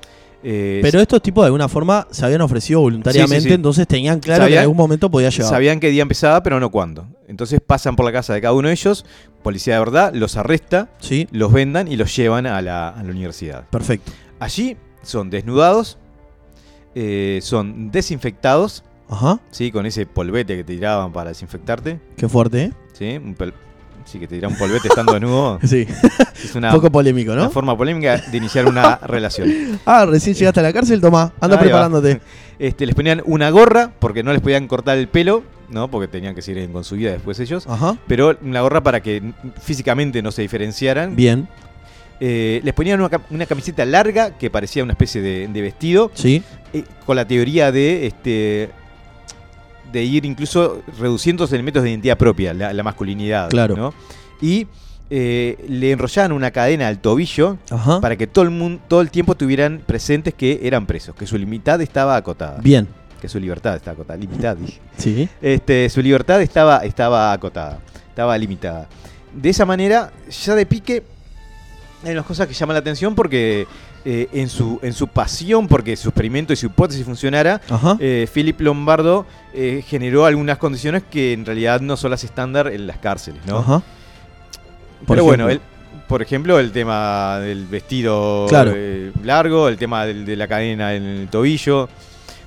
Eh, 0.44 0.78
Pero 0.82 1.00
estos 1.00 1.20
tipos 1.20 1.42
de 1.42 1.46
alguna 1.46 1.68
forma 1.68 2.06
se 2.12 2.24
habían 2.24 2.40
ofrecido 2.42 2.80
voluntariamente, 2.80 3.36
Sí, 3.36 3.42
sí, 3.42 3.48
sí. 3.48 3.54
entonces 3.54 3.86
tenían 3.88 4.20
claro 4.20 4.44
que 4.44 4.50
Sabían- 4.50 4.58
en 4.58 4.62
algún 4.62 4.76
momento 4.76 5.10
podía 5.10 5.30
llegar. 5.30 5.48
Sabían 5.50 5.80
qué 5.80 5.90
día 5.90 6.02
empezaba, 6.02 6.42
pero 6.44 6.60
no 6.60 6.70
cuándo. 6.70 7.08
Entonces 7.26 7.60
pasan 7.60 7.96
por 7.96 8.06
la 8.06 8.12
casa 8.12 8.34
de 8.34 8.40
cada 8.40 8.54
uno 8.54 8.68
de 8.68 8.74
ellos, 8.74 9.04
policía 9.42 9.74
de 9.74 9.80
verdad, 9.80 10.12
los 10.14 10.36
arresta, 10.36 10.90
Sí, 11.00 11.26
los 11.32 11.52
vendan 11.52 11.88
y 11.90 11.96
los 11.96 12.14
llevan 12.14 12.46
a 12.46 12.62
la, 12.62 12.88
a 12.90 13.02
la 13.02 13.10
universidad. 13.10 13.68
perfecto. 13.68 14.12
Allí 14.38 14.76
son 15.02 15.28
desnudados, 15.30 15.98
eh, 16.94 17.40
son 17.42 17.90
desinfectados, 17.90 18.84
Ajá, 19.08 19.40
¿sí? 19.50 19.72
con 19.72 19.86
ese 19.86 20.06
polvete 20.06 20.56
que 20.56 20.64
te 20.64 20.74
tiraban 20.74 21.12
para 21.12 21.30
desinfectarte. 21.30 21.98
qué 22.16 22.28
fuerte, 22.28 22.62
¿eh? 22.64 22.72
¿sí? 22.92 23.16
Un 23.16 23.34
sí, 24.08 24.18
que 24.18 24.26
te 24.26 24.36
tiran 24.36 24.52
un 24.52 24.58
polvete 24.58 24.88
estando 24.88 25.12
desnudo. 25.12 25.58
Sí, 25.64 25.86
Es 26.42 26.54
una, 26.54 26.68
un 26.70 26.76
poco 26.76 26.90
polémico, 26.90 27.32
una 27.32 27.44
¿no? 27.44 27.50
forma 27.50 27.76
polémica 27.76 28.16
de 28.18 28.36
iniciar 28.36 28.66
una 28.66 28.96
relación. 28.96 29.48
Ah, 29.86 30.06
recién 30.06 30.34
llegaste 30.34 30.60
a 30.60 30.62
la 30.62 30.72
cárcel, 30.72 31.00
toma, 31.00 31.32
anda 31.40 31.56
Ahí 31.56 31.58
va. 31.58 31.60
preparándote. 31.60 32.20
Este, 32.58 32.86
les 32.86 32.94
ponían 32.96 33.22
una 33.24 33.50
gorra 33.50 33.92
porque 34.00 34.24
no 34.24 34.32
les 34.32 34.40
podían 34.40 34.66
cortar 34.66 34.98
el 34.98 35.06
pelo, 35.06 35.44
¿no? 35.68 35.88
porque 35.88 36.08
tenían 36.08 36.34
que 36.34 36.42
seguir 36.42 36.68
con 36.72 36.82
su 36.82 36.96
vida 36.96 37.12
después 37.12 37.38
ellos. 37.38 37.64
Ajá, 37.68 37.96
Pero 38.08 38.36
una 38.42 38.62
gorra 38.62 38.82
para 38.82 39.00
que 39.00 39.22
físicamente 39.62 40.22
no 40.22 40.32
se 40.32 40.42
diferenciaran. 40.42 41.14
bien, 41.14 41.46
Eh, 42.20 42.60
les 42.64 42.74
ponían 42.74 43.00
una, 43.00 43.20
una 43.30 43.46
camiseta 43.46 43.84
larga 43.84 44.36
que 44.36 44.50
parecía 44.50 44.82
una 44.82 44.94
especie 44.94 45.20
de, 45.22 45.46
de 45.46 45.60
vestido. 45.62 46.10
sí, 46.14 46.42
eh, 46.72 46.82
con 47.06 47.14
la 47.14 47.24
teoría 47.28 47.70
de 47.70 48.08
este 48.08 48.70
de 49.92 50.04
ir 50.04 50.24
incluso 50.24 50.82
reduciendo 50.98 51.44
los 51.44 51.52
elementos 51.52 51.82
de 51.82 51.90
identidad 51.90 52.16
propia, 52.18 52.52
la, 52.54 52.72
la 52.72 52.82
masculinidad. 52.82 53.48
Claro. 53.50 53.76
¿no? 53.76 53.94
Y 54.40 54.66
eh, 55.10 55.56
le 55.68 55.92
enrollaban 55.92 56.32
una 56.32 56.50
cadena 56.50 56.86
al 56.88 56.98
tobillo 56.98 57.56
ajá, 57.70 58.00
para 58.00 58.16
que 58.16 58.26
todo 58.26 58.44
el 58.44 58.50
mundo, 58.50 58.82
todo 58.88 59.00
el 59.00 59.10
tiempo 59.10 59.34
tuvieran 59.34 59.82
presentes 59.86 60.34
que 60.34 60.60
eran 60.62 60.86
presos, 60.86 61.14
que 61.14 61.26
su 61.26 61.38
libertad 61.38 61.80
estaba 61.80 62.16
acotada. 62.16 62.58
bien, 62.60 62.86
Que 63.20 63.28
su 63.28 63.40
libertad 63.40 63.76
estaba 63.76 63.94
acotada. 63.94 64.18
Limitada, 64.18 64.54
dije. 64.54 64.80
sí, 64.98 65.28
Este, 65.40 65.88
su 65.88 66.02
libertad 66.02 66.42
estaba, 66.42 66.78
estaba 66.84 67.32
acotada, 67.32 67.78
estaba 68.10 68.36
limitada. 68.36 68.86
De 69.34 69.48
esa 69.48 69.64
manera, 69.64 70.12
ya 70.30 70.54
de 70.54 70.66
pique, 70.66 71.02
hay 72.04 72.12
unas 72.12 72.26
cosas 72.26 72.46
que 72.46 72.54
llaman 72.54 72.74
la 72.74 72.80
atención 72.80 73.14
porque 73.14 73.66
eh, 74.04 74.28
en, 74.32 74.48
su, 74.48 74.78
en 74.82 74.92
su 74.92 75.08
pasión 75.08 75.66
porque 75.68 75.96
su 75.96 76.08
experimento 76.08 76.52
y 76.52 76.56
su 76.56 76.66
hipótesis 76.66 77.04
funcionara, 77.04 77.60
eh, 77.98 78.26
Philip 78.32 78.60
Lombardo 78.60 79.26
eh, 79.52 79.82
generó 79.86 80.24
algunas 80.26 80.58
condiciones 80.58 81.02
que 81.10 81.32
en 81.32 81.44
realidad 81.44 81.80
no 81.80 81.96
son 81.96 82.10
las 82.12 82.24
estándar 82.24 82.68
en 82.68 82.86
las 82.86 82.98
cárceles, 82.98 83.40
¿no? 83.46 83.58
ajá, 83.58 83.82
Pero 85.06 85.24
bueno, 85.24 85.48
él- 85.48 85.60
por 86.06 86.22
ejemplo, 86.22 86.58
el 86.58 86.72
tema 86.72 87.38
del 87.40 87.66
vestido 87.66 88.46
Claro. 88.48 88.72
eh, 88.74 89.12
largo, 89.24 89.68
el 89.68 89.76
tema 89.76 90.06
del- 90.06 90.24
de 90.24 90.36
la 90.36 90.48
cadena 90.48 90.94
en 90.94 91.02
el 91.04 91.28
tobillo. 91.28 91.88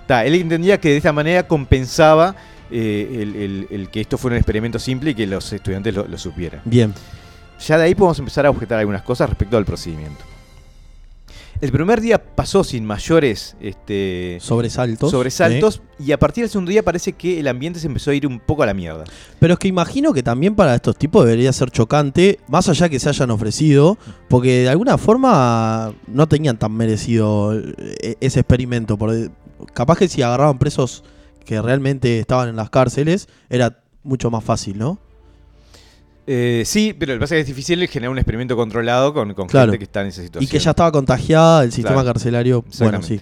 Ta, 0.07 0.25
él 0.25 0.33
entendía 0.35 0.79
que 0.79 0.89
de 0.89 0.97
esta 0.97 1.13
manera 1.13 1.47
compensaba 1.47 2.35
el, 2.71 3.35
el- 3.35 3.67
el 3.69 3.89
que 3.89 4.01
esto 4.01 4.17
fuera 4.17 4.35
un 4.35 4.39
experimento 4.39 4.79
simple 4.79 5.11
y 5.11 5.15
que 5.15 5.27
los 5.27 5.51
estudiantes 5.53 5.93
lo, 5.93 6.07
lo 6.07 6.17
supieran. 6.17 6.61
bien, 6.65 6.93
Ya 7.67 7.77
de 7.77 7.83
ahí 7.83 7.93
podemos 7.95 8.17
empezar 8.17 8.45
a 8.45 8.49
objetar 8.49 8.79
algunas 8.79 9.01
cosas 9.03 9.29
respecto 9.29 9.57
al 9.57 9.65
procedimiento. 9.65 10.23
El 11.61 11.71
primer 11.71 12.01
día 12.01 12.17
pasó 12.35 12.63
sin 12.63 12.83
mayores 12.85 13.55
este, 13.61 14.39
sobresaltos. 14.41 15.11
sobresaltos 15.11 15.83
y 15.99 16.11
a 16.11 16.17
partir 16.17 16.43
del 16.43 16.49
segundo 16.49 16.71
día 16.71 16.81
parece 16.81 17.13
que 17.13 17.39
el 17.39 17.47
ambiente 17.47 17.79
se 17.79 17.85
empezó 17.85 18.09
a 18.09 18.15
ir 18.15 18.25
un 18.25 18.39
poco 18.39 18.63
a 18.63 18.65
la 18.65 18.73
mierda. 18.73 19.03
Pero 19.37 19.53
es 19.53 19.59
que 19.59 19.67
imagino 19.67 20.11
que 20.11 20.23
también 20.23 20.55
para 20.55 20.73
estos 20.73 20.97
tipos 20.97 21.23
debería 21.23 21.53
ser 21.53 21.69
chocante, 21.69 22.39
más 22.47 22.67
allá 22.67 22.89
que 22.89 22.99
se 22.99 23.09
hayan 23.09 23.29
ofrecido, 23.29 23.99
porque 24.27 24.63
de 24.63 24.69
alguna 24.69 24.97
forma 24.97 25.93
no 26.07 26.27
tenían 26.27 26.57
tan 26.57 26.71
merecido 26.73 27.53
eh, 27.55 28.15
ese 28.19 28.39
experimento. 28.39 28.97
Porque 28.97 29.29
capaz 29.73 29.99
que 29.99 30.07
si 30.07 30.23
agarraban 30.23 30.57
presos 30.57 31.03
que 31.45 31.61
realmente 31.61 32.19
estaban 32.19 32.49
en 32.49 32.55
las 32.55 32.71
cárceles, 32.71 33.29
era 33.51 33.83
mucho 34.03 34.31
más 34.31 34.43
fácil, 34.43 34.79
¿no? 34.79 34.97
Eh, 36.33 36.63
sí, 36.65 36.95
pero 36.97 37.11
lo 37.13 37.17
que 37.19 37.23
pasa 37.23 37.35
es 37.35 37.39
que 37.39 37.41
es 37.41 37.47
difícil 37.57 37.85
generar 37.89 38.09
un 38.11 38.17
experimento 38.17 38.55
controlado 38.55 39.13
con, 39.13 39.33
con 39.33 39.47
Claro. 39.47 39.65
gente 39.71 39.79
que 39.79 39.83
está 39.83 39.99
en 40.01 40.07
esa 40.07 40.21
Y 40.21 40.25
situación. 40.25 40.49
que 40.49 40.59
ya 40.59 40.69
estaba 40.69 40.89
contagiada 40.91 41.63
el 41.63 41.71
sistema 41.73 41.95
Claro. 42.01 42.13
carcelario. 42.13 42.63
Bueno, 42.79 43.01
sí. 43.01 43.19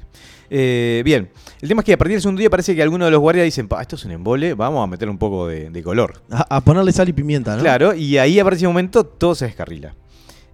Eh, 0.51 1.01
bien, 1.05 1.29
el 1.61 1.69
tema 1.69 1.81
es 1.81 1.85
que 1.85 1.93
a 1.93 1.97
partir 1.97 2.13
del 2.15 2.21
segundo 2.21 2.39
día 2.39 2.49
parece 2.51 2.75
que 2.75 2.83
algunos 2.83 3.07
de 3.07 3.11
los 3.11 3.19
guardias 3.19 3.45
dicen, 3.45 3.67
"Pa, 3.67 3.81
esto 3.81 3.95
es 3.95 4.05
un 4.05 4.11
embole, 4.11 4.53
vamos 4.53 4.83
a 4.83 4.87
meter 4.87 5.09
un 5.09 5.17
poco 5.17 5.47
de, 5.47 5.69
de 5.71 5.83
color. 5.83 6.21
A, 6.29 6.57
a 6.57 6.61
ponerle 6.61 6.91
sal 6.91 7.09
y 7.09 7.13
pimienta, 7.13 7.55
¿no? 7.55 7.61
Claro, 7.63 7.95
y 7.95 8.17
ahí 8.19 8.39
a 8.39 8.43
partir 8.43 8.57
de 8.57 8.65
ese 8.65 8.67
momento 8.67 9.03
todo 9.03 9.33
se 9.33 9.45
descarrila. 9.45 9.95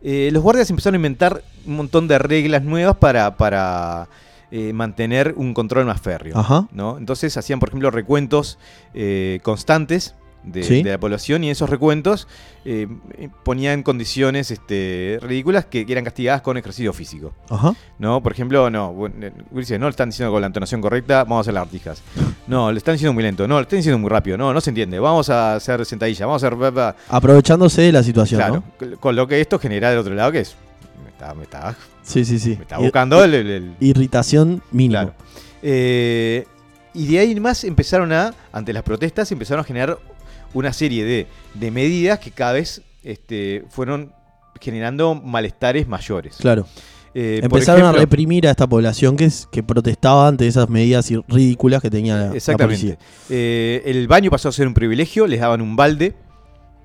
Eh, 0.01 0.29
los 0.31 0.41
guardias 0.43 0.69
empezaron 0.69 0.95
a 0.95 0.97
inventar 0.97 1.43
un 1.65 1.75
montón 1.77 2.07
de 2.07 2.19
reglas 2.19 2.63
nuevas 2.63 2.95
para, 2.97 3.35
para 3.37 4.07
eh, 4.51 4.71
mantener 4.71 5.33
un 5.35 5.53
control 5.53 5.85
más 5.85 5.99
férreo. 5.99 6.37
Ajá. 6.37 6.67
¿no? 6.71 6.97
Entonces 6.97 7.35
hacían, 7.35 7.59
por 7.59 7.69
ejemplo, 7.69 7.89
recuentos 7.91 8.59
eh, 8.93 9.39
constantes 9.43 10.13
de, 10.45 10.63
Sí. 10.63 10.83
de 10.83 10.91
la 10.91 10.99
población 10.99 11.43
y 11.43 11.49
esos 11.49 11.69
recuentos 11.69 12.27
eh, 12.65 12.87
ponían 13.43 13.83
condiciones 13.83 14.51
este, 14.51 15.19
ridículas 15.21 15.65
que, 15.65 15.85
eran 15.87 16.03
castigadas 16.03 16.41
con 16.41 16.57
ejercicio 16.57 16.93
físico. 16.93 17.33
Ajá. 17.49 17.73
¿no? 17.99 18.21
Por 18.23 18.31
ejemplo, 18.31 18.69
no, 18.69 18.93
eh, 19.21 19.31
dice, 19.51 19.77
no 19.79 19.85
le 19.87 19.91
están 19.91 20.09
diciendo 20.09 20.31
con 20.31 20.41
la 20.41 20.47
entonación 20.47 20.81
correcta, 20.81 21.23
vamos 21.23 21.37
a 21.37 21.41
hacer 21.41 21.53
las 21.53 21.63
artijas. 21.63 22.01
No, 22.47 22.71
le 22.71 22.77
están 22.77 22.93
diciendo 22.95 23.13
muy 23.13 23.23
lento, 23.23 23.47
no, 23.47 23.55
le 23.57 23.63
están 23.63 23.79
diciendo 23.79 23.97
muy 23.99 24.09
rápido, 24.09 24.37
no, 24.37 24.53
no 24.53 24.61
se 24.61 24.69
entiende, 24.69 24.99
vamos 24.99 25.29
a 25.29 25.55
hacer 25.55 25.85
sentadilla, 25.85 26.25
vamos 26.25 26.43
a 26.43 26.47
hacer... 26.47 26.95
Aprovechándose 27.09 27.81
de 27.81 27.91
la 27.91 28.03
situación, 28.03 28.39
Claro, 28.39 28.63
¿no? 28.81 28.97
con- 28.99 29.15
lo 29.15 29.27
que 29.27 29.41
esto 29.41 29.59
genera 29.59 29.89
del 29.89 29.99
otro 29.99 30.13
lado, 30.13 30.31
que 30.31 30.39
es... 30.41 30.55
Me 31.03 31.09
está, 31.09 31.33
me 31.33 31.43
está, 31.43 31.75
Sí, 32.03 32.23
sí, 32.25 32.37
sí. 32.39 32.55
me 32.55 32.63
está 32.63 32.77
Ir- 32.77 32.83
buscando 32.83 33.23
el... 33.23 33.33
el- 33.33 33.49
el- 33.49 33.75
Irritación 33.79 34.61
mínima. 34.71 35.01
Claro. 35.03 35.15
Eh, 35.67 36.45
y 36.93 37.07
de 37.07 37.19
ahí 37.19 37.39
más 37.39 37.63
empezaron 37.63 38.11
a, 38.13 38.33
ante 38.53 38.71
las 38.71 38.83
protestas, 38.83 39.31
empezaron 39.31 39.61
a 39.61 39.63
generar 39.65 39.97
una 40.55 40.73
serie 40.73 41.05
de, 41.05 41.27
de 41.53 41.69
medidas 41.69 42.17
que 42.17 42.31
cada 42.31 42.53
vez 42.53 42.81
este, 43.03 43.63
fueron 43.69 44.11
generando 44.59 45.13
malestares 45.13 45.87
mayores. 45.87 46.37
Claro. 46.37 46.65
Eh, 47.13 47.39
Empezaron 47.43 47.83
a 47.83 47.91
reprimir 47.93 48.45
a 48.47 48.51
esta 48.51 48.67
población 48.67 49.15
que, 49.15 49.25
es, 49.25 49.47
que 49.51 49.63
protestaba 49.63 50.27
ante 50.27 50.47
esas 50.47 50.67
medidas 50.69 51.09
ridículas 51.29 51.81
que 51.81 51.89
tenía 51.89 52.17
la, 52.17 52.27
la 52.29 52.35
Exactamente. 52.35 52.81
policía. 52.81 52.97
Eh, 53.29 53.83
el 53.85 54.07
baño 54.07 54.29
pasó 54.31 54.49
a 54.49 54.51
ser 54.51 54.67
un 54.67 54.73
privilegio, 54.73 55.27
les 55.27 55.39
daban 55.39 55.61
un 55.61 55.75
balde 55.75 56.13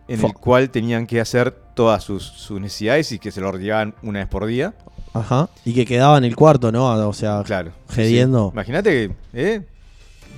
en 0.06 0.24
el 0.24 0.32
cual 0.34 0.70
tenían 0.70 1.06
que 1.06 1.20
hacer 1.20 1.50
todas 1.74 2.02
sus, 2.04 2.24
sus 2.24 2.60
necesidades 2.60 3.10
y 3.12 3.18
que 3.18 3.30
se 3.32 3.40
lo 3.40 3.50
retiraban 3.50 3.94
una 4.02 4.18
vez 4.20 4.28
por 4.28 4.46
día. 4.46 4.74
Ajá. 5.14 5.48
Y 5.64 5.72
que 5.72 5.84
quedaba 5.86 6.18
en 6.18 6.24
el 6.24 6.36
cuarto, 6.36 6.70
¿no? 6.70 6.86
O 7.08 7.12
sea, 7.12 7.42
Claro. 7.44 7.72
Gediendo. 7.88 8.48
Sí. 8.48 8.52
Imagínate 8.54 8.90
que, 8.90 9.14
¿eh? 9.32 9.62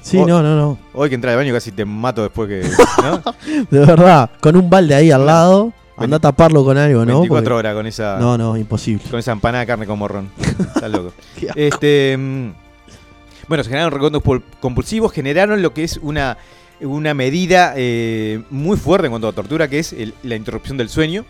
Sí, 0.03 0.19
no, 0.19 0.43
no, 0.43 0.57
no. 0.57 0.79
Hoy 0.93 1.09
que 1.09 1.15
entra 1.15 1.31
al 1.33 1.37
baño 1.39 1.53
casi 1.55 1.73
te 1.73 1.85
mato 1.85 2.23
después 2.23 2.49
que. 2.49 2.69
¿no? 3.03 3.23
De 3.71 3.79
verdad, 3.87 4.31
con 4.41 4.57
un 4.57 4.69
balde 4.69 4.95
ahí 4.95 5.11
al 5.11 5.25
lado, 5.27 5.73
anda 5.97 6.17
a 6.17 6.21
taparlo 6.21 6.65
con 6.65 6.77
algo, 6.79 7.01
¿no? 7.05 7.21
24 7.21 7.29
Porque- 7.29 7.53
horas 7.55 7.75
con 7.75 7.87
esa. 7.87 8.19
No, 8.19 8.37
no, 8.37 8.57
imposible. 8.57 9.05
Con 9.11 9.19
esa 9.21 9.33
empanada 9.33 9.61
de 9.61 9.67
carne 9.67 9.87
con 9.87 9.99
morrón. 9.99 10.31
Está 10.75 10.89
loco. 10.89 11.13
Este. 11.55 12.17
mm, 12.19 12.49
Bueno, 13.49 13.65
se 13.65 13.71
generaron 13.71 13.93
recuentos 13.93 14.23
compulsivos, 14.61 15.13
generaron 15.13 15.63
lo 15.63 15.73
que 15.75 15.85
es 15.85 15.99
una, 16.03 16.37
una 16.81 17.15
medida 17.15 17.75
eh, 17.77 18.43
muy 18.51 18.77
fuerte 18.77 19.07
en 19.07 19.13
cuanto 19.13 19.29
a 19.29 19.33
tortura, 19.33 19.69
que 19.69 19.79
es 19.79 19.93
el- 19.93 20.15
la 20.23 20.37
interrupción 20.37 20.77
del 20.77 20.89
sueño. 20.89 21.25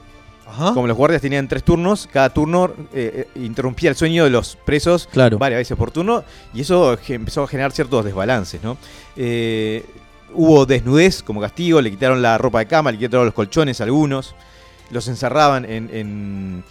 Ajá. 0.53 0.75
Como 0.75 0.87
los 0.87 0.97
guardias 0.97 1.23
tenían 1.23 1.49
tres 1.49 1.65
turnos, 1.65 2.09
cada 2.13 2.29
turno 2.31 2.67
eh, 2.93 3.27
eh, 3.35 3.41
interrumpía 3.41 3.89
el 3.91 3.97
sueño 3.97 4.25
de 4.25 4.31
los 4.31 4.57
presos 4.57 5.09
Claro. 5.11 5.39
varias 5.39 5.61
veces 5.61 5.77
por 5.77 5.91
turno 5.91 6.25
y 6.53 6.61
eso 6.61 6.97
empezó 7.09 7.43
a 7.45 7.49
generar 7.49 7.73
ciertos 7.73 8.05
desbalances, 8.05 8.63
¿no? 8.63 8.77
Eh, 9.17 9.85
hubo 10.35 10.67
desnudez 10.67 11.23
como 11.23 11.41
castigo, 11.41 11.81
le 11.81 11.91
quitaron 11.91 12.21
la 12.23 12.37
ropa 12.39 12.59
de 12.61 12.67
cama, 12.67 12.93
le 12.93 12.99
quitaron 12.99 13.25
los 13.27 13.35
colchones 13.35 13.81
a 13.81 13.85
algunos, 13.85 14.35
los 14.91 15.09
encerraban 15.09 15.65
en, 15.65 15.89
en- 15.93 16.65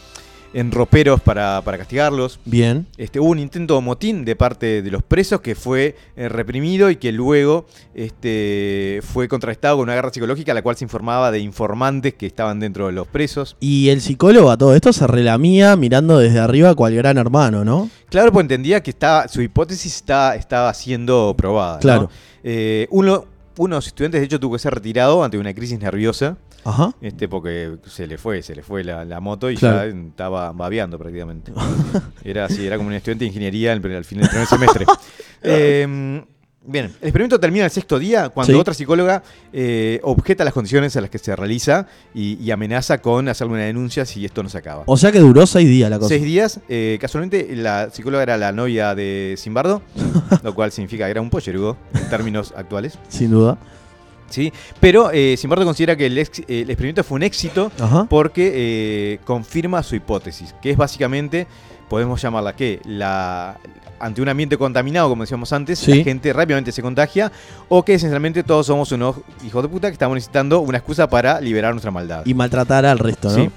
en 0.54 0.72
roperos 0.72 1.22
para, 1.22 1.62
para 1.64 1.78
castigarlos. 1.78 2.40
Bien. 2.46 2.88
Este, 2.98 3.20
hubo 3.20 3.30
un 3.30 3.40
intento 3.40 3.76
de 3.76 3.82
motín 3.82 4.26
de 4.26 4.36
parte 4.36 4.82
de 4.82 4.92
los 4.92 5.04
presos 5.04 5.42
que 5.42 5.56
fue 5.56 5.96
eh, 6.16 6.30
reprimido 6.30 6.90
y 6.90 6.98
que 6.98 7.12
luego 7.12 7.66
este, 7.94 9.02
fue 9.04 9.28
contrastado 9.28 9.78
con 9.78 9.84
una 9.84 9.96
guerra 9.96 10.12
psicológica, 10.12 10.54
la 10.54 10.62
cual 10.62 10.76
se 10.76 10.86
informaba 10.86 11.32
de 11.32 11.40
informantes 11.40 12.14
que 12.14 12.26
estaban 12.26 12.60
dentro 12.60 12.88
de 12.88 12.94
los 12.94 13.08
presos. 13.08 13.56
Y 13.60 13.90
el 13.90 14.02
psicólogo 14.02 14.52
a 14.52 14.58
todo 14.58 14.76
esto 14.76 14.94
se 14.94 15.08
relamía 15.08 15.76
mirando 15.76 16.18
desde 16.20 16.40
arriba 16.40 16.76
cual 16.76 16.96
gran 16.96 17.18
hermano, 17.18 17.64
¿no? 17.64 17.90
Claro, 18.10 18.32
pues 18.32 18.44
entendía 18.44 18.84
que 18.84 18.92
estaba, 18.92 19.28
su 19.28 19.42
hipótesis 19.42 19.96
estaba, 19.96 20.36
estaba 20.36 20.74
siendo 20.74 21.34
probada. 21.38 21.76
¿no? 21.76 21.80
Claro. 21.80 22.10
Eh, 22.44 22.88
uno, 22.90 23.26
uno 23.58 23.76
de 23.76 23.78
los 23.78 23.88
estudiantes, 23.88 24.20
de 24.20 24.26
hecho, 24.26 24.40
tuvo 24.40 24.54
que 24.54 24.60
ser 24.60 24.74
retirado 24.74 25.24
ante 25.24 25.38
una 25.38 25.54
crisis 25.54 25.80
nerviosa. 25.80 26.38
Ajá. 26.64 26.94
Este, 27.02 27.28
porque 27.28 27.78
se 27.88 28.06
le 28.08 28.18
fue, 28.18 28.42
se 28.44 28.56
le 28.56 28.62
fue 28.64 28.84
la, 28.84 29.04
la 29.06 29.20
moto 29.20 29.50
y 29.50 29.56
Claro. 29.58 29.90
ya 29.90 29.98
estaba 30.08 30.52
babeando 30.52 30.98
prácticamente. 31.00 31.52
Era 32.24 32.46
así, 32.46 32.66
era 32.66 32.78
como 32.78 32.90
un 32.90 32.94
estudiante 32.96 33.24
de 33.26 33.28
ingeniería 33.30 33.74
al, 33.74 33.84
al 33.94 34.06
final 34.06 34.24
del 34.24 34.30
primer 34.30 34.48
semestre. 34.48 34.86
Eh, 35.44 36.22
bien, 36.64 36.86
el 36.86 36.92
experimento 37.08 37.40
termina 37.40 37.66
el 37.66 37.72
sexto 37.72 37.98
día 37.98 38.30
cuando 38.30 38.54
Sí. 38.54 38.60
otra 38.60 38.76
psicóloga 38.76 39.24
eh, 39.52 40.00
objeta 40.04 40.44
las 40.44 40.54
condiciones 40.54 40.96
a 40.96 41.02
las 41.02 41.10
que 41.10 41.18
se 41.18 41.36
realiza 41.36 41.88
y, 42.14 42.36
y 42.36 42.52
amenaza 42.52 43.00
con 43.00 43.28
hacerle 43.28 43.54
una 43.54 43.64
denuncia 43.64 44.06
si 44.06 44.24
esto 44.24 44.44
no 44.44 44.50
se 44.50 44.60
acaba. 44.60 44.84
O 44.86 44.98
sea 44.98 45.12
que 45.12 45.18
duró 45.20 45.48
seis 45.48 45.68
días 45.68 45.90
la 45.90 45.98
cosa. 45.98 46.10
Seis 46.10 46.22
días, 46.22 46.60
eh, 46.70 47.00
casualmente 47.02 47.56
la 47.56 47.90
psicóloga 47.90 48.22
era 48.22 48.38
la 48.38 48.52
novia 48.52 48.94
de 48.94 49.34
Simbardo, 49.38 49.82
lo 50.44 50.54
cual 50.54 50.72
significa 50.72 51.06
que 51.06 51.12
era 51.12 51.22
un 51.22 51.32
pollerugo 51.32 51.76
en 51.96 52.08
términos 52.10 52.54
actuales. 52.56 53.00
Sin 53.10 53.32
duda. 53.32 53.58
¿Sí? 54.32 54.52
Pero 54.80 55.12
eh, 55.14 55.36
Simbardo 55.38 55.66
considera 55.66 55.96
que 55.96 56.08
el, 56.08 56.18
ex- 56.18 56.42
el 56.48 56.70
experimento 56.70 57.04
fue 57.04 57.16
un 57.18 57.24
éxito 57.24 57.72
Ajá. 57.80 58.06
porque 58.10 58.52
eh, 58.54 59.20
confirma 59.24 59.84
su 59.84 59.96
hipótesis, 59.96 60.56
que 60.62 60.72
es 60.72 60.78
básicamente, 60.78 61.46
podemos 61.90 62.22
llamarla 62.22 62.56
que 62.56 62.80
la 62.86 63.58
ante 64.00 64.20
un 64.20 64.30
ambiente 64.30 64.58
contaminado, 64.58 65.10
como 65.10 65.22
decíamos 65.22 65.54
antes, 65.54 65.78
Sí. 65.78 65.94
la 66.00 66.04
gente 66.04 66.34
rápidamente 66.34 66.72
se 66.72 66.82
contagia, 66.82 67.32
o 67.70 67.86
que 67.86 67.94
esencialmente 67.94 68.42
todos 68.44 68.66
somos 68.66 68.92
unos 68.94 69.18
hijos 69.46 69.62
de 69.62 69.70
puta 69.70 69.90
que 69.90 69.94
estamos 69.94 70.16
necesitando 70.16 70.60
una 70.62 70.80
excusa 70.80 71.08
para 71.08 71.40
liberar 71.40 71.72
nuestra 71.74 71.92
maldad. 71.92 72.24
Y 72.26 72.34
maltratar 72.34 72.84
al 72.88 72.98
resto, 72.98 73.30
¿no? 73.30 73.36
Sí. 73.36 73.50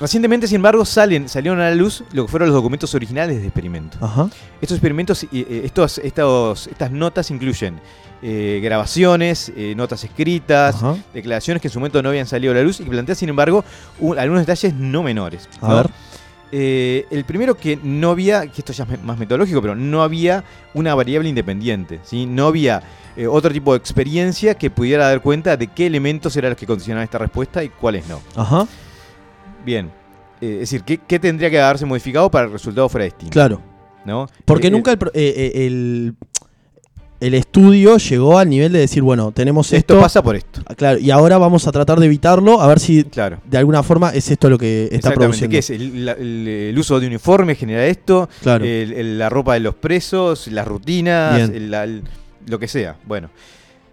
Recientemente, 0.00 0.48
sin 0.48 0.56
embargo, 0.56 0.84
salen, 0.84 1.28
salieron 1.28 1.60
a 1.60 1.68
la 1.70 1.76
luz 1.76 2.02
lo 2.12 2.24
que 2.26 2.30
fueron 2.32 2.48
los 2.48 2.56
documentos 2.56 2.92
originales 2.96 3.36
de 3.40 3.44
experimento. 3.46 3.98
Ajá. 4.00 4.28
Estos 4.60 4.76
experimentos, 4.78 5.22
eh, 5.22 5.28
eh, 5.32 5.62
estos, 5.64 5.98
estos, 5.98 6.66
estas 6.66 6.90
notas 6.90 7.30
incluyen 7.30 7.78
eh, 8.22 8.60
grabaciones, 8.62 9.52
eh, 9.56 9.74
notas 9.76 10.04
escritas, 10.04 10.76
Ajá. 10.76 10.96
declaraciones 11.12 11.60
que 11.60 11.68
en 11.68 11.72
su 11.72 11.80
momento 11.80 12.02
no 12.02 12.08
habían 12.10 12.26
salido 12.26 12.52
a 12.52 12.56
la 12.56 12.62
luz 12.62 12.78
y 12.80 12.84
plantea, 12.84 13.14
sin 13.14 13.28
embargo, 13.28 13.64
un- 13.98 14.18
algunos 14.18 14.42
detalles 14.46 14.74
no 14.74 15.02
menores. 15.02 15.48
A 15.60 15.68
¿no? 15.68 15.76
ver. 15.76 15.90
Eh, 16.54 17.06
el 17.10 17.24
primero 17.24 17.56
que 17.56 17.78
no 17.82 18.10
había, 18.10 18.42
que 18.46 18.60
esto 18.60 18.72
ya 18.74 18.84
es 18.90 19.02
más 19.02 19.18
metodológico, 19.18 19.62
pero 19.62 19.74
no 19.74 20.02
había 20.02 20.44
una 20.74 20.94
variable 20.94 21.28
independiente, 21.30 21.98
¿sí? 22.02 22.26
No 22.26 22.46
había 22.48 22.82
eh, 23.16 23.26
otro 23.26 23.50
tipo 23.52 23.72
de 23.72 23.78
experiencia 23.78 24.54
que 24.54 24.70
pudiera 24.70 25.08
dar 25.08 25.22
cuenta 25.22 25.56
de 25.56 25.66
qué 25.68 25.86
elementos 25.86 26.36
eran 26.36 26.50
los 26.50 26.58
que 26.58 26.66
condicionaban 26.66 27.04
esta 27.04 27.18
respuesta 27.18 27.64
y 27.64 27.70
cuáles 27.70 28.06
no. 28.06 28.20
Ajá. 28.36 28.66
Bien. 29.64 29.90
Eh, 30.40 30.54
es 30.54 30.60
decir, 30.60 30.82
¿qué, 30.82 30.98
qué 30.98 31.18
tendría 31.18 31.48
que 31.50 31.60
haberse 31.60 31.86
modificado 31.86 32.30
para 32.30 32.44
que 32.44 32.48
el 32.48 32.52
resultado 32.58 32.88
fuera 32.88 33.04
distinto? 33.06 33.32
Claro. 33.32 33.60
¿no? 34.04 34.28
Porque 34.44 34.70
nunca 34.70 34.92
el, 35.14 36.14
el 37.26 37.34
estudio 37.34 37.96
llegó 37.98 38.38
al 38.38 38.48
nivel 38.50 38.72
de 38.72 38.80
decir, 38.80 39.02
bueno, 39.02 39.32
tenemos 39.32 39.66
esto. 39.72 39.94
esto 39.94 40.00
pasa 40.00 40.22
por 40.22 40.36
esto. 40.36 40.60
Ah, 40.66 40.74
Claro, 40.74 40.98
y 40.98 41.10
ahora 41.10 41.38
vamos 41.38 41.66
a 41.66 41.72
tratar 41.72 42.00
de 42.00 42.06
evitarlo, 42.06 42.60
a 42.60 42.66
ver 42.66 42.80
si 42.80 43.04
Claro. 43.04 43.38
de 43.44 43.58
alguna 43.58 43.82
forma 43.82 44.10
es 44.10 44.30
esto 44.30 44.50
lo 44.50 44.58
que 44.58 44.88
está 44.90 45.12
produciendo. 45.12 45.50
¿qué 45.52 45.58
es? 45.58 45.70
El, 45.70 46.04
la- 46.04 46.12
el- 46.12 46.48
el 46.48 46.78
uso 46.78 46.98
de 46.98 47.06
uniforme 47.06 47.54
genera 47.54 47.86
esto, 47.86 48.28
Claro. 48.42 48.64
el- 48.64 49.18
la 49.18 49.28
ropa 49.28 49.54
de 49.54 49.60
los 49.60 49.74
presos, 49.74 50.48
las 50.48 50.66
rutinas, 50.66 51.50
la- 51.50 51.86
lo 52.46 52.58
que 52.58 52.68
sea. 52.68 52.96
Bueno. 53.06 53.30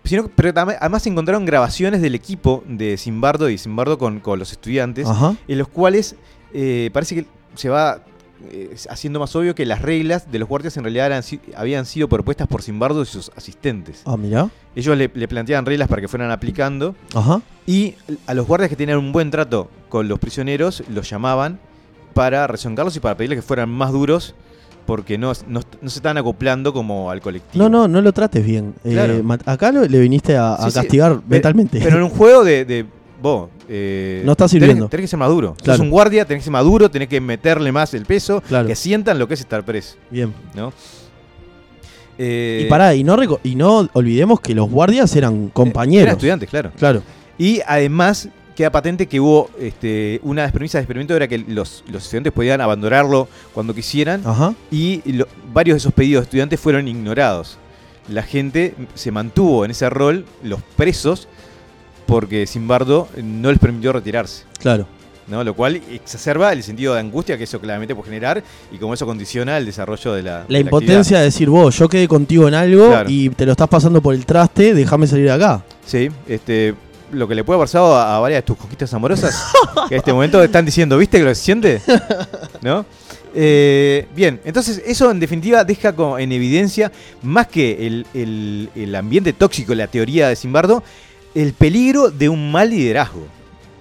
Sino- 0.03 0.27
pero 0.33 0.51
además 0.79 1.03
se 1.03 1.09
encontraron 1.09 1.45
grabaciones 1.45 2.01
del 2.01 2.15
equipo 2.15 2.63
de 2.67 2.97
Simbardo 2.97 3.49
y 3.49 3.57
Simbardo 3.59 3.97
con, 3.99 4.21
con 4.21 4.39
los 4.39 4.51
estudiantes, 4.51 5.05
Ajá. 5.07 5.35
en 5.47 5.57
los 5.57 5.67
cuales 5.67 6.15
eh, 6.53 6.89
parece 6.93 7.13
que 7.15 7.25
se 7.53 7.69
va 7.69 8.01
eh, 8.51 8.75
haciendo 8.89 9.19
más 9.19 9.35
obvio 9.35 9.53
que 9.55 9.65
las 9.65 9.81
reglas 9.81 10.31
de 10.31 10.39
los 10.39 10.47
guardias 10.47 10.75
en 10.77 10.83
realidad 10.83 11.07
eran 11.07 11.23
habían 11.55 11.85
sido 11.85 12.07
propuestas 12.07 12.47
por 12.47 12.61
Simbardo 12.61 13.01
y 13.01 13.05
sus 13.05 13.31
asistentes. 13.35 14.01
Ah, 14.05 14.17
mira. 14.17 14.49
Ellos 14.75 14.97
le, 14.97 15.09
le 15.13 15.27
planteaban 15.27 15.65
reglas 15.65 15.87
para 15.87 16.01
que 16.01 16.07
fueran 16.07 16.31
aplicando 16.31 16.95
Ajá. 17.13 17.41
y 17.65 17.95
a 18.27 18.33
los 18.33 18.47
guardias 18.47 18.69
que 18.69 18.75
tenían 18.75 18.97
un 18.99 19.11
buen 19.11 19.29
trato 19.31 19.69
con 19.89 20.07
los 20.07 20.19
prisioneros 20.19 20.83
los 20.89 21.09
llamaban 21.09 21.59
para 22.13 22.47
rezongarlos 22.47 22.95
y 22.95 22.99
para 22.99 23.15
pedirles 23.17 23.37
que 23.39 23.43
fueran 23.43 23.69
más 23.69 23.91
duros 23.91 24.35
porque 24.85 25.17
no, 25.19 25.33
no- 25.47 25.61
no 25.81 25.89
se 25.89 25.99
estaban 25.99 26.17
acoplando 26.17 26.73
como 26.73 27.11
al 27.11 27.21
colectivo. 27.21 27.63
No, 27.63 27.69
no, 27.69 27.87
no 27.87 28.01
lo 28.01 28.11
trates 28.11 28.43
bien. 28.43 28.73
Eh, 28.83 28.91
Claro. 28.93 29.21
acá 29.45 29.71
lo- 29.71 29.85
le 29.85 29.99
viniste 29.99 30.35
a, 30.35 30.57
Sí, 30.67 30.71
castigar 30.73 31.21
mentalmente. 31.27 31.79
Pero 31.83 31.97
en 31.97 32.03
un 32.03 32.09
juego 32.09 32.43
de... 32.43 32.65
de 32.65 32.85
vos, 33.21 33.49
eh, 33.67 34.21
No 34.25 34.31
está 34.33 34.47
sirviendo. 34.47 34.87
Tenés, 34.89 35.03
que 35.03 35.07
ser 35.07 35.19
más 35.19 35.29
duro. 35.29 35.55
Claro. 35.61 35.77
Sos 35.77 35.83
un 35.83 35.89
guardia, 35.91 36.25
tenés 36.25 36.41
que 36.41 36.45
ser 36.45 36.51
más 36.53 36.63
duro, 36.63 36.89
tenés 36.89 37.07
que 37.07 37.19
meterle 37.21 37.71
más 37.71 37.93
el 37.93 38.05
peso, 38.05 38.41
Claro. 38.41 38.67
que 38.67 38.75
sientan 38.75 39.19
lo 39.19 39.27
que 39.27 39.33
es 39.35 39.39
estar 39.41 39.63
preso. 39.63 39.95
Bien. 40.09 40.33
¿no? 40.55 40.71
Eh, 42.17 42.63
y 42.65 42.69
pará, 42.69 42.93
y 42.95 43.03
no, 43.03 43.15
reco- 43.15 43.39
y 43.43 43.55
no 43.55 43.87
olvidemos 43.93 44.41
que 44.41 44.53
los 44.53 44.69
guardias 44.69 45.15
eran 45.15 45.49
compañeros. 45.49 46.03
Eran 46.03 46.15
estudiantes, 46.15 46.49
claro. 46.49 46.71
Claro. 46.77 47.01
Y 47.37 47.61
además 47.65 48.27
queda 48.55 48.71
patente 48.71 49.07
que 49.07 49.21
hubo 49.21 49.49
este, 49.57 50.19
una 50.23 50.41
de 50.41 50.47
las 50.47 50.51
premisas 50.51 50.79
de 50.79 50.83
experimento 50.83 51.15
era 51.15 51.29
que 51.29 51.37
los, 51.37 51.83
los 51.89 52.03
estudiantes 52.03 52.33
podían 52.33 52.59
abandonarlo 52.59 53.29
cuando 53.53 53.73
quisieran 53.73 54.21
Ajá. 54.25 54.53
y 54.69 55.01
lo- 55.13 55.27
varios 55.53 55.75
de 55.75 55.77
esos 55.77 55.93
pedidos 55.93 56.23
de 56.23 56.25
estudiantes 56.25 56.59
fueron 56.59 56.87
ignorados. 56.89 57.57
La 58.09 58.23
gente 58.23 58.73
se 58.95 59.11
mantuvo 59.11 59.63
en 59.63 59.71
ese 59.71 59.89
rol, 59.89 60.25
los 60.43 60.61
presos, 60.75 61.29
porque 62.09 62.45
Simbardo 62.47 63.07
no 63.23 63.49
les 63.51 63.59
permitió 63.59 63.93
retirarse. 63.93 64.43
Claro. 64.59 64.85
¿no? 65.27 65.43
Lo 65.43 65.53
cual 65.53 65.79
exacerba 65.91 66.51
el 66.53 66.63
sentido 66.63 66.95
de 66.95 67.01
angustia 67.01 67.37
que 67.37 67.43
eso 67.43 67.59
claramente 67.61 67.93
puede 67.93 68.07
generar 68.07 68.43
y 68.71 68.77
como 68.77 68.95
eso 68.95 69.05
condiciona 69.05 69.57
el 69.59 69.65
desarrollo 69.67 70.13
de 70.13 70.23
la. 70.23 70.45
La 70.47 70.57
de 70.57 70.59
impotencia 70.61 71.19
de 71.19 71.25
decir, 71.25 71.49
vos, 71.49 71.77
yo 71.77 71.87
quedé 71.87 72.07
contigo 72.07 72.47
en 72.47 72.55
algo 72.55 72.87
Claro. 72.89 73.09
y 73.09 73.29
te 73.29 73.45
lo 73.45 73.51
estás 73.51 73.67
pasando 73.67 74.01
por 74.01 74.15
el 74.15 74.25
traste, 74.25 74.73
déjame 74.73 75.05
salir 75.05 75.25
de 75.25 75.31
acá. 75.31 75.63
Sí, 75.85 76.09
este. 76.27 76.73
Lo 77.11 77.27
que 77.27 77.33
le 77.33 77.43
puede 77.43 77.55
haber 77.57 77.65
pasado 77.65 77.95
a, 77.95 78.15
a 78.17 78.19
varias 78.19 78.39
de 78.39 78.41
tus 78.43 78.55
conquistas 78.57 78.93
amorosas, 78.93 79.35
que 79.89 79.95
en 79.95 79.99
este 79.99 80.13
momento 80.13 80.43
están 80.43 80.63
diciendo, 80.63 80.95
¿viste 80.97 81.17
que 81.17 81.23
lo 81.23 81.33
siente? 81.33 81.81
¿No? 82.61 82.85
Eh, 83.33 84.07
bien, 84.15 84.39
entonces 84.45 84.81
eso 84.85 85.09
en 85.11 85.19
definitiva 85.19 85.63
deja 85.63 85.93
como 85.93 86.17
en 86.19 86.31
evidencia, 86.31 86.91
más 87.23 87.47
que 87.47 87.85
el, 87.87 88.05
el- 88.13 88.69
el 88.75 88.95
ambiente 88.95 89.33
tóxico, 89.33 89.73
la 89.75 89.87
teoría 89.87 90.27
de 90.29 90.35
Simbardo, 90.35 90.83
el 91.35 91.53
peligro 91.53 92.09
de 92.11 92.29
un 92.29 92.51
mal 92.51 92.69
liderazgo. 92.69 93.25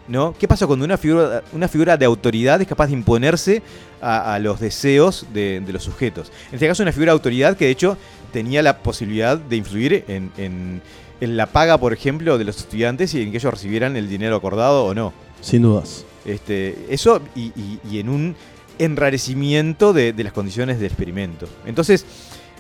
¿no? 0.09 0.35
¿Qué 0.39 0.49
pasa 0.49 0.67
cuando 0.67 0.87
una 0.87 0.97
figura, 0.97 1.43
una 1.53 1.69
figura 1.69 1.97
de 1.99 2.07
autoridad 2.07 2.61
es 2.63 2.67
capaz 2.67 2.87
de 2.87 2.95
imponerse 2.95 3.63
a, 4.01 4.33
a 4.35 4.39
los 4.39 4.59
deseos 4.59 5.27
de, 5.35 5.61
de 5.61 5.73
los 5.73 5.83
sujetos? 5.85 6.33
En 6.49 6.55
este 6.55 6.67
caso, 6.67 6.83
una 6.83 6.93
figura 6.93 7.13
de 7.13 7.17
autoridad 7.17 7.57
que 7.59 7.67
de 7.67 7.71
hecho 7.73 7.99
tenía 8.33 8.63
la 8.63 8.79
posibilidad 8.79 9.37
de 9.37 9.57
influir 9.57 10.05
en, 10.09 10.31
en- 10.39 10.81
en 11.21 11.37
la 11.37 11.47
paga, 11.47 11.77
por 11.79 11.93
ejemplo, 11.93 12.39
de 12.39 12.45
los 12.45 12.57
estudiantes 12.59 13.13
y 13.13 13.21
en 13.23 13.33
que 13.33 13.39
ellos 13.39 13.53
recibieran 13.53 13.97
el 13.97 14.09
dinero 14.09 14.37
acordado 14.37 14.85
o 14.85 14.95
no. 14.95 15.13
Sin 15.41 15.63
dudas. 15.63 16.05
Este, 16.25 16.87
eso 16.91 17.21
y, 17.35 17.47
y- 17.57 17.81
y 17.91 17.99
en 17.99 18.09
un 18.09 18.37
enrarecimiento 18.79 19.93
de, 19.93 20.13
de 20.13 20.25
las 20.25 20.33
condiciones 20.33 20.79
del 20.79 20.87
experimento. 20.87 21.47
Entonces, 21.67 22.05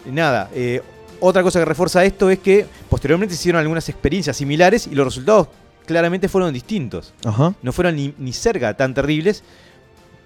nada, 0.06 0.50
eh, 0.54 0.82
otra 1.20 1.42
cosa 1.42 1.58
que 1.58 1.64
refuerza 1.64 2.04
esto 2.04 2.30
es 2.30 2.38
que 2.38 2.66
posteriormente 2.88 3.34
se 3.34 3.40
hicieron 3.40 3.60
algunas 3.60 3.88
experiencias 3.88 4.36
similares 4.36 4.86
y 4.86 4.94
los 4.94 5.06
resultados 5.06 5.48
claramente 5.86 6.28
fueron 6.28 6.52
distintos. 6.52 7.14
Ajá. 7.24 7.54
No 7.62 7.72
fueron 7.72 7.96
ni, 7.96 8.14
ni 8.18 8.32
cerca 8.32 8.76
tan 8.76 8.94
terribles 8.94 9.42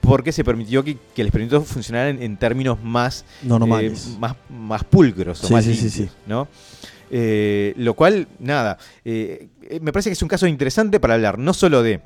porque 0.01 0.33
se 0.33 0.43
permitió 0.43 0.83
que, 0.83 0.97
que 1.15 1.23
el 1.23 1.29
experimento 1.29 1.63
funcionara 1.63 2.09
en, 2.11 2.21
en 2.23 2.37
términos 2.37 2.83
más, 2.83 3.25
Normales. 3.43 4.09
eh, 4.15 4.19
más, 4.19 4.35
más 4.51 4.83
pulcros 4.85 5.45
o 5.45 5.47
Sí, 5.47 5.53
más 5.53 5.65
sí, 5.65 5.75
sí, 5.75 5.83
limpios, 5.85 6.11
sí. 6.11 6.17
¿no? 6.27 6.49
Eh, 7.11 7.75
lo 7.77 7.95
cual, 7.95 8.27
nada, 8.41 8.79
eh, 9.05 9.49
me 9.81 9.93
parece 9.93 10.09
que 10.11 10.15
es 10.15 10.23
un 10.23 10.29
caso 10.29 10.47
interesante 10.47 10.99
para 10.99 11.15
hablar 11.15 11.39
no 11.39 11.53
solo 11.55 11.83
de 11.83 12.01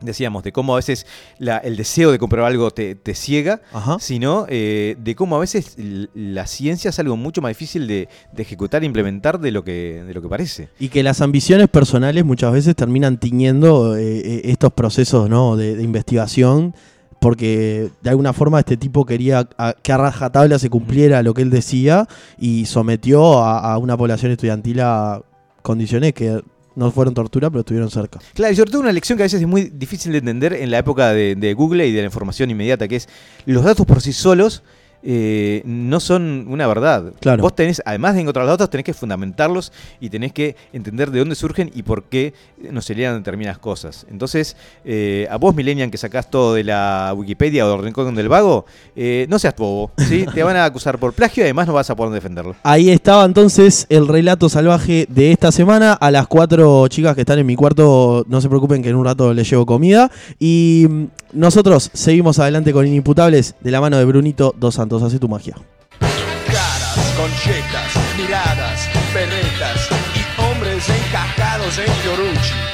decíamos, 0.00 0.42
de 0.44 0.52
cómo 0.52 0.74
a 0.74 0.76
veces 0.76 1.06
la- 1.38 1.58
el 1.58 1.76
deseo 1.76 2.12
de 2.12 2.18
comprobar 2.18 2.52
algo 2.52 2.70
te, 2.70 2.94
te 2.94 3.14
ciega, 3.14 3.60
Ajá. 3.72 3.96
sino 4.00 4.46
eh, 4.48 4.96
de 4.98 5.14
cómo 5.16 5.36
a 5.36 5.40
veces 5.40 5.76
la 6.14 6.46
ciencia 6.46 6.90
es 6.90 6.98
algo 6.98 7.16
mucho 7.16 7.40
más 7.42 7.50
difícil 7.50 7.86
de, 7.88 8.08
de 8.32 8.42
ejecutar 8.42 8.82
e 8.82 8.86
implementar 8.86 9.40
de 9.40 9.50
lo 9.50 9.64
que, 9.64 10.04
de 10.06 10.14
lo 10.14 10.22
que 10.22 10.28
parece. 10.28 10.68
Y 10.78 10.88
que 10.88 11.02
las 11.02 11.20
ambiciones 11.20 11.68
personales 11.68 12.24
muchas 12.24 12.52
veces 12.52 12.76
terminan 12.76 13.18
tiñendo 13.18 13.96
eh, 13.96 14.18
eh, 14.18 14.40
estos 14.44 14.72
procesos 14.72 15.28
¿no? 15.28 15.56
de, 15.56 15.74
de 15.76 15.82
investigación, 15.82 16.74
porque 17.20 17.90
de 18.00 18.10
alguna 18.10 18.32
forma 18.32 18.60
este 18.60 18.76
tipo 18.76 19.04
quería 19.04 19.48
a- 19.58 19.74
que 19.82 19.90
a 19.92 19.96
rajatabla 19.96 20.58
se 20.60 20.70
cumpliera 20.70 21.22
lo 21.24 21.34
que 21.34 21.42
él 21.42 21.50
decía 21.50 22.06
y 22.38 22.66
sometió 22.66 23.40
a, 23.42 23.72
a 23.72 23.78
una 23.78 23.96
población 23.96 24.30
estudiantil 24.30 24.80
a 24.80 25.22
condiciones 25.62 26.12
que 26.12 26.40
no 26.78 26.90
fueron 26.92 27.12
tortura, 27.12 27.50
pero 27.50 27.60
estuvieron 27.60 27.90
cerca. 27.90 28.20
Claro, 28.34 28.52
y 28.52 28.56
sobre 28.56 28.70
todo 28.70 28.80
una 28.80 28.92
lección 28.92 29.16
que 29.16 29.24
a 29.24 29.26
veces 29.26 29.40
es 29.40 29.46
muy 29.46 29.64
difícil 29.64 30.12
de 30.12 30.18
entender 30.18 30.52
en 30.52 30.70
la 30.70 30.78
época 30.78 31.12
de, 31.12 31.34
de 31.34 31.52
Google 31.54 31.86
y 31.86 31.92
de 31.92 32.00
la 32.00 32.06
información 32.06 32.50
inmediata, 32.50 32.86
que 32.86 32.96
es 32.96 33.08
los 33.46 33.64
datos 33.64 33.84
por 33.84 34.00
sí 34.00 34.12
solos 34.12 34.62
eh, 35.02 35.62
no 35.64 36.00
son 36.00 36.46
una 36.48 36.66
verdad. 36.66 37.12
Claro. 37.20 37.42
Vos 37.42 37.54
tenés, 37.54 37.82
además 37.84 38.14
de 38.14 38.22
encontrar 38.22 38.46
los 38.46 38.54
datos, 38.54 38.70
tenés 38.70 38.84
que 38.84 38.94
fundamentarlos 38.94 39.72
y 40.00 40.10
tenés 40.10 40.32
que 40.32 40.56
entender 40.72 41.10
de 41.10 41.20
dónde 41.20 41.34
surgen 41.34 41.70
y 41.74 41.82
por 41.82 42.04
qué 42.04 42.34
nos 42.70 42.84
serían 42.84 43.16
determinadas 43.16 43.58
cosas. 43.58 44.06
Entonces, 44.10 44.56
eh, 44.84 45.28
a 45.30 45.36
vos, 45.36 45.54
Millennial, 45.54 45.90
que 45.90 45.98
sacás 45.98 46.30
todo 46.30 46.54
de 46.54 46.64
la 46.64 47.12
Wikipedia 47.16 47.66
o 47.66 47.70
del 47.70 47.84
Rincón 47.84 48.14
del 48.14 48.28
Vago, 48.28 48.66
eh, 48.96 49.26
no 49.28 49.38
seas 49.38 49.54
bobo, 49.56 49.90
¿sí? 49.96 50.26
Te 50.34 50.42
van 50.42 50.56
a 50.56 50.64
acusar 50.64 50.98
por 50.98 51.12
plagio 51.12 51.42
y 51.42 51.44
además 51.44 51.66
no 51.66 51.74
vas 51.74 51.90
a 51.90 51.96
poder 51.96 52.12
defenderlo. 52.12 52.56
Ahí 52.62 52.90
estaba 52.90 53.24
entonces 53.24 53.86
el 53.88 54.08
relato 54.08 54.48
salvaje 54.48 55.06
de 55.08 55.32
esta 55.32 55.52
semana. 55.52 55.92
A 55.92 56.10
las 56.10 56.26
cuatro 56.26 56.86
chicas 56.88 57.14
que 57.14 57.22
están 57.22 57.38
en 57.38 57.46
mi 57.46 57.56
cuarto, 57.56 58.24
no 58.28 58.40
se 58.40 58.48
preocupen 58.48 58.82
que 58.82 58.88
en 58.88 58.96
un 58.96 59.04
rato 59.04 59.32
les 59.32 59.48
llevo 59.48 59.66
comida. 59.66 60.10
Y 60.38 60.86
mm, 60.88 61.04
nosotros 61.32 61.90
seguimos 61.92 62.38
adelante 62.38 62.72
con 62.72 62.86
Inimputables 62.86 63.54
de 63.60 63.70
la 63.70 63.80
mano 63.80 63.98
de 63.98 64.04
Brunito 64.04 64.54
Dos 64.58 64.74
Santos. 64.74 64.87
Hace 64.96 65.18
tu 65.18 65.28
magia. 65.28 65.54
caras, 66.00 67.14
conchetas, 67.16 67.92
miradas, 68.16 68.88
berretas 69.12 69.88
y 70.16 70.40
hombres 70.40 70.88
encajados 70.88 71.78
en 71.78 71.92
Fiorucci. 72.02 72.67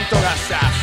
¿Cuánto 0.00 0.20
gastaste? 0.22 0.79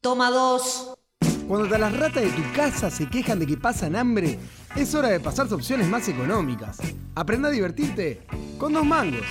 Toma 0.00 0.30
dos. 0.30 0.94
Cuando 1.48 1.76
las 1.76 1.92
ratas 1.92 2.22
de 2.22 2.30
tu 2.30 2.42
casa 2.54 2.88
se 2.90 3.08
quejan 3.08 3.40
de 3.40 3.46
que 3.46 3.56
pasan 3.56 3.96
hambre, 3.96 4.38
es 4.76 4.94
hora 4.94 5.08
de 5.08 5.18
pasarse 5.18 5.54
opciones 5.54 5.88
más 5.88 6.08
económicas. 6.08 6.78
Aprenda 7.14 7.48
a 7.48 7.50
divertirte 7.50 8.22
con 8.58 8.72
dos 8.72 8.86
mangos. 8.86 9.22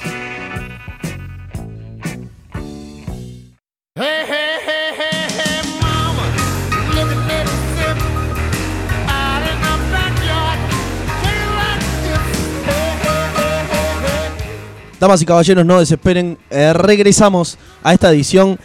Damas 14.99 15.21
y 15.21 15.25
caballeros, 15.25 15.65
no 15.65 15.79
desesperen. 15.79 16.37
eh, 16.49 16.73
regresamos 16.73 17.57
a 17.83 17.93
esta 17.93 18.09
edición 18.09 18.59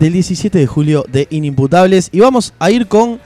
del 0.00 0.14
17 0.14 0.58
de 0.58 0.66
julio 0.66 1.04
de 1.12 1.28
Inimputables 1.30 2.08
y 2.10 2.20
vamos 2.20 2.54
a 2.58 2.70
ir 2.70 2.88
con 2.88 3.20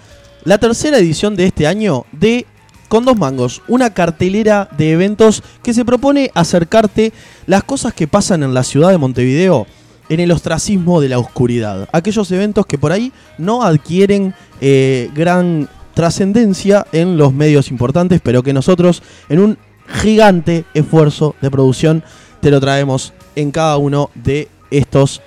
la 0.45 0.59
tercera 0.59 0.99
edición 0.99 1.37
de 1.37 1.47
este 1.47 1.67
año 1.67 2.05
de 2.13 2.47
con 2.89 3.05
dos 3.05 3.17
mangos, 3.17 3.63
una 3.67 3.95
cartelera 3.95 4.69
de 4.77 4.93
eventos 4.93 5.43
que 5.63 5.73
se 5.73 5.85
propone 5.85 6.31
acercarte 6.35 7.13
las 7.47 7.65
cosas 7.65 7.95
que 7.95 8.07
pasan 8.07 8.43
en 8.43 8.53
la 8.53 8.63
ciudad 8.63 8.91
de 8.91 8.99
Montevideo 8.99 9.67
en 10.09 10.21
el 10.21 10.33
ostracismo 10.33 11.01
de 11.01 11.09
la 11.09 11.19
oscuridad. 11.19 11.89
Aquellos 11.93 12.31
eventos 12.31 12.67
que 12.67 12.77
por 12.77 12.93
ahí 12.93 13.13
no 13.39 13.63
adquieren 13.63 14.35
eh, 14.61 15.11
gran 15.15 15.69
trascendencia 15.95 16.87
en 16.93 17.17
los 17.17 17.33
medios 17.33 17.71
importantes, 17.71 18.21
pero 18.23 18.43
que 18.43 18.53
nosotros 18.53 19.03
en 19.29 19.39
un 19.39 19.59
gigante 20.03 20.65
esfuerzo 20.75 21.37
de 21.41 21.51
producción 21.51 22.03
te 22.41 22.51
lo 22.51 22.61
traemos 22.61 23.13
en 23.37 23.51
cada 23.51 23.77
uno 23.77 24.11
de 24.15 24.49
estos 24.71 25.23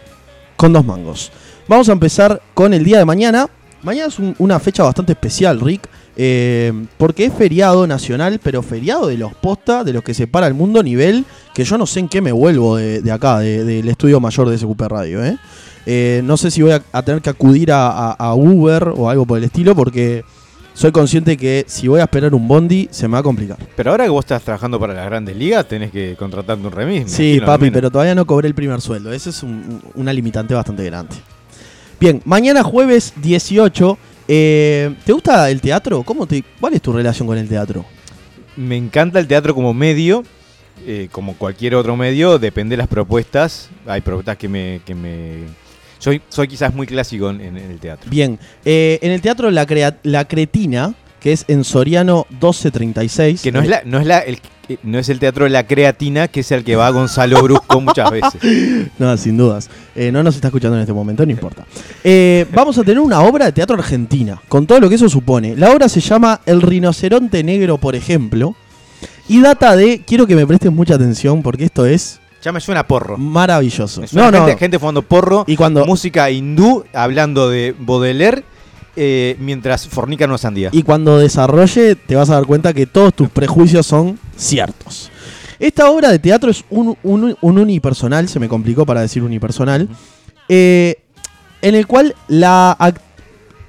con 0.57 0.73
dos 0.73 0.85
mangos. 0.85 1.31
Vamos 1.67 1.87
a 1.87 1.93
empezar 1.93 2.41
con 2.53 2.73
el 2.73 2.83
día 2.83 2.97
de 2.97 3.05
mañana. 3.05 3.47
Mañana 3.83 4.07
es 4.07 4.19
un- 4.19 4.35
una 4.39 4.59
fecha 4.59 4.83
bastante 4.83 5.11
especial, 5.13 5.59
Rick, 5.61 5.87
eh, 6.17 6.73
porque 6.97 7.25
es 7.25 7.33
feriado 7.33 7.85
nacional, 7.85 8.39
pero 8.43 8.61
feriado 8.63 9.07
de 9.07 9.17
los 9.17 9.33
posta, 9.35 9.83
de 9.83 9.93
los 9.93 10.03
que 10.03 10.13
separa 10.15 10.47
el 10.47 10.55
mundo, 10.55 10.81
nivel 10.81 11.25
que 11.53 11.63
yo 11.63 11.77
no 11.77 11.85
sé 11.85 11.99
en 11.99 12.09
qué 12.09 12.19
me 12.21 12.31
vuelvo 12.31 12.75
de, 12.77 13.11
acá, 13.11 13.39
de- 13.39 13.63
del 13.63 13.87
estudio 13.87 14.19
mayor 14.19 14.49
de 14.49 14.57
SQP 14.57 14.81
Radio. 14.87 15.23
¿eh? 15.23 15.37
Eh, 15.85 16.21
no 16.25 16.35
sé 16.37 16.49
si 16.51 16.61
voy 16.63 16.71
a, 16.71 17.01
tener 17.03 17.21
que 17.21 17.29
acudir 17.29 17.71
a, 17.71 17.87
a- 17.89 18.11
a 18.13 18.33
Uber 18.33 18.89
o 18.97 19.09
algo 19.09 19.25
por 19.25 19.37
el 19.37 19.43
estilo, 19.45 19.75
porque 19.75 20.23
soy 20.77 20.91
consciente 20.91 21.35
que 21.37 21.65
si 21.67 21.87
voy 21.87 21.99
a 21.99 22.03
esperar 22.03 22.35
un 22.35 22.47
bondi, 22.47 22.87
se 22.91 23.07
me 23.07 23.13
va 23.13 23.19
a 23.19 23.23
complicar. 23.23 23.57
Pero 23.75 23.89
ahora 23.89 24.03
que 24.03 24.11
vos 24.11 24.23
estás 24.23 24.43
trabajando 24.43 24.79
para 24.79 24.93
las 24.93 25.05
grandes 25.07 25.35
ligas, 25.35 25.67
tenés 25.67 25.89
que 25.91 26.15
contratarte 26.15 26.63
un 26.67 26.71
remis. 26.71 27.11
Sí, 27.11 27.41
papi, 27.43 27.71
pero 27.71 27.89
todavía 27.89 28.13
no 28.13 28.25
cobré 28.27 28.47
el 28.47 28.53
primer 28.53 28.79
sueldo. 28.79 29.11
Esa 29.11 29.31
es 29.31 29.41
un- 29.41 29.81
una 29.95 30.13
limitante 30.13 30.53
bastante 30.53 30.83
grande. 30.83 31.15
Bien, 31.99 32.21
mañana 32.25 32.61
jueves 32.61 33.11
18. 33.15 33.97
eh, 34.27 34.93
¿Te 35.03 35.13
gusta 35.13 35.49
el 35.49 35.61
teatro? 35.61 36.03
¿Cómo 36.03 36.27
te, 36.27 36.43
¿Cuál 36.59 36.73
es 36.75 36.81
tu 36.81 36.93
relación 36.93 37.27
con 37.27 37.37
el 37.39 37.47
teatro? 37.49 37.83
Me 38.55 38.75
encanta 38.77 39.19
el 39.19 39.25
teatro 39.27 39.55
como 39.55 39.73
medio, 39.73 40.23
eh, 40.85 41.07
como 41.11 41.33
cualquier 41.37 41.73
otro 41.73 41.95
medio, 41.95 42.37
depende 42.37 42.73
de 42.73 42.77
las 42.77 42.87
propuestas. 42.87 43.69
Hay 43.87 44.01
propuestas 44.01 44.37
que 44.37 44.47
me... 44.47 44.81
Que 44.85 44.93
me... 44.93 45.66
Soy, 45.99 46.21
soy 46.29 46.47
quizás 46.47 46.73
muy 46.73 46.87
clásico 46.87 47.29
en, 47.29 47.41
en 47.41 47.57
el 47.57 47.79
teatro. 47.79 48.09
Bien, 48.09 48.39
eh, 48.65 48.99
en 49.01 49.11
el 49.11 49.21
teatro 49.21 49.49
la, 49.51 49.65
Crea- 49.65 49.97
la 50.03 50.25
Cretina, 50.25 50.93
que 51.19 51.31
es 51.33 51.45
en 51.47 51.63
Soriano 51.63 52.25
1236. 52.29 53.41
Que 53.41 53.51
no 53.51 53.61
es, 53.61 53.67
la, 53.67 53.81
no, 53.85 53.99
es 53.99 54.05
la, 54.05 54.19
el, 54.19 54.39
eh, 54.69 54.77
no 54.83 54.99
es 54.99 55.09
el 55.09 55.19
teatro 55.19 55.45
de 55.45 55.49
la 55.49 55.65
creatina, 55.65 56.27
que 56.27 56.41
es 56.41 56.51
el 56.51 56.63
que 56.63 56.75
va 56.75 56.89
Gonzalo 56.91 57.41
Brusco 57.41 57.81
muchas 57.81 58.11
veces. 58.11 58.39
No, 58.99 59.15
sin 59.17 59.37
dudas. 59.37 59.69
Eh, 59.95 60.11
no 60.11 60.23
nos 60.23 60.35
está 60.35 60.47
escuchando 60.47 60.75
en 60.77 60.81
este 60.81 60.93
momento, 60.93 61.25
no 61.25 61.31
importa. 61.31 61.65
Eh, 62.03 62.45
vamos 62.53 62.77
a 62.77 62.83
tener 62.83 62.99
una 62.99 63.21
obra 63.21 63.45
de 63.45 63.51
teatro 63.51 63.75
argentina, 63.75 64.41
con 64.47 64.65
todo 64.67 64.79
lo 64.79 64.89
que 64.89 64.95
eso 64.95 65.09
supone. 65.09 65.55
La 65.55 65.71
obra 65.71 65.87
se 65.89 65.99
llama 65.99 66.41
El 66.45 66.61
rinoceronte 66.61 67.43
negro, 67.43 67.77
por 67.77 67.95
ejemplo, 67.95 68.55
y 69.27 69.41
data 69.41 69.75
de, 69.75 70.03
quiero 70.05 70.25
que 70.27 70.35
me 70.35 70.47
prestes 70.47 70.71
mucha 70.71 70.95
atención 70.95 71.41
porque 71.43 71.65
esto 71.65 71.85
es 71.85 72.19
Ya 72.43 72.51
me 72.51 72.59
suena 72.61 72.85
porro. 72.87 73.17
maravilloso. 73.17 74.01
Me 74.01 74.07
suena 74.07 74.31
No, 74.31 74.39
no, 74.39 74.45
gente, 74.45 74.59
gente 74.59 74.79
fumando 74.79 75.01
porro, 75.01 75.43
Y 75.47 75.55
cuando- 75.55 75.85
música 75.85 76.29
hindú, 76.29 76.83
hablando 76.93 77.49
de 77.49 77.75
Baudelaire, 77.77 78.43
eh, 78.95 79.35
mientras 79.39 79.87
fornican 79.87 80.29
una 80.29 80.37
sandía. 80.37 80.69
y 80.71 80.81
cuando 80.83 81.17
desarrolle 81.19 81.95
te 81.95 82.15
vas 82.15 82.29
a 82.29 82.35
dar 82.35 82.45
cuenta 82.45 82.73
que 82.73 82.85
todos 82.87 83.13
tus 83.13 83.29
prejuicios 83.29 83.85
son 83.85 84.17
ciertos. 84.35 85.11
Esta 85.59 85.89
obra 85.89 86.09
de 86.11 86.19
teatro 86.19 86.49
es 86.51 86.63
un, 86.69 86.97
un- 87.03 87.35
un 87.41 87.57
unipersonal, 87.59 88.27
se 88.29 88.39
me 88.39 88.47
complicó 88.47 88.85
para 88.85 89.01
decir 89.01 89.23
unipersonal, 89.23 89.89
eh, 90.49 90.95
en 91.61 91.75
el 91.75 91.87
cual 91.87 92.15
la 92.27 92.75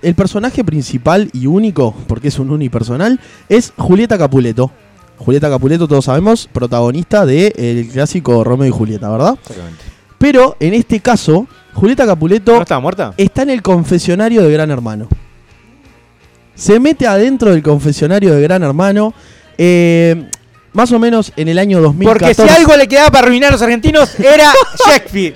el 0.00 0.14
personaje 0.14 0.62
principal 0.62 1.28
y 1.32 1.46
único, 1.46 1.92
porque 2.06 2.28
es 2.28 2.38
un 2.38 2.50
unipersonal, 2.50 3.18
es 3.48 3.72
Julieta 3.76 4.16
Capuleto. 4.16 4.70
Julieta 5.18 5.48
Capuleto, 5.50 5.86
todos 5.88 6.04
sabemos, 6.04 6.48
protagonista 6.52 7.26
del 7.26 7.88
clásico 7.92 8.44
Romeo 8.44 8.68
y 8.68 8.70
Julieta, 8.70 9.08
¿verdad? 9.10 9.34
Exactamente. 9.40 9.84
Pero 10.18 10.56
en 10.60 10.74
este 10.74 11.00
caso, 11.00 11.46
Julieta 11.74 12.06
Capuleto 12.06 12.54
¿No 12.56 12.62
estaba 12.62 12.80
muerta? 12.80 13.14
está 13.16 13.42
en 13.42 13.50
el 13.50 13.62
confesionario 13.62 14.42
de 14.42 14.52
Gran 14.52 14.70
Hermano. 14.70 15.08
Se 16.54 16.80
mete 16.80 17.06
adentro 17.06 17.52
del 17.52 17.62
confesionario 17.62 18.34
de 18.34 18.42
Gran 18.42 18.62
Hermano. 18.62 19.14
eh, 19.56 20.28
más 20.72 20.92
o 20.92 20.98
menos 20.98 21.32
en 21.36 21.48
el 21.48 21.58
año 21.58 21.80
2014. 21.80 22.34
Porque 22.42 22.52
si 22.54 22.56
algo 22.60 22.76
le 22.76 22.86
quedaba 22.86 23.10
para 23.10 23.26
arruinar 23.26 23.48
a 23.48 23.52
los 23.52 23.62
argentinos 23.62 24.18
era 24.20 24.52
Shakespeare. 24.86 25.34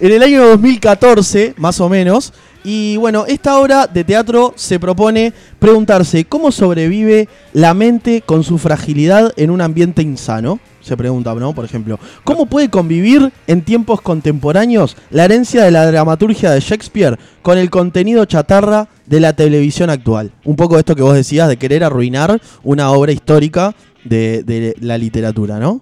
En 0.00 0.12
el 0.12 0.22
año 0.22 0.44
2014, 0.48 1.54
más 1.58 1.78
o 1.80 1.88
menos. 1.88 2.32
Y 2.64 2.96
bueno, 2.96 3.24
esta 3.26 3.58
obra 3.58 3.86
de 3.86 4.04
teatro 4.04 4.52
se 4.56 4.78
propone 4.78 5.32
preguntarse 5.58 6.24
cómo 6.24 6.52
sobrevive 6.52 7.28
la 7.52 7.74
mente 7.74 8.22
con 8.22 8.44
su 8.44 8.58
fragilidad 8.58 9.32
en 9.36 9.50
un 9.50 9.60
ambiente 9.60 10.02
insano. 10.02 10.60
Se 10.80 10.96
pregunta, 10.96 11.34
¿no? 11.34 11.54
Por 11.54 11.64
ejemplo, 11.64 11.98
¿cómo 12.24 12.46
puede 12.46 12.68
convivir 12.68 13.32
en 13.46 13.62
tiempos 13.62 14.00
contemporáneos 14.00 14.96
la 15.10 15.24
herencia 15.24 15.64
de 15.64 15.70
la 15.70 15.86
dramaturgia 15.86 16.50
de 16.50 16.60
Shakespeare 16.60 17.18
con 17.40 17.58
el 17.58 17.70
contenido 17.70 18.24
chatarra 18.24 18.88
de 19.06 19.20
la 19.20 19.32
televisión 19.32 19.90
actual? 19.90 20.32
Un 20.44 20.56
poco 20.56 20.78
esto 20.78 20.96
que 20.96 21.02
vos 21.02 21.14
decías 21.14 21.48
de 21.48 21.56
querer 21.56 21.84
arruinar 21.84 22.40
una 22.64 22.90
obra 22.90 23.12
histórica 23.12 23.74
de, 24.04 24.42
de 24.42 24.74
la 24.80 24.98
literatura, 24.98 25.58
¿no? 25.60 25.80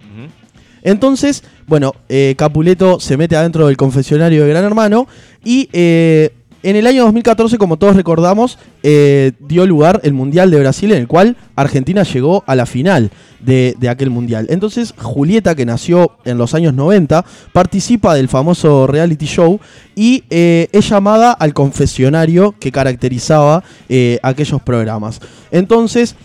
Entonces, 0.83 1.43
bueno, 1.67 1.93
eh, 2.09 2.35
Capuleto 2.37 2.99
se 2.99 3.17
mete 3.17 3.35
adentro 3.35 3.67
del 3.67 3.77
confesionario 3.77 4.43
de 4.43 4.49
Gran 4.49 4.63
Hermano 4.63 5.07
y 5.43 5.69
eh, 5.73 6.31
en 6.63 6.75
el 6.75 6.85
año 6.87 7.03
2014, 7.03 7.57
como 7.57 7.77
todos 7.77 7.95
recordamos, 7.95 8.59
eh, 8.83 9.31
dio 9.39 9.65
lugar 9.65 9.99
el 10.03 10.13
Mundial 10.13 10.51
de 10.51 10.59
Brasil 10.59 10.91
en 10.91 10.99
el 10.99 11.07
cual 11.07 11.35
Argentina 11.55 12.03
llegó 12.03 12.43
a 12.45 12.55
la 12.55 12.65
final 12.65 13.11
de, 13.39 13.75
aquel 13.89 14.11
Mundial. 14.11 14.47
Entonces, 14.49 14.93
Julieta, 14.97 15.55
que 15.55 15.65
nació 15.65 16.17
en 16.23 16.37
los 16.37 16.53
años 16.53 16.73
90, 16.73 17.25
participa 17.51 18.13
del 18.13 18.27
famoso 18.27 18.85
reality 18.85 19.25
show 19.25 19.59
y 19.95 20.23
eh, 20.29 20.67
es 20.71 20.89
llamada 20.89 21.31
al 21.31 21.53
confesionario 21.53 22.53
que 22.59 22.71
caracterizaba 22.71 23.63
eh, 23.89 24.19
aquellos 24.21 24.61
programas. 24.61 25.19
Entonces, 25.51 26.15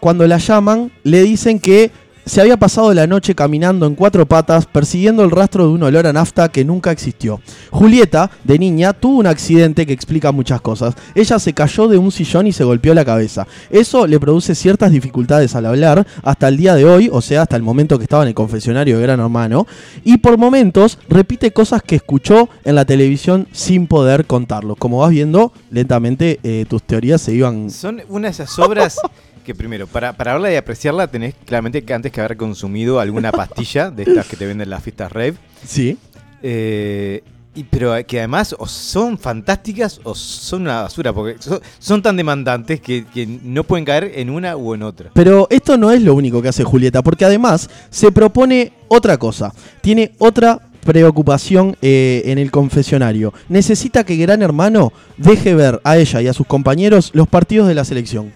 cuando 0.00 0.26
la 0.26 0.38
llaman, 0.38 0.90
le 1.04 1.22
dicen 1.22 1.60
que 1.60 1.92
se 2.26 2.40
había 2.40 2.56
pasado 2.56 2.92
la 2.92 3.06
noche 3.06 3.36
caminando 3.36 3.86
en 3.86 3.94
cuatro 3.94 4.26
patas, 4.26 4.66
persiguiendo 4.66 5.22
el 5.22 5.30
rastro 5.30 5.68
de 5.68 5.72
un 5.72 5.84
olor 5.84 6.08
a 6.08 6.12
nafta 6.12 6.48
que 6.48 6.64
nunca 6.64 6.90
existió. 6.90 7.40
Julieta, 7.70 8.32
de 8.42 8.58
niña, 8.58 8.92
tuvo 8.92 9.20
un 9.20 9.28
accidente 9.28 9.86
que 9.86 9.92
explica 9.92 10.32
muchas 10.32 10.60
cosas. 10.60 10.94
Ella 11.14 11.38
se 11.38 11.52
cayó 11.52 11.86
de 11.86 11.98
un 11.98 12.10
sillón 12.10 12.48
y 12.48 12.52
se 12.52 12.64
golpeó 12.64 12.94
la 12.94 13.04
cabeza. 13.04 13.46
Eso 13.70 14.08
le 14.08 14.18
produce 14.18 14.56
ciertas 14.56 14.90
dificultades 14.90 15.54
al 15.54 15.66
hablar 15.66 16.04
hasta 16.24 16.48
el 16.48 16.56
día 16.56 16.74
de 16.74 16.84
hoy, 16.84 17.08
o 17.12 17.20
sea, 17.20 17.42
hasta 17.42 17.54
el 17.54 17.62
momento 17.62 17.96
que 17.96 18.04
estaba 18.04 18.24
en 18.24 18.28
el 18.30 18.34
confesionario 18.34 18.96
de 18.96 19.02
Gran 19.02 19.20
Hermano. 19.20 19.68
Y 20.02 20.16
por 20.16 20.36
momentos 20.36 20.98
repite 21.08 21.52
cosas 21.52 21.80
que 21.80 21.94
escuchó 21.94 22.48
en 22.64 22.74
la 22.74 22.84
televisión 22.84 23.46
sin 23.52 23.86
poder 23.86 24.26
contarlo. 24.26 24.74
Como 24.74 24.98
vas 24.98 25.10
viendo, 25.10 25.52
lentamente 25.70 26.40
eh, 26.42 26.66
tus 26.68 26.82
teorías 26.82 27.20
se 27.20 27.34
iban 27.34 27.70
Son 27.70 28.02
una 28.08 28.26
de 28.26 28.32
esas 28.32 28.58
obras 28.58 28.98
que 29.46 29.54
primero, 29.54 29.86
para, 29.86 30.12
para 30.12 30.32
verla 30.32 30.52
y 30.52 30.56
apreciarla 30.56 31.06
tenés 31.06 31.34
claramente 31.46 31.84
que 31.84 31.94
antes 31.94 32.10
que 32.10 32.20
haber 32.20 32.36
consumido 32.36 32.98
alguna 32.98 33.30
pastilla 33.30 33.90
de 33.92 34.02
estas 34.02 34.26
que 34.26 34.36
te 34.36 34.44
venden 34.44 34.66
en 34.66 34.70
las 34.70 34.82
fiestas 34.82 35.12
rave. 35.12 35.34
Sí. 35.64 35.96
Eh, 36.42 37.22
y, 37.54 37.62
pero 37.62 37.94
que 38.06 38.18
además 38.18 38.56
o 38.58 38.66
son 38.66 39.16
fantásticas 39.16 40.00
o 40.02 40.16
son 40.16 40.62
una 40.62 40.82
basura, 40.82 41.12
porque 41.12 41.40
son, 41.40 41.60
son 41.78 42.02
tan 42.02 42.16
demandantes 42.16 42.80
que, 42.80 43.06
que 43.06 43.24
no 43.24 43.62
pueden 43.62 43.84
caer 43.84 44.12
en 44.16 44.30
una 44.30 44.56
u 44.56 44.74
en 44.74 44.82
otra. 44.82 45.10
Pero 45.14 45.46
esto 45.48 45.78
no 45.78 45.92
es 45.92 46.02
lo 46.02 46.14
único 46.14 46.42
que 46.42 46.48
hace 46.48 46.64
Julieta, 46.64 47.02
porque 47.02 47.24
además 47.24 47.70
se 47.88 48.10
propone 48.10 48.72
otra 48.88 49.16
cosa. 49.16 49.54
Tiene 49.80 50.12
otra 50.18 50.60
preocupación 50.84 51.76
eh, 51.82 52.22
en 52.26 52.38
el 52.38 52.50
confesionario. 52.50 53.32
Necesita 53.48 54.04
que 54.04 54.16
Gran 54.16 54.42
Hermano 54.42 54.92
deje 55.16 55.54
ver 55.54 55.80
a 55.84 55.96
ella 55.98 56.20
y 56.20 56.28
a 56.28 56.32
sus 56.32 56.46
compañeros 56.46 57.10
los 57.14 57.28
partidos 57.28 57.68
de 57.68 57.74
la 57.74 57.84
selección. 57.84 58.32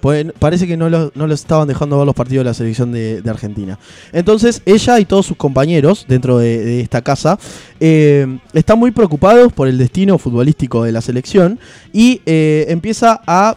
Pues 0.00 0.26
parece 0.38 0.66
que 0.66 0.76
no 0.76 0.88
los 0.88 1.14
no 1.16 1.26
estaban 1.32 1.66
dejando 1.66 1.96
ver 1.96 2.06
los 2.06 2.14
partidos 2.14 2.44
de 2.44 2.50
la 2.50 2.54
selección 2.54 2.92
de, 2.92 3.22
Argentina. 3.26 3.78
Entonces 4.12 4.62
ella 4.66 5.00
y 5.00 5.04
todos 5.04 5.26
sus 5.26 5.36
compañeros 5.36 6.04
dentro 6.08 6.38
de, 6.38 6.80
esta 6.80 7.02
casa 7.02 7.38
eh, 7.80 8.38
están 8.52 8.78
muy 8.78 8.90
preocupados 8.90 9.52
por 9.52 9.68
el 9.68 9.78
destino 9.78 10.18
futbolístico 10.18 10.84
de 10.84 10.92
la 10.92 11.00
selección 11.00 11.58
y 11.92 12.20
eh, 12.26 12.66
empieza 12.68 13.20
a 13.26 13.56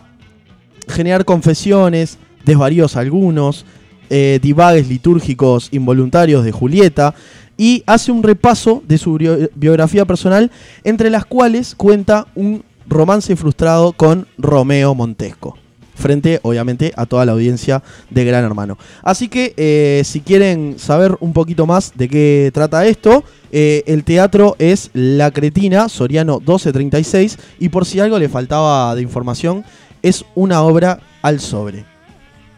generar 0.87 1.25
confesiones, 1.25 2.17
desvaríos 2.45 2.95
algunos, 2.95 3.65
eh, 4.09 4.39
divagues 4.41 4.87
litúrgicos 4.87 5.69
involuntarios 5.71 6.43
de 6.43 6.51
Julieta 6.51 7.13
y 7.57 7.83
hace 7.85 8.11
un 8.11 8.23
repaso 8.23 8.81
de 8.87 8.97
su 8.97 9.17
bio- 9.17 9.49
biografía 9.53 10.05
personal, 10.05 10.49
entre 10.83 11.09
las 11.09 11.25
cuales 11.25 11.75
cuenta 11.75 12.25
un 12.33 12.63
romance 12.87 13.35
frustrado 13.35 13.93
con 13.93 14.27
Romeo 14.37 14.95
Montesco. 14.95 15.57
Frente, 15.99 16.39
obviamente, 16.43 16.93
a 16.95 17.05
toda 17.05 17.25
la 17.25 17.33
audiencia 17.33 17.83
de 18.09 18.25
Gran 18.25 18.45
Hermano. 18.45 18.77
Así 19.03 19.27
que, 19.27 19.53
eh, 19.57 20.01
si 20.05 20.21
quieren 20.21 20.79
saber 20.79 21.17
un 21.19 21.33
poquito 21.33 21.67
más 21.67 21.91
de 21.95 22.07
qué 22.07 22.51
trata 22.53 22.85
esto, 22.85 23.23
eh, 23.51 23.83
el 23.85 24.03
teatro 24.03 24.55
es 24.59 24.89
La 24.93 25.31
Cretina, 25.31 25.89
Soriano 25.89 26.39
1236. 26.39 27.37
Y 27.59 27.69
por 27.69 27.85
si 27.85 27.99
algo 27.99 28.17
le 28.17 28.29
faltaba 28.29 28.95
de 28.95 29.01
información, 29.01 29.65
es 30.01 30.23
una 30.35 30.61
obra 30.61 30.99
al 31.21 31.39
sobre. 31.39 31.85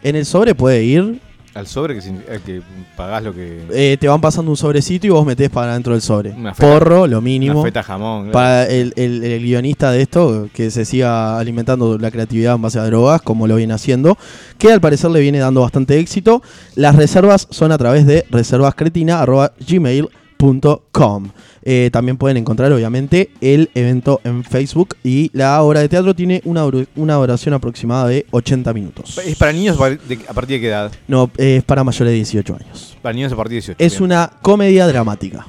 En 0.02 0.16
el 0.16 0.24
sobre 0.24 0.54
puede 0.54 0.84
ir, 0.84 1.20
Al 1.54 1.66
sobre 1.66 1.94
que, 1.94 2.00
significa 2.00 2.38
que 2.38 2.62
pagás 2.96 3.22
lo 3.22 3.34
que. 3.34 3.60
eh, 3.72 3.98
te 4.00 4.08
van 4.08 4.22
pasando 4.22 4.50
un 4.50 4.56
sobrecito 4.56 5.06
y 5.06 5.10
vos 5.10 5.26
metés 5.26 5.50
para 5.50 5.74
dentro 5.74 5.92
del 5.92 6.00
sobre. 6.00 6.30
Una 6.30 6.54
feta- 6.54 6.66
Porro, 6.72 7.06
lo 7.06 7.20
mínimo. 7.20 7.60
Una 7.60 7.68
feta 7.68 7.82
jamón. 7.82 8.22
claro. 8.22 8.32
Para 8.32 8.66
el, 8.68 8.94
el- 8.96 9.22
el 9.22 9.42
guionista 9.42 9.90
de 9.90 10.00
esto, 10.00 10.48
que 10.54 10.70
se 10.70 10.86
siga 10.86 11.38
alimentando 11.38 11.98
la 11.98 12.10
creatividad 12.10 12.54
en 12.54 12.62
base 12.62 12.78
a 12.78 12.86
drogas, 12.86 13.20
como 13.20 13.46
lo 13.46 13.56
viene 13.56 13.74
haciendo, 13.74 14.16
que 14.56 14.72
al 14.72 14.80
parecer 14.80 15.10
le 15.10 15.20
viene 15.20 15.40
dando 15.40 15.60
bastante 15.60 15.98
éxito. 15.98 16.42
Las 16.74 16.96
reservas 16.96 17.46
son 17.50 17.70
a 17.70 17.76
través 17.76 18.06
de 18.06 18.24
reservascretina.gmail.com. 18.30 21.28
Eh, 21.64 21.90
también 21.92 22.16
pueden 22.16 22.36
encontrar, 22.36 22.72
obviamente, 22.72 23.30
el 23.40 23.70
evento 23.74 24.20
en 24.24 24.44
Facebook 24.44 24.96
y 25.04 25.30
la 25.32 25.62
obra 25.62 25.80
de 25.80 25.88
teatro 25.88 26.14
tiene 26.14 26.40
una, 26.44 26.64
una 26.96 27.14
duración 27.14 27.54
aproximada 27.54 28.08
de 28.08 28.26
80 28.30 28.72
minutos. 28.72 29.18
¿Es 29.24 29.36
para 29.36 29.52
niños 29.52 29.76
a 29.76 29.78
partir 29.78 30.56
de 30.56 30.60
qué 30.60 30.68
edad? 30.68 30.92
No, 31.06 31.30
es 31.36 31.62
para 31.64 31.84
mayores 31.84 32.10
de 32.10 32.16
18 32.16 32.56
años. 32.56 32.96
Para 33.00 33.12
niños 33.14 33.32
a 33.32 33.36
partir 33.36 33.52
de 33.52 33.74
18. 33.74 33.84
Es 33.84 33.92
bien. 33.92 34.04
una 34.04 34.30
comedia 34.42 34.86
dramática. 34.86 35.46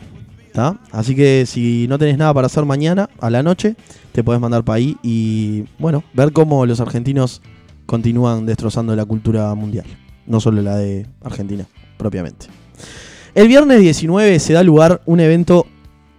¿tá? 0.53 0.77
Así 0.91 1.15
que 1.15 1.45
si 1.45 1.87
no 1.89 1.97
tenés 1.97 2.17
nada 2.17 2.33
para 2.33 2.47
hacer 2.47 2.63
mañana 2.63 3.09
a 3.19 3.29
la 3.29 3.43
noche, 3.43 3.75
te 4.11 4.23
podés 4.23 4.39
mandar 4.39 4.63
para 4.63 4.77
ahí 4.77 4.97
y, 5.03 5.65
bueno, 5.79 6.03
ver 6.13 6.31
cómo 6.31 6.65
los 6.65 6.79
argentinos 6.79 7.41
continúan 7.85 8.45
destrozando 8.45 8.95
la 8.95 9.05
cultura 9.05 9.53
mundial. 9.55 9.85
No 10.25 10.39
solo 10.39 10.61
la 10.61 10.77
de 10.77 11.07
Argentina, 11.23 11.65
propiamente. 11.97 12.45
El 13.35 13.47
viernes 13.47 13.81
19 13.81 14.39
se 14.39 14.53
da 14.53 14.63
lugar 14.63 15.01
un 15.05 15.19
evento 15.19 15.65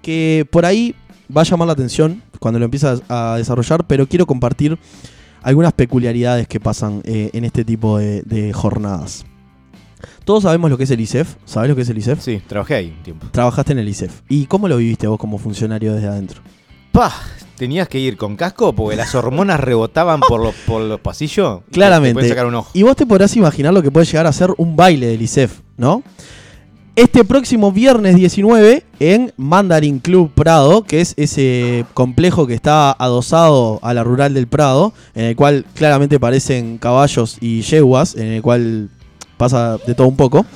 que 0.05 0.47
por 0.51 0.67
ahí 0.67 0.95
va 1.35 1.41
a 1.41 1.45
llamar 1.45 1.67
la 1.67 1.73
atención 1.73 2.23
cuando 2.39 2.61
lo 2.61 2.67
empiezas 2.67 3.03
a 3.09 3.37
desarrollar, 3.39 3.87
pero 3.87 4.07
quiero 4.07 4.27
compartir 4.27 4.79
algunas 5.43 5.73
peculiaridades 5.73 6.47
que 6.47 6.61
pasan 6.61 7.01
eh, 7.05 7.31
en 7.33 7.45
este 7.45 7.65
tipo 7.65 7.99
de, 7.99 8.23
de 8.23 8.53
jornadas. 8.53 9.25
Todos 10.25 10.43
sabemos 10.43 10.71
lo 10.71 10.77
que 10.79 10.85
es 10.85 10.91
el 10.91 11.01
ISEF. 11.01 11.37
¿Sabés 11.45 11.71
lo 11.71 11.77
que 11.77 11.83
es 11.83 11.89
el 11.89 11.99
ISEF? 11.99 12.21
Sí, 12.23 12.43
trabajé 12.47 12.75
ahí 12.75 12.95
un 12.97 13.03
tiempo. 13.03 13.27
Trabajaste 13.31 13.73
en 13.73 13.79
el 13.79 13.89
ISEF. 13.89 14.21
¿Y 14.29 14.47
cómo 14.47 14.69
lo 14.69 14.77
viviste 14.77 15.07
vos 15.07 15.19
como 15.19 15.39
funcionario 15.39 15.95
desde 15.95 16.09
adentro? 16.09 16.43
¡Pah! 16.93 17.13
¿Tenías 17.57 17.89
que 17.89 17.99
ir 17.99 18.17
con 18.17 18.37
casco 18.37 18.73
porque 18.75 18.97
las 18.97 19.15
hormonas 19.15 19.61
rebotaban 19.61 20.21
por 20.21 20.43
los, 20.43 20.55
por 20.67 20.83
los 20.83 21.01
pasillos? 21.01 21.65
Te 21.67 21.73
Claramente. 21.73 22.15
pueden 22.15 22.29
sacar 22.29 22.47
un 22.47 22.55
ojo. 22.57 22.71
Y 22.75 22.83
vos 22.83 22.97
te 22.97 23.07
podrás 23.07 23.37
imaginar 23.37 23.73
lo 23.73 23.83
que 23.83 23.91
puede 23.91 24.07
llegar 24.07 24.27
a 24.27 24.33
ser 24.33 24.51
un 24.59 24.77
baile 24.77 25.07
del 25.07 25.23
ISEF, 25.23 25.61
¿no? 25.77 26.03
Este 26.97 27.25
próximo 27.25 27.73
viernes 27.73 28.15
19 28.15 28.85
en 29.01 29.33
Mandarin 29.37 29.99
Club 29.99 30.31
Prado, 30.33 30.85
que 30.85 31.01
es 31.01 31.15
ese 31.17 31.85
complejo 31.93 32.47
que 32.47 32.55
está 32.55 32.93
adosado 32.93 33.81
a 33.83 33.93
la 33.95 34.05
rural 34.05 34.33
del 34.33 34.47
Prado, 34.47 34.93
en 35.17 35.25
el 35.25 35.35
cual 35.37 35.65
claramente 35.75 36.21
parecen 36.21 36.79
caballos 36.79 37.39
y 37.41 37.63
yeguas, 37.63 38.15
en 38.15 38.29
el 38.29 38.43
cual 38.43 38.91
pasa 39.37 39.79
de 39.87 39.95
todo 39.95 40.07
un 40.09 40.17
poco. 40.17 40.47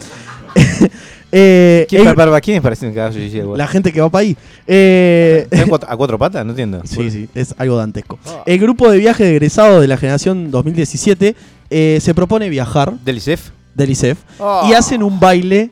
Eh, 1.30 1.84
¿Quién, 1.90 2.08
el- 2.08 2.14
para, 2.14 2.40
¿Quiénes 2.40 2.62
parecen 2.62 2.94
caballos 2.94 3.18
y 3.22 3.28
yeguas? 3.28 3.58
la 3.58 3.66
gente 3.66 3.92
que 3.92 4.00
va 4.00 4.08
para 4.08 4.22
ahí. 4.22 4.34
Eh, 4.66 5.46
¿Están 5.50 5.68
cuatro- 5.68 5.90
¿A 5.92 5.94
cuatro 5.94 6.18
patas? 6.18 6.42
No 6.42 6.52
entiendo. 6.52 6.80
Sí, 6.86 7.10
sí, 7.10 7.28
es 7.34 7.54
algo 7.58 7.76
dantesco. 7.76 8.18
El 8.46 8.58
grupo 8.58 8.90
de 8.90 8.96
viaje 8.96 9.24
de 9.24 9.32
egresados 9.32 9.82
de 9.82 9.88
la 9.88 9.98
generación 9.98 10.50
2017 10.50 11.36
eh, 11.68 11.98
se 12.00 12.14
propone 12.14 12.48
viajar 12.48 12.94
¿Del 13.04 13.18
ISEF? 13.18 13.50
del 13.74 13.90
ISEF 13.90 14.16
Oh. 14.38 14.68
y 14.70 14.72
hacen 14.72 15.02
un 15.02 15.20
baile 15.20 15.70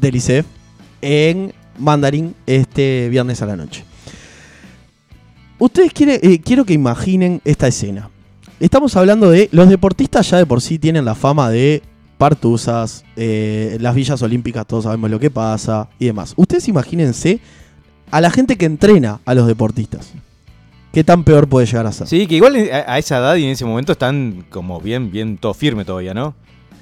del 0.00 0.16
ISEF 0.16 0.46
en 1.02 1.52
Mandarín 1.78 2.34
este 2.46 3.08
viernes 3.08 3.42
a 3.42 3.46
la 3.46 3.56
noche. 3.56 3.84
Ustedes 5.58 5.92
quieren, 5.92 6.18
eh, 6.22 6.40
quiero 6.40 6.64
que 6.64 6.72
imaginen 6.72 7.40
esta 7.44 7.68
escena. 7.68 8.10
Estamos 8.60 8.96
hablando 8.96 9.30
de 9.30 9.48
los 9.52 9.68
deportistas 9.68 10.30
ya 10.30 10.38
de 10.38 10.46
por 10.46 10.60
sí 10.60 10.78
tienen 10.78 11.04
la 11.04 11.14
fama 11.14 11.50
de 11.50 11.82
partusas, 12.18 13.04
eh, 13.16 13.78
las 13.80 13.94
villas 13.94 14.20
olímpicas 14.20 14.66
todos 14.66 14.84
sabemos 14.84 15.10
lo 15.10 15.18
que 15.18 15.30
pasa 15.30 15.88
y 15.98 16.06
demás. 16.06 16.34
Ustedes 16.36 16.68
imagínense 16.68 17.40
a 18.10 18.20
la 18.20 18.30
gente 18.30 18.56
que 18.56 18.66
entrena 18.66 19.20
a 19.24 19.34
los 19.34 19.46
deportistas. 19.46 20.12
¿Qué 20.92 21.04
tan 21.04 21.24
peor 21.24 21.48
puede 21.48 21.66
llegar 21.66 21.86
a 21.86 21.92
ser? 21.92 22.08
Sí, 22.08 22.26
que 22.26 22.34
igual 22.34 22.56
a, 22.56 22.92
a 22.92 22.98
esa 22.98 23.18
edad 23.18 23.36
y 23.36 23.44
en 23.44 23.50
ese 23.50 23.64
momento 23.64 23.92
están 23.92 24.44
como 24.50 24.80
bien, 24.80 25.10
bien 25.10 25.38
todo 25.38 25.54
firme 25.54 25.84
todavía, 25.84 26.12
¿no? 26.12 26.34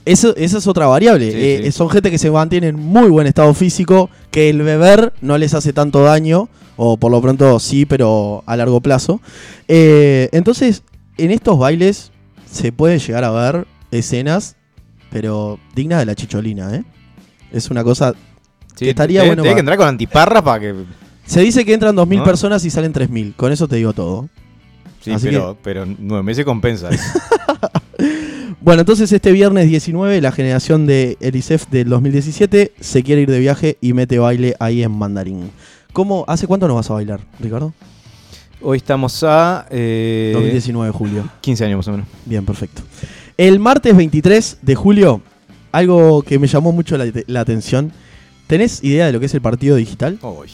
Eso, 0.05 0.35
esa 0.37 0.59
es 0.59 0.67
otra 0.67 0.87
variable. 0.87 1.31
Sí, 1.33 1.37
Eh, 1.39 1.61
sí. 1.65 1.73
Son 1.73 1.91
gente 1.91 2.11
que 2.11 2.19
se 2.19 2.31
mantiene 2.31 2.69
en 2.69 2.77
muy 2.77 3.09
buen 3.11 3.27
estado 3.27 3.53
físico, 3.55 4.09
que 4.31 4.49
el 4.49 4.63
beber 4.63 5.13
no 5.21 5.37
les 5.39 5.55
hace 5.55 5.73
tanto 5.73 6.03
daño, 6.03 6.49
o 6.77 6.97
por 6.97 7.11
lo 7.11 7.21
pronto 7.21 7.59
sí, 7.61 7.85
pero 7.87 8.43
a 8.47 8.57
largo 8.57 8.81
plazo. 8.81 9.21
Eh, 9.69 10.29
entonces, 10.33 10.83
en 11.19 11.31
estos 11.31 11.59
bailes 11.59 12.11
se 12.51 12.73
puede 12.73 12.99
llegar 12.99 13.25
a 13.25 13.31
ver 13.31 13.67
escenas, 13.91 14.57
pero 15.11 15.59
dignas 15.75 15.99
de 16.01 16.07
la 16.07 16.15
chicholina, 16.15 16.75
¿eh? 16.75 16.85
Es 17.53 17.71
una 17.71 17.83
cosa... 17.85 18.15
Sí, 18.77 18.85
Que 18.85 18.91
estaría 18.91 19.25
bueno 19.25 19.43
para- 19.43 19.55
que 19.55 19.61
entrar 19.61 19.77
con 19.79 19.89
antiparras 19.89 20.43
para 20.43 20.61
que. 20.61 20.75
Se 21.27 21.41
dice 21.41 21.65
que 21.65 21.75
entran 21.75 21.97
2.000 21.97 22.19
¿No? 22.19 22.25
personas 22.25 22.65
y 22.65 22.71
salen 22.71 22.93
3.000. 22.95 23.35
Con 23.35 23.51
eso 23.53 23.67
te 23.67 23.77
digo 23.77 23.93
todo. 23.93 24.29
Sí, 25.01 25.11
Así 25.13 25.27
pero, 25.27 25.57
pero 25.63 25.85
nueve 25.99 26.23
meses 26.23 26.45
compensa. 26.45 26.89
Bueno, 28.61 28.81
entonces 28.81 29.13
este 29.13 29.31
viernes 29.33 29.69
19, 29.69 30.21
la 30.21 30.33
generación 30.33 30.87
de 30.87 31.17
Elisef 31.21 31.69
del 31.69 31.89
2017 31.89 32.73
se 32.81 33.03
quiere 33.05 33.23
ir 33.23 33.31
de 33.31 33.39
viaje 33.39 33.79
y 33.81 33.93
mete 33.93 34.19
baile 34.19 34.57
ahí 34.59 34.83
en 34.83 34.91
Mandarín. 34.91 35.51
¿Cómo, 35.93 36.25
¿Hace 36.27 36.47
cuánto 36.47 36.67
no 36.67 36.75
vas 36.75 36.91
a 36.91 36.95
bailar, 36.95 37.21
Ricardo? 37.39 37.73
Hoy 38.61 38.79
estamos 38.79 39.23
a. 39.23 39.67
eh, 39.71 40.33
2019 40.35 40.89
de 40.89 40.93
julio. 40.93 41.29
15 41.41 41.65
años 41.67 41.77
más 41.79 41.89
o 41.89 41.93
menos. 41.93 42.07
Bien, 42.25 42.45
perfecto. 42.45 42.83
El 43.37 43.61
martes 43.61 43.97
23 43.97 44.59
de 44.63 44.75
julio, 44.75 45.23
algo 45.71 46.23
que 46.23 46.41
me 46.41 46.49
llamó 46.49 46.73
mucho 46.73 46.99
la, 46.99 47.07
la 47.29 47.41
atención. 47.41 47.93
¿Tenés 48.49 48.83
idea 48.83 49.07
de 49.07 49.13
lo 49.13 49.21
que 49.21 49.27
es 49.27 49.35
el 49.35 49.41
partido 49.41 49.77
digital? 49.77 50.19
Uy. 50.23 50.49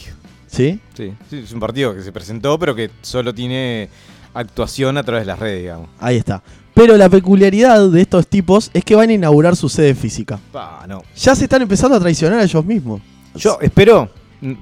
¿Sí? 0.45 0.79
Sí, 0.95 1.11
sí, 1.29 1.37
es 1.37 1.51
un 1.51 1.59
partido 1.59 1.95
que 1.95 2.01
se 2.03 2.11
presentó, 2.11 2.59
pero 2.59 2.75
que 2.75 2.91
solo 3.01 3.33
tiene 3.33 3.89
actuación 4.35 4.97
a 4.97 5.03
través 5.03 5.23
de 5.23 5.27
las 5.27 5.39
redes, 5.39 5.61
digamos. 5.61 5.89
Ahí 5.99 6.17
está. 6.17 6.43
Pero 6.75 6.97
la 6.97 7.09
peculiaridad 7.09 7.89
de 7.89 8.01
estos 8.01 8.27
tipos 8.27 8.69
es 8.73 8.83
que 8.83 8.95
van 8.95 9.09
a 9.09 9.13
inaugurar 9.13 9.55
su 9.55 9.69
sede 9.69 9.95
física. 9.95 10.39
Pa, 10.51 10.85
no. 10.87 11.01
Ya 11.15 11.33
se 11.33 11.45
están 11.45 11.61
empezando 11.63 11.95
a 11.95 11.99
traicionar 11.99 12.37
a 12.39 12.43
ellos 12.43 12.63
mismos. 12.65 13.01
Yo 13.33 13.57
espero, 13.61 14.09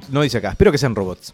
no 0.10 0.22
dice 0.22 0.38
acá, 0.38 0.52
espero 0.52 0.72
que 0.72 0.78
sean 0.78 0.96
robots. 0.96 1.34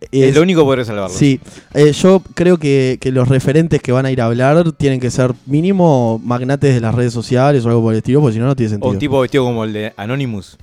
Es, 0.00 0.08
Es- 0.30 0.34
lo 0.36 0.42
único 0.42 0.60
que 0.60 0.64
podría 0.66 0.84
salvarlos. 0.84 1.12
Sí, 1.18 1.40
eh, 1.72 1.92
yo 1.92 2.22
creo 2.34 2.58
que, 2.58 2.98
que 3.00 3.10
los 3.10 3.26
referentes 3.28 3.80
que 3.82 3.90
van 3.90 4.06
a 4.06 4.10
ir 4.10 4.20
a 4.20 4.26
hablar 4.26 4.72
tienen 4.72 5.00
que 5.00 5.10
ser 5.10 5.32
mínimo 5.46 6.20
magnates 6.22 6.74
de 6.74 6.80
las 6.80 6.94
redes 6.94 7.12
sociales 7.12 7.64
o 7.64 7.68
algo 7.68 7.82
por 7.82 7.92
el 7.94 7.98
estilo, 7.98 8.20
porque 8.20 8.34
si 8.34 8.38
no, 8.40 8.46
no 8.46 8.54
tiene 8.56 8.68
O 8.68 8.70
sentido. 8.72 8.90
un 8.92 8.98
tipo 8.98 9.20
vestido 9.20 9.44
como 9.44 9.64
el 9.64 9.72
de 9.72 9.92
Anonymous. 9.96 10.56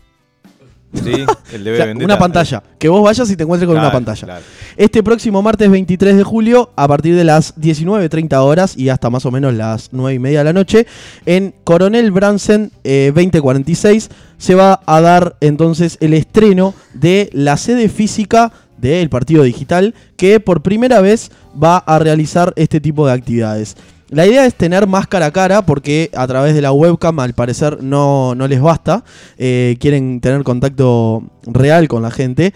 Sí, 0.94 1.26
el 1.54 1.68
O 1.68 1.76
sea, 1.76 1.94
una 1.94 2.18
pantalla, 2.18 2.62
que 2.78 2.90
vos 2.90 3.04
vayas 3.04 3.30
y 3.30 3.36
te 3.36 3.44
encuentres 3.44 3.68
con 3.68 3.78
una 3.78 3.92
pantalla. 3.92 4.26
claro. 4.26 4.46
Este 4.78 5.04
próximo 5.04 5.42
martes 5.42 5.70
23 5.70 6.18
de 6.18 6.24
julio, 6.24 6.72
a 6.76 6.88
partir 6.88 7.16
de 7.16 7.24
las 7.24 7.56
19.30 7.58 8.36
horas 8.38 8.78
y 8.78 8.90
hasta 8.90 9.10
más 9.10 9.26
o 9.26 9.32
menos 9.32 9.54
las 9.54 9.90
9 9.92 10.16
y 10.16 10.20
media 10.20 10.40
de 10.40 10.46
la 10.46 10.54
noche, 10.54 10.88
en 11.26 11.54
Coronel 11.64 12.12
Bransen 12.12 12.72
eh, 12.84 13.12
2046, 13.14 14.10
se 14.38 14.56
va 14.56 14.82
a 14.86 15.02
dar 15.02 15.36
entonces 15.40 15.98
el 16.02 16.14
estreno 16.14 16.74
de 16.94 17.30
la 17.34 17.58
sede 17.58 17.90
física 17.90 18.52
del 18.78 19.10
partido 19.10 19.44
digital, 19.44 19.94
que 20.18 20.40
por 20.40 20.62
primera 20.62 21.02
vez 21.02 21.32
va 21.62 21.78
a 21.78 22.00
realizar 22.00 22.54
este 22.56 22.82
tipo 22.82 23.06
de 23.06 23.14
actividades. 23.14 23.78
La 24.12 24.28
idea 24.28 24.46
es 24.46 24.56
tener 24.56 24.88
más 24.88 25.08
cara 25.08 25.28
a 25.28 25.32
cara 25.32 25.66
porque 25.66 26.12
a 26.14 26.28
través 26.28 26.54
de 26.54 26.62
la 26.62 26.74
webcam 26.74 27.18
al 27.22 27.34
parecer 27.34 27.82
no, 27.82 28.36
no 28.36 28.46
les 28.46 28.60
basta. 28.60 29.06
Eh, 29.38 29.78
quieren 29.80 30.20
tener 30.20 30.44
contacto 30.44 31.24
real 31.44 31.88
con 31.88 32.02
la 32.04 32.12
gente. 32.12 32.54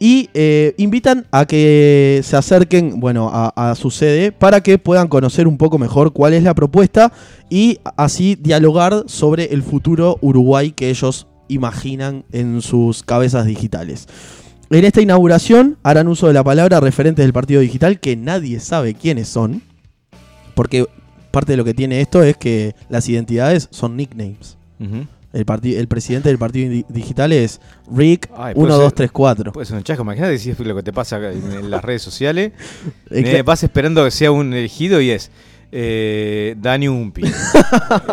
Y 0.00 0.30
eh, 0.32 0.74
invitan 0.78 1.26
a 1.30 1.44
que 1.44 2.22
se 2.24 2.38
acerquen 2.38 3.00
bueno, 3.00 3.30
a, 3.30 3.52
a 3.54 3.74
su 3.74 3.90
sede 3.90 4.32
para 4.32 4.62
que 4.62 4.78
puedan 4.78 5.08
conocer 5.08 5.46
un 5.46 5.58
poco 5.58 5.76
mejor 5.78 6.14
cuál 6.14 6.32
es 6.32 6.42
la 6.42 6.54
propuesta 6.54 7.12
y 7.50 7.80
así 7.98 8.36
dialogar 8.40 9.04
sobre 9.06 9.52
el 9.52 9.62
futuro 9.62 10.16
Uruguay 10.22 10.72
que 10.72 10.88
ellos 10.88 11.26
imaginan 11.48 12.24
en 12.32 12.62
sus 12.62 13.02
cabezas 13.02 13.44
digitales. 13.44 14.08
En 14.70 14.86
esta 14.86 15.02
inauguración 15.02 15.76
harán 15.82 16.08
uso 16.08 16.28
de 16.28 16.32
la 16.32 16.42
palabra 16.42 16.80
referentes 16.80 17.22
del 17.22 17.34
partido 17.34 17.60
digital 17.60 18.00
que 18.00 18.16
nadie 18.16 18.58
sabe 18.58 18.94
quiénes 18.94 19.28
son. 19.28 19.73
Porque 20.54 20.86
parte 21.30 21.52
de 21.52 21.56
lo 21.56 21.64
que 21.64 21.74
tiene 21.74 22.00
esto 22.00 22.22
es 22.22 22.36
que 22.36 22.74
las 22.88 23.08
identidades 23.08 23.68
son 23.70 23.96
nicknames. 23.96 24.56
El, 25.32 25.46
parti- 25.46 25.74
el 25.74 25.88
presidente 25.88 26.28
del 26.28 26.38
partido 26.38 26.70
di- 26.70 26.84
digital 26.88 27.32
es 27.32 27.60
Rick 27.92 28.30
Ay, 28.36 28.54
puede 28.54 28.66
1, 28.66 28.74
ser- 28.76 28.84
2, 28.84 28.94
3, 28.94 29.10
4. 29.10 29.52
Puede 29.52 29.66
ser 29.66 29.76
un 29.76 29.82
chasco, 29.82 30.02
imagínate 30.04 30.38
si 30.38 30.50
es 30.50 30.58
lo 30.60 30.76
que 30.76 30.82
te 30.84 30.92
pasa 30.92 31.16
en, 31.32 31.50
en 31.52 31.70
las 31.70 31.82
redes 31.82 32.02
sociales. 32.02 32.52
Eh, 33.10 33.42
vas 33.42 33.62
esperando 33.64 34.04
que 34.04 34.10
sea 34.12 34.30
un 34.30 34.52
elegido 34.54 35.00
y 35.00 35.10
es 35.10 35.30
eh, 35.72 36.54
Dani 36.60 36.86
Umpi. 36.88 37.22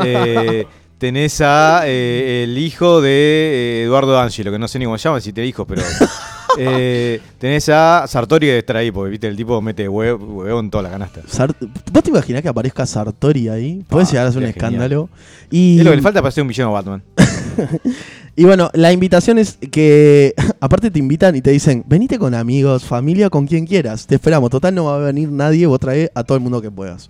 Eh, 0.04 0.66
tenés 0.98 1.42
a 1.42 1.84
eh, 1.86 2.44
el 2.46 2.58
hijo 2.58 3.02
de 3.02 3.10
eh, 3.12 3.84
Eduardo 3.86 4.20
Angelo, 4.20 4.52
que 4.52 4.58
no 4.60 4.68
sé 4.68 4.80
ni 4.80 4.86
cómo 4.86 4.98
se 4.98 5.08
llama, 5.10 5.20
si 5.22 5.32
te 5.34 5.42
dijo, 5.42 5.66
pero 5.68 5.82
Eh, 6.58 7.20
tenés 7.40 7.70
a 7.70 8.06
Sartori 8.08 8.48
que 8.48 8.58
estar 8.60 8.76
ahí, 8.76 8.92
porque 8.92 9.12
viste, 9.12 9.28
el 9.28 9.36
tipo 9.38 9.62
mete 9.62 9.88
huevo, 9.88 10.26
huevo 10.44 10.60
en 10.60 10.70
toda 10.70 10.84
la 10.84 10.90
canasta. 10.90 11.22
Sart- 11.28 11.56
¿Vos 11.92 12.04
te 12.04 12.10
imaginás 12.10 12.42
que 12.42 12.50
aparezca 12.50 12.86
Sartori 12.86 13.48
ahí? 13.50 13.84
Puede 13.88 14.06
Ah, 14.06 14.10
llegar 14.10 14.28
a 14.28 14.32
ser 14.32 14.40
un 14.44 14.48
genial. 14.52 14.58
escándalo. 14.58 15.10
Y, 15.50 15.80
Es 15.80 15.86
lo 15.86 15.92
que 15.92 15.98
le 15.98 16.02
falta 16.02 16.22
para 16.22 16.32
ser 16.32 16.42
un 16.44 16.48
villano 16.50 16.72
Batman. 16.74 17.04
y 18.36 18.44
bueno, 18.46 18.70
la 18.74 18.92
invitación 18.92 19.38
es 19.38 19.58
que 19.72 20.34
aparte 20.60 20.92
te 20.92 21.00
invitan 21.00 21.36
y 21.36 21.42
te 21.42 21.52
dicen, 21.52 21.84
venite 21.88 22.18
con 22.20 22.34
amigos, 22.34 22.84
familia, 22.86 23.30
con 23.30 23.48
quien 23.48 23.66
quieras. 23.66 24.08
Te 24.08 24.16
esperamos. 24.16 24.50
Total 24.50 24.74
no 24.74 24.86
va 24.86 24.96
a 24.96 25.00
venir 25.00 25.30
nadie, 25.30 25.66
vos 25.68 25.80
trae 25.80 26.12
a 26.16 26.24
todo 26.24 26.38
el 26.38 26.44
mundo 26.44 26.62
que 26.62 26.72
puedas. 26.72 27.10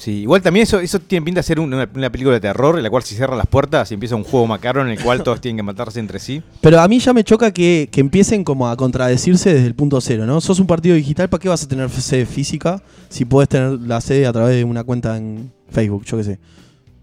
Sí, 0.00 0.22
igual 0.22 0.40
también 0.40 0.62
eso, 0.62 0.80
eso 0.80 0.98
tiene 0.98 1.22
pinta 1.26 1.40
de 1.40 1.42
ser 1.42 1.60
una, 1.60 1.86
una 1.94 2.10
película 2.10 2.32
de 2.32 2.40
terror 2.40 2.78
en 2.78 2.82
la 2.82 2.88
cual 2.88 3.02
se 3.02 3.14
cierran 3.14 3.36
las 3.36 3.46
puertas 3.46 3.90
y 3.90 3.94
empieza 3.94 4.16
un 4.16 4.24
juego 4.24 4.46
macabro 4.46 4.80
en 4.80 4.88
el 4.88 4.98
cual 4.98 5.22
todos 5.22 5.42
tienen 5.42 5.58
que 5.58 5.62
matarse 5.62 6.00
entre 6.00 6.18
sí. 6.18 6.42
Pero 6.62 6.80
a 6.80 6.88
mí 6.88 6.98
ya 7.00 7.12
me 7.12 7.22
choca 7.22 7.50
que, 7.50 7.90
que 7.92 8.00
empiecen 8.00 8.42
como 8.42 8.66
a 8.70 8.78
contradecirse 8.78 9.52
desde 9.52 9.66
el 9.66 9.74
punto 9.74 10.00
cero, 10.00 10.24
¿no? 10.24 10.40
Sos 10.40 10.58
un 10.58 10.66
partido 10.66 10.94
digital, 10.96 11.28
¿para 11.28 11.38
qué 11.38 11.50
vas 11.50 11.64
a 11.64 11.68
tener 11.68 11.90
sede 11.90 12.24
física 12.24 12.82
si 13.10 13.26
puedes 13.26 13.50
tener 13.50 13.72
la 13.72 14.00
sede 14.00 14.26
a 14.26 14.32
través 14.32 14.56
de 14.56 14.64
una 14.64 14.84
cuenta 14.84 15.18
en 15.18 15.52
Facebook, 15.68 16.06
yo 16.06 16.16
qué 16.16 16.24
sé? 16.24 16.38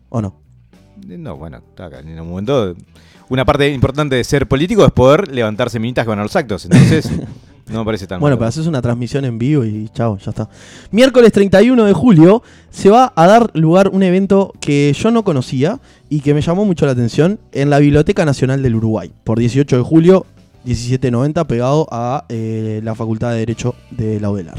¿O 0.10 0.20
no? 0.20 0.34
Eh, 1.08 1.20
No, 1.20 1.38
bueno, 1.38 1.62
en 1.78 2.20
un 2.20 2.28
momento 2.28 2.76
una 3.30 3.46
parte 3.46 3.72
importante 3.72 4.16
de 4.16 4.24
ser 4.24 4.48
político 4.48 4.86
es 4.86 4.92
poder 4.92 5.32
levantarse 5.32 5.80
minitas 5.80 6.06
que 6.06 6.10
van 6.10 6.20
a 6.20 6.24
los 6.24 6.36
actos. 6.36 6.66
Entonces, 6.66 7.12
no 7.70 7.80
me 7.80 7.86
parece 7.86 8.08
tan 8.08 8.20
Bueno, 8.20 8.36
malo. 8.36 8.40
pero 8.40 8.50
haces 8.50 8.68
una 8.68 8.82
transmisión 8.82 9.26
en 9.26 9.38
vivo 9.38 9.66
y 9.66 9.90
chao, 9.94 10.18
ya 10.18 10.32
está. 10.32 10.50
Miércoles 10.92 11.32
31 11.32 11.84
de 11.86 11.94
julio 11.94 12.42
se 12.70 12.90
va 12.90 13.12
a 13.16 13.28
dar 13.28 13.52
lugar 13.56 13.90
un 13.90 14.04
evento 14.04 14.54
que 14.60 14.94
yo 14.98 15.12
no 15.12 15.24
conocía 15.24 15.80
y 16.10 16.22
que 16.22 16.34
me 16.34 16.42
llamó 16.42 16.66
mucho 16.66 16.86
la 16.86 16.94
atención 16.94 17.40
en 17.52 17.70
la 17.70 17.80
Biblioteca 17.80 18.24
Nacional 18.26 18.64
del 18.64 18.76
Uruguay, 18.76 19.12
por 19.24 19.40
18 19.40 19.78
de 19.78 19.84
julio, 19.84 20.26
1790, 20.66 21.46
pegado 21.48 21.88
a 21.92 22.26
eh, 22.30 22.82
la 22.84 22.96
Facultad 22.96 23.32
de 23.32 23.38
Derecho 23.40 23.76
de 23.92 24.20
la 24.20 24.30
UDELAR. 24.32 24.58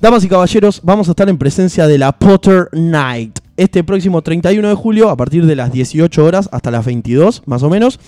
Damas 0.00 0.22
y 0.24 0.28
caballeros, 0.28 0.80
vamos 0.84 1.08
a 1.08 1.10
estar 1.12 1.28
en 1.28 1.38
presencia 1.38 1.86
de 1.88 1.98
la 1.98 2.12
Potter 2.12 2.68
Night. 2.72 3.38
Este 3.58 3.82
próximo 3.82 4.22
31 4.22 4.68
de 4.68 4.74
julio, 4.76 5.10
a 5.10 5.16
partir 5.16 5.44
de 5.44 5.56
las 5.56 5.72
18 5.72 6.24
horas 6.24 6.48
hasta 6.52 6.70
las 6.70 6.86
22, 6.86 7.42
más 7.46 7.64
o 7.64 7.68
menos, 7.68 7.98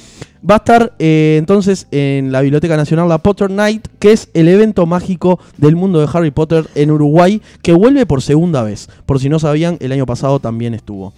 va 0.48 0.54
a 0.54 0.58
estar 0.58 0.92
eh, 1.00 1.38
entonces 1.40 1.88
en 1.90 2.30
la 2.30 2.40
Biblioteca 2.40 2.76
Nacional 2.76 3.08
la 3.08 3.18
Potter 3.18 3.50
Night, 3.50 3.88
que 3.98 4.12
es 4.12 4.28
el 4.32 4.46
evento 4.46 4.86
mágico 4.86 5.40
del 5.56 5.74
mundo 5.74 5.98
de 5.98 6.08
Harry 6.12 6.30
Potter 6.30 6.68
en 6.76 6.92
Uruguay, 6.92 7.42
que 7.62 7.72
vuelve 7.72 8.06
por 8.06 8.22
segunda 8.22 8.62
vez. 8.62 8.88
Por 9.06 9.18
si 9.18 9.28
no 9.28 9.40
sabían, 9.40 9.76
el 9.80 9.90
año 9.90 10.06
pasado 10.06 10.38
también 10.38 10.72
estuvo. 10.72 11.12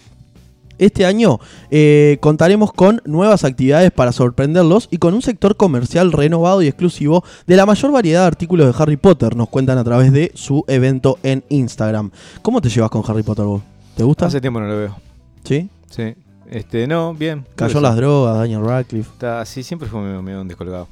Este 0.78 1.05
año 1.05 1.39
eh, 1.70 2.16
contaremos 2.20 2.72
con 2.72 3.03
nuevas 3.05 3.45
actividades 3.45 3.91
para 3.91 4.12
sorprenderlos 4.12 4.89
y 4.91 4.97
con 4.97 5.12
un 5.12 5.20
sector 5.20 5.59
comercial 5.59 6.11
renovado 6.11 6.62
y 6.62 6.68
exclusivo 6.68 7.22
de 7.47 7.57
la 7.57 7.66
mayor 7.66 7.93
variedad 7.93 8.22
de 8.22 8.28
artículos 8.28 8.66
de 8.66 8.83
Harry 8.83 8.97
Potter, 8.97 9.37
nos 9.37 9.51
cuentan 9.51 9.76
a 9.76 9.85
través 9.85 10.11
de 10.11 10.33
su 10.35 10.64
evento 10.68 11.18
en 11.22 11.45
Instagram. 11.51 12.11
¿Cómo 12.41 12.62
te 12.62 12.70
llevas 12.70 12.89
con 12.91 13.05
Harry 13.07 13.22
Potter 13.22 13.45
vos? 13.45 13.72
¿Te 13.97 14.03
gusta? 14.05 14.26
Hace 14.26 14.40
tiempo 14.40 14.61
no 14.61 14.66
lo 14.66 14.76
veo. 14.76 14.97
¿Sí? 15.45 15.68
Sí. 15.90 16.14
Este, 16.51 16.86
no, 16.86 17.14
bien. 17.14 17.47
Cayó 17.55 17.80
las 17.80 17.97
drogas, 17.97 18.36
Daniel 18.38 18.62
Radcliffe. 18.64 19.11
Está 19.12 19.40
así, 19.40 19.62
siempre 19.62 19.88
fue 19.88 20.01
medio, 20.01 20.22
medio 20.22 20.45
descolgado. 20.45 20.88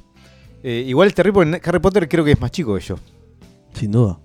Eh, 0.63 0.83
igual 0.87 1.07
es 1.07 1.15
terrible 1.15 1.33
porque 1.57 1.69
Harry 1.69 1.79
Potter 1.79 2.07
creo 2.07 2.23
que 2.23 2.31
es 2.31 2.41
más 2.41 2.51
chico 2.51 2.75
que 2.75 2.81
yo. 2.81 2.95
Sin 3.73 3.91
duda. 3.91 4.17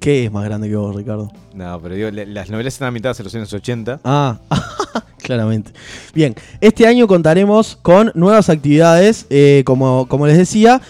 ¿Qué 0.00 0.24
es 0.24 0.32
más 0.32 0.44
grande 0.44 0.68
que 0.68 0.76
vos, 0.76 0.94
Ricardo? 0.96 1.30
No, 1.54 1.80
pero 1.80 1.94
digo, 1.94 2.10
la- 2.10 2.24
las 2.24 2.50
novelas 2.50 2.74
están 2.74 2.88
ambientadas 2.88 3.20
en 3.20 3.24
los 3.24 3.34
años 3.34 3.52
80. 3.52 4.00
Ah, 4.04 4.40
claramente. 5.22 5.72
Bien, 6.12 6.34
este 6.60 6.86
año 6.88 7.06
contaremos 7.06 7.76
con 7.80 8.10
nuevas 8.14 8.48
actividades, 8.48 9.26
eh, 9.30 9.62
como, 9.64 10.06
como 10.08 10.26
les 10.26 10.36
decía, 10.36 10.80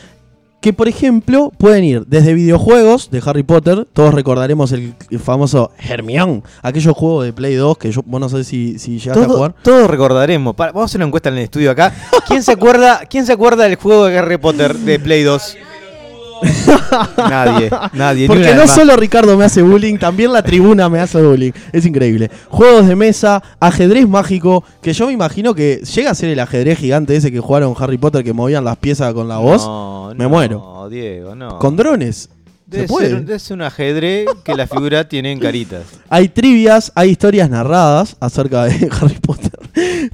que 0.63 0.73
por 0.73 0.89
ejemplo 0.89 1.53
pueden 1.59 1.85
ir 1.85 2.05
desde 2.07 2.33
videojuegos 2.35 3.11
de 3.11 3.21
Harry 3.27 3.43
Potter, 3.43 3.87
todos 3.93 4.15
recordaremos 4.15 4.73
el, 4.73 4.95
famoso 5.19 5.73
Hermione, 5.79 6.43
aquellos 6.63 6.95
juegos 6.97 7.25
de 7.27 7.33
Play 7.33 7.57
2 7.57 7.77
que 7.77 7.91
yo, 7.93 8.01
vos 8.07 8.21
no 8.21 8.29
sé 8.29 8.45
si, 8.45 8.79
si 8.79 8.99
llegaste 8.99 9.25
a 9.25 9.27
Todo- 9.27 9.37
jugar. 9.37 9.55
Todos 9.63 9.91
recordaremos. 9.91 10.55
Para- 10.55 10.73
vamos 10.73 10.85
a 10.85 10.91
hacer 10.91 10.99
una 11.01 11.07
encuesta 11.09 11.29
en 11.29 11.37
el 11.39 11.43
estudio 11.45 11.71
acá. 11.73 11.93
¿Quién 12.29 12.43
se 12.43 12.53
acuerda, 12.53 13.01
quién 13.11 13.27
se 13.27 13.33
acuerda 13.33 13.65
del 13.65 13.75
juego 13.75 14.07
de 14.07 14.17
Harry 14.17 14.39
Potter 14.39 14.75
de 14.77 14.99
Play 15.01 15.25
2? 15.25 15.57
nadie, 17.17 17.71
nadie. 17.93 18.27
Porque 18.27 18.55
no 18.55 18.67
solo 18.67 18.97
Ricardo 18.97 19.37
me 19.37 19.45
hace 19.45 19.63
bullying, 19.63 19.99
también 19.99 20.33
la 20.33 20.43
tribuna 20.43 20.89
me 20.89 21.01
hace 21.01 21.23
bullying. 21.23 21.53
Es 21.73 21.87
increíble. 21.87 22.31
Juegos 22.49 22.87
de 22.87 22.97
mesa, 22.97 23.43
ajedrez 23.61 24.09
mágico, 24.09 24.65
que 24.81 24.93
yo 24.93 25.07
me 25.07 25.13
imagino 25.13 25.55
que 25.55 25.77
llega 25.77 26.11
a 26.11 26.15
ser 26.15 26.31
el 26.31 26.41
ajedrez 26.41 26.79
gigante 26.79 27.17
ese 27.17 27.31
que 27.31 27.41
jugaron 27.41 27.75
Harry 27.79 27.99
Potter 27.99 28.25
que 28.25 28.33
movían 28.33 28.65
las 28.65 28.77
piezas 28.77 29.13
con 29.15 29.29
la 29.29 29.39
voz. 29.39 29.65
No, 29.65 30.13
me 30.17 30.25
no, 30.25 30.31
muero. 30.31 30.89
Diego, 30.91 31.35
no. 31.35 31.59
Con 31.59 31.77
drones. 31.77 32.29
Debe 32.73 32.85
¿Se 32.85 32.89
puede? 32.89 33.09
ser, 33.11 33.25
debe 33.25 33.39
ser 33.39 33.55
un 33.55 33.63
ajedrez 33.63 34.27
que 34.43 34.55
la 34.55 34.67
figura 34.67 35.07
tiene 35.09 35.31
en 35.31 35.39
caritas. 35.39 35.83
Hay 36.09 36.29
trivias, 36.29 36.91
hay 36.95 37.11
historias 37.11 37.51
narradas 37.51 38.17
acerca 38.19 38.65
de 38.65 38.89
Harry 39.01 39.19
Potter. 39.21 39.53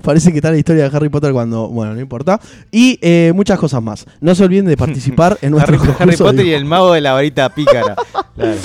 Parece 0.03 0.33
que 0.33 0.39
está 0.39 0.51
la 0.51 0.59
historia 0.59 0.89
de 0.89 0.97
Harry 0.97 1.09
Potter 1.09 1.33
cuando. 1.33 1.69
Bueno, 1.69 1.95
no 1.95 2.01
importa. 2.01 2.41
Y 2.71 2.99
eh, 3.01 3.33
muchas 3.35 3.59
cosas 3.59 3.83
más. 3.83 4.05
No 4.21 4.35
se 4.35 4.45
olviden 4.45 4.67
de 4.67 4.77
participar 4.77 5.39
en 5.41 5.51
nuestro 5.53 5.77
Harry, 5.77 5.95
Harry 6.01 6.17
Potter 6.17 6.47
y 6.47 6.53
el 6.53 6.65
mago 6.65 6.93
de 6.93 7.01
la 7.01 7.13
varita 7.13 7.49
pícara. 7.55 7.97
Claro. 8.35 8.57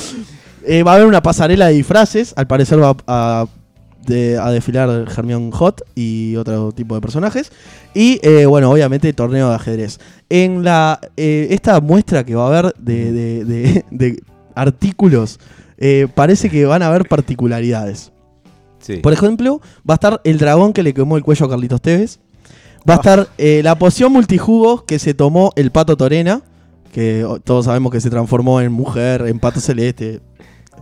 Eh, 0.66 0.82
va 0.84 0.92
a 0.92 0.96
haber 0.96 1.08
una 1.08 1.22
pasarela 1.22 1.68
de 1.68 1.74
disfraces. 1.74 2.34
Al 2.36 2.48
parecer 2.48 2.82
va 2.82 2.96
a, 3.08 3.46
de- 4.06 4.38
a 4.38 4.50
desfilar 4.52 4.90
Hermione 5.16 5.52
Hot 5.54 5.82
y 5.96 6.36
otro 6.36 6.72
tipo 6.72 6.96
de 6.96 7.02
personajes. 7.02 7.52
Y 7.94 8.20
eh, 8.24 8.46
bueno, 8.46 8.70
obviamente 8.72 9.12
torneo 9.14 9.50
de 9.50 9.56
ajedrez. 9.56 10.00
En 10.30 10.64
la 10.64 11.00
eh, 11.18 11.48
esta 11.52 11.80
muestra 11.82 12.24
que 12.24 12.36
va 12.36 12.46
a 12.46 12.48
haber 12.48 12.74
de, 12.78 13.12
de- 13.12 13.46
de- 13.46 13.86
de 13.92 14.24
artículos, 14.56 15.40
eh, 15.78 16.08
parece 16.14 16.50
que 16.50 16.66
van 16.66 16.82
a 16.84 16.88
haber 16.88 17.08
particularidades. 17.08 18.12
Sí. 18.80 18.98
Por 18.98 19.14
ejemplo, 19.14 19.62
va 19.90 19.94
a 19.94 19.96
estar 19.96 20.22
el 20.24 20.38
dragón 20.38 20.74
que 20.74 20.84
le 20.84 20.94
quemó 20.94 21.18
el 21.18 21.24
cuello 21.24 21.46
a 21.46 21.50
Carlitos 21.50 21.82
Tevez. 21.82 22.20
Va 22.88 22.96
a 22.96 22.98
estar 22.98 23.28
eh, 23.38 23.62
la 23.64 23.78
poción 23.80 24.12
multijugos 24.12 24.84
que 24.84 25.00
se 25.00 25.14
tomó 25.14 25.52
el 25.56 25.72
pato 25.72 25.96
Torena, 25.96 26.42
que 26.92 27.26
todos 27.46 27.66
sabemos 27.66 27.92
que 27.94 28.02
se 28.02 28.10
transformó 28.10 28.60
en 28.60 28.72
mujer, 28.74 29.22
en 29.28 29.40
pato 29.40 29.62
celeste, 29.62 30.20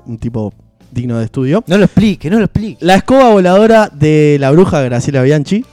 un 0.08 0.18
tipo 0.18 0.52
digno 0.92 1.18
de 1.18 1.26
estudio. 1.26 1.64
No 1.68 1.78
lo 1.78 1.86
explique, 1.86 2.30
no 2.30 2.38
lo 2.40 2.46
explique. 2.46 2.78
La 2.86 2.96
escoba 2.96 3.30
voladora 3.30 3.90
de 3.94 4.38
la 4.40 4.52
bruja 4.52 4.82
Graciela 4.82 5.22
Bianchi. 5.24 5.66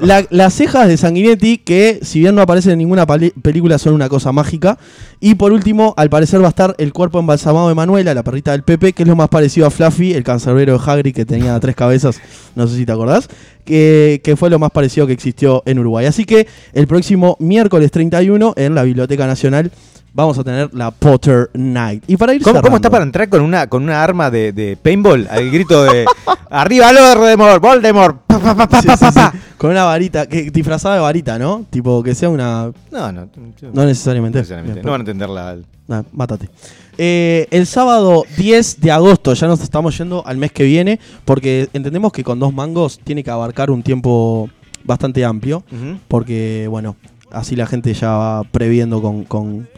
La- 0.00 0.24
las 0.30 0.54
cejas 0.54 0.86
de 0.86 0.96
Sanguinetti, 0.96 1.58
que 1.58 1.98
si 2.02 2.20
bien 2.20 2.36
no 2.36 2.42
aparecen 2.42 2.70
en 2.74 2.78
ninguna 2.78 3.04
película, 3.04 3.78
son 3.78 3.94
una 3.94 4.08
cosa 4.08 4.30
mágica. 4.30 4.78
Y 5.18 5.34
por 5.34 5.50
último, 5.52 5.92
al 5.96 6.08
parecer 6.08 6.40
va 6.40 6.46
a 6.46 6.50
estar 6.50 6.76
el 6.78 6.92
cuerpo 6.92 7.18
embalsamado 7.18 7.68
de 7.68 7.74
Manuela, 7.74 8.14
la 8.14 8.22
perrita 8.22 8.52
del 8.52 8.62
Pepe, 8.62 8.92
que 8.92 9.02
es 9.02 9.08
lo 9.08 9.16
más 9.16 9.28
parecido 9.28 9.66
a 9.66 9.70
Fluffy, 9.70 10.12
el 10.14 10.22
cancerbero 10.22 10.78
de 10.78 10.84
Hagrid 10.86 11.12
que 11.12 11.24
tenía 11.24 11.58
tres 11.58 11.74
cabezas, 11.74 12.20
no 12.54 12.68
sé 12.68 12.76
si 12.76 12.86
te 12.86 12.92
acordás, 12.92 13.28
que, 13.64 14.20
que 14.22 14.36
fue 14.36 14.50
lo 14.50 14.60
más 14.60 14.70
parecido 14.70 15.04
que 15.08 15.14
existió 15.14 15.64
en 15.66 15.80
Uruguay. 15.80 16.06
Así 16.06 16.24
que 16.24 16.46
el 16.74 16.86
próximo 16.86 17.36
miércoles 17.40 17.90
31 17.90 18.52
en 18.56 18.76
la 18.76 18.84
Biblioteca 18.84 19.26
Nacional 19.26 19.72
vamos 20.12 20.38
a 20.38 20.44
tener 20.44 20.72
la 20.74 20.90
Potter 20.90 21.50
Night. 21.54 22.04
Y 22.06 22.16
para 22.16 22.34
ir 22.34 22.42
¿Cómo, 22.42 22.54
cómo 22.54 22.60
cerrando- 22.62 22.76
está 22.76 22.90
para 22.90 23.04
entrar 23.04 23.28
con 23.28 23.40
una, 23.42 23.66
con 23.68 23.82
una 23.82 24.02
arma 24.02 24.30
de, 24.30 24.52
de 24.52 24.76
paintball 24.76 25.26
al 25.30 25.50
grito 25.50 25.84
de 25.84 26.04
¡Arriba 26.50 26.90
Voldemort! 26.92 27.62
¡Voldemort! 27.62 28.16
Pa, 28.26 28.38
pa, 28.54 28.66
pa, 28.68 28.82
Sí, 28.82 28.88
sí, 28.98 29.06
sí. 29.12 29.20
Con 29.58 29.70
una 29.70 29.84
varita, 29.84 30.26
que, 30.26 30.50
disfrazada 30.50 30.94
de 30.94 31.00
varita, 31.00 31.38
¿no? 31.38 31.64
Tipo, 31.68 32.02
que 32.02 32.14
sea 32.14 32.28
una... 32.30 32.70
No, 32.90 33.12
no. 33.12 33.28
No 33.72 33.84
necesariamente. 33.84 34.38
No 34.38 34.42
necesariamente. 34.42 34.82
No 34.82 34.90
van 34.92 35.00
a 35.00 35.02
entender 35.02 35.28
la. 35.28 35.56
Nah, 35.88 36.02
mátate. 36.12 36.48
Eh, 36.96 37.46
el 37.50 37.66
sábado 37.66 38.24
10 38.36 38.80
de 38.80 38.90
agosto, 38.90 39.34
ya 39.34 39.46
nos 39.46 39.60
estamos 39.60 39.96
yendo 39.98 40.22
al 40.26 40.36
mes 40.36 40.52
que 40.52 40.64
viene, 40.64 41.00
porque 41.24 41.68
entendemos 41.72 42.12
que 42.12 42.22
con 42.24 42.38
dos 42.38 42.52
mangos 42.52 42.98
tiene 43.02 43.22
que 43.24 43.30
abarcar 43.30 43.70
un 43.70 43.82
tiempo 43.82 44.48
bastante 44.84 45.24
amplio, 45.24 45.64
Ujú. 45.72 45.98
porque, 46.08 46.66
bueno, 46.70 46.96
así 47.30 47.56
la 47.56 47.66
gente 47.66 47.92
ya 47.94 48.10
va 48.10 48.42
previendo 48.44 49.00
con, 49.02 49.24
con, 49.24 49.68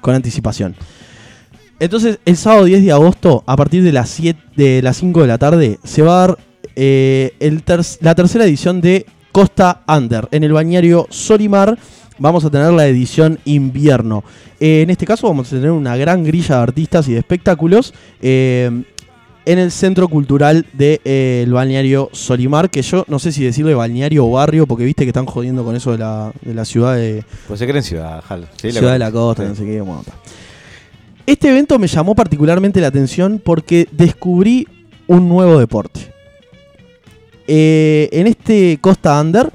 con 0.00 0.14
anticipación. 0.14 0.74
Entonces, 1.80 2.18
el 2.24 2.36
sábado 2.36 2.64
10 2.64 2.82
de 2.84 2.92
agosto, 2.92 3.44
a 3.46 3.56
partir 3.56 3.82
de 3.84 3.92
las, 3.92 4.10
7, 4.10 4.40
de 4.56 4.82
las 4.82 4.96
5 4.96 5.20
de 5.22 5.26
la 5.28 5.38
tarde, 5.38 5.78
se 5.84 6.02
va 6.02 6.24
a 6.24 6.26
dar 6.26 6.38
eh, 6.74 7.34
el 7.38 7.62
ter- 7.62 7.80
la 8.00 8.14
tercera 8.14 8.44
edición 8.44 8.80
de 8.80 9.06
Costa 9.30 9.82
Under. 9.86 10.28
En 10.32 10.42
el 10.42 10.52
bañario 10.52 11.06
Solimar 11.10 11.78
vamos 12.18 12.44
a 12.44 12.50
tener 12.50 12.72
la 12.72 12.86
edición 12.88 13.38
invierno. 13.44 14.24
Eh, 14.58 14.82
en 14.82 14.90
este 14.90 15.06
caso 15.06 15.28
vamos 15.28 15.46
a 15.52 15.56
tener 15.56 15.70
una 15.70 15.96
gran 15.96 16.24
grilla 16.24 16.56
de 16.56 16.62
artistas 16.62 17.06
y 17.08 17.12
de 17.12 17.18
espectáculos. 17.20 17.94
eh, 18.20 18.82
en 19.48 19.58
el 19.58 19.72
centro 19.72 20.08
cultural 20.08 20.66
del 20.74 20.78
de, 20.78 21.00
eh, 21.06 21.42
el 21.42 21.52
balneario 21.54 22.10
Solimar, 22.12 22.68
que 22.68 22.82
yo 22.82 23.06
no 23.08 23.18
sé 23.18 23.32
si 23.32 23.42
decirle 23.42 23.72
balneario 23.72 24.26
o 24.26 24.30
barrio, 24.30 24.66
porque 24.66 24.84
viste 24.84 25.04
que 25.04 25.08
están 25.08 25.24
jodiendo 25.24 25.64
con 25.64 25.74
eso 25.74 25.90
de 25.90 25.96
la, 25.96 26.32
de 26.42 26.52
la 26.52 26.66
ciudad 26.66 26.96
de, 26.96 27.24
Pues 27.46 27.58
se 27.58 27.66
creen 27.66 27.82
ciudad, 27.82 28.22
Jal. 28.22 28.46
Sí, 28.60 28.70
Ciudad 28.70 28.92
de 28.92 28.98
la 28.98 29.10
Costa, 29.10 29.44
no 29.44 29.54
sé 29.54 29.64
qué. 29.64 29.80
bueno, 29.80 30.00
está. 30.00 30.12
Este 31.24 31.48
evento 31.48 31.78
me 31.78 31.86
llamó 31.86 32.14
particularmente 32.14 32.78
la 32.82 32.88
atención 32.88 33.40
porque 33.42 33.88
descubrí 33.90 34.68
un 35.06 35.30
nuevo 35.30 35.58
deporte. 35.58 36.12
Eh, 37.46 38.10
en 38.12 38.26
este 38.26 38.76
Costa 38.82 39.18
Under 39.18 39.50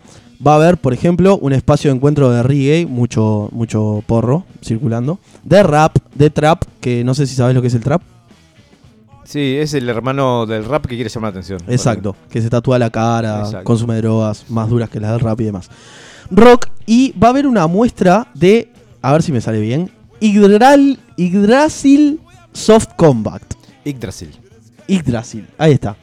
Va 0.46 0.54
a 0.54 0.56
haber, 0.56 0.78
por 0.78 0.91
ejemplo, 0.91 1.38
un 1.38 1.54
espacio 1.54 1.89
de 1.89 1.96
encuentro 1.96 2.30
de 2.30 2.44
reggae, 2.44 2.86
mucho, 2.86 3.48
mucho 3.54 4.04
porro 4.06 4.44
circulando. 4.62 5.20
De 5.44 5.64
rap, 5.64 5.96
de 6.16 6.30
trap, 6.32 6.64
que 6.82 7.06
no 7.06 7.14
sé 7.14 7.28
si 7.28 7.36
sabes 7.36 7.56
lo 7.56 7.62
que 7.62 7.70
es 7.70 7.74
el 7.76 7.82
trap. 7.82 8.02
Sí, 9.26 9.56
es 9.58 9.74
el 9.74 9.88
hermano 9.90 10.46
del 10.46 10.66
rap 10.66 10.86
que 10.86 10.96
quiere 10.96 11.10
llamar 11.10 11.34
la 11.34 11.40
atención. 11.40 11.60
Exacto, 11.68 12.16
que 12.30 12.42
se 12.42 12.50
tatúa 12.50 12.78
la 12.80 12.90
cara, 12.90 13.40
Exacto. 13.40 13.64
consume 13.64 13.96
drogas 13.98 14.46
más 14.50 14.70
duras 14.70 14.90
que 14.90 15.00
las 15.00 15.12
del 15.12 15.20
rap 15.22 15.40
y 15.42 15.46
demás. 15.46 15.70
Rock, 16.30 16.68
y 16.86 17.14
va 17.18 17.28
a 17.28 17.32
haber 17.32 17.48
una 17.48 17.68
muestra 17.68 18.28
de, 18.34 18.70
a 19.02 19.12
ver 19.14 19.24
si 19.24 19.32
me 19.32 19.40
sale 19.42 19.60
bien, 19.60 19.90
Yggdrasil 21.18 22.20
Soft 22.54 22.90
Combat. 22.96 23.42
Yggdrasil. 23.86 24.30
Yggdrasil, 24.88 25.46
ahí 25.58 25.74
está. 25.74 25.96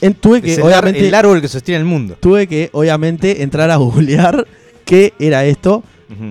En- 0.00 0.14
tuve 0.14 0.42
que, 0.42 0.52
Es 0.52 0.58
el, 0.58 0.64
obviamente, 0.64 1.06
el 1.08 1.14
árbol 1.14 1.40
que 1.40 1.48
sostiene 1.48 1.78
el 1.80 1.84
mundo. 1.86 2.16
tuve 2.20 2.46
que, 2.46 2.70
obviamente, 2.72 3.42
entrar 3.42 3.70
a 3.70 3.76
googlear 3.76 4.46
qué 4.84 5.14
era 5.18 5.44
esto. 5.44 5.82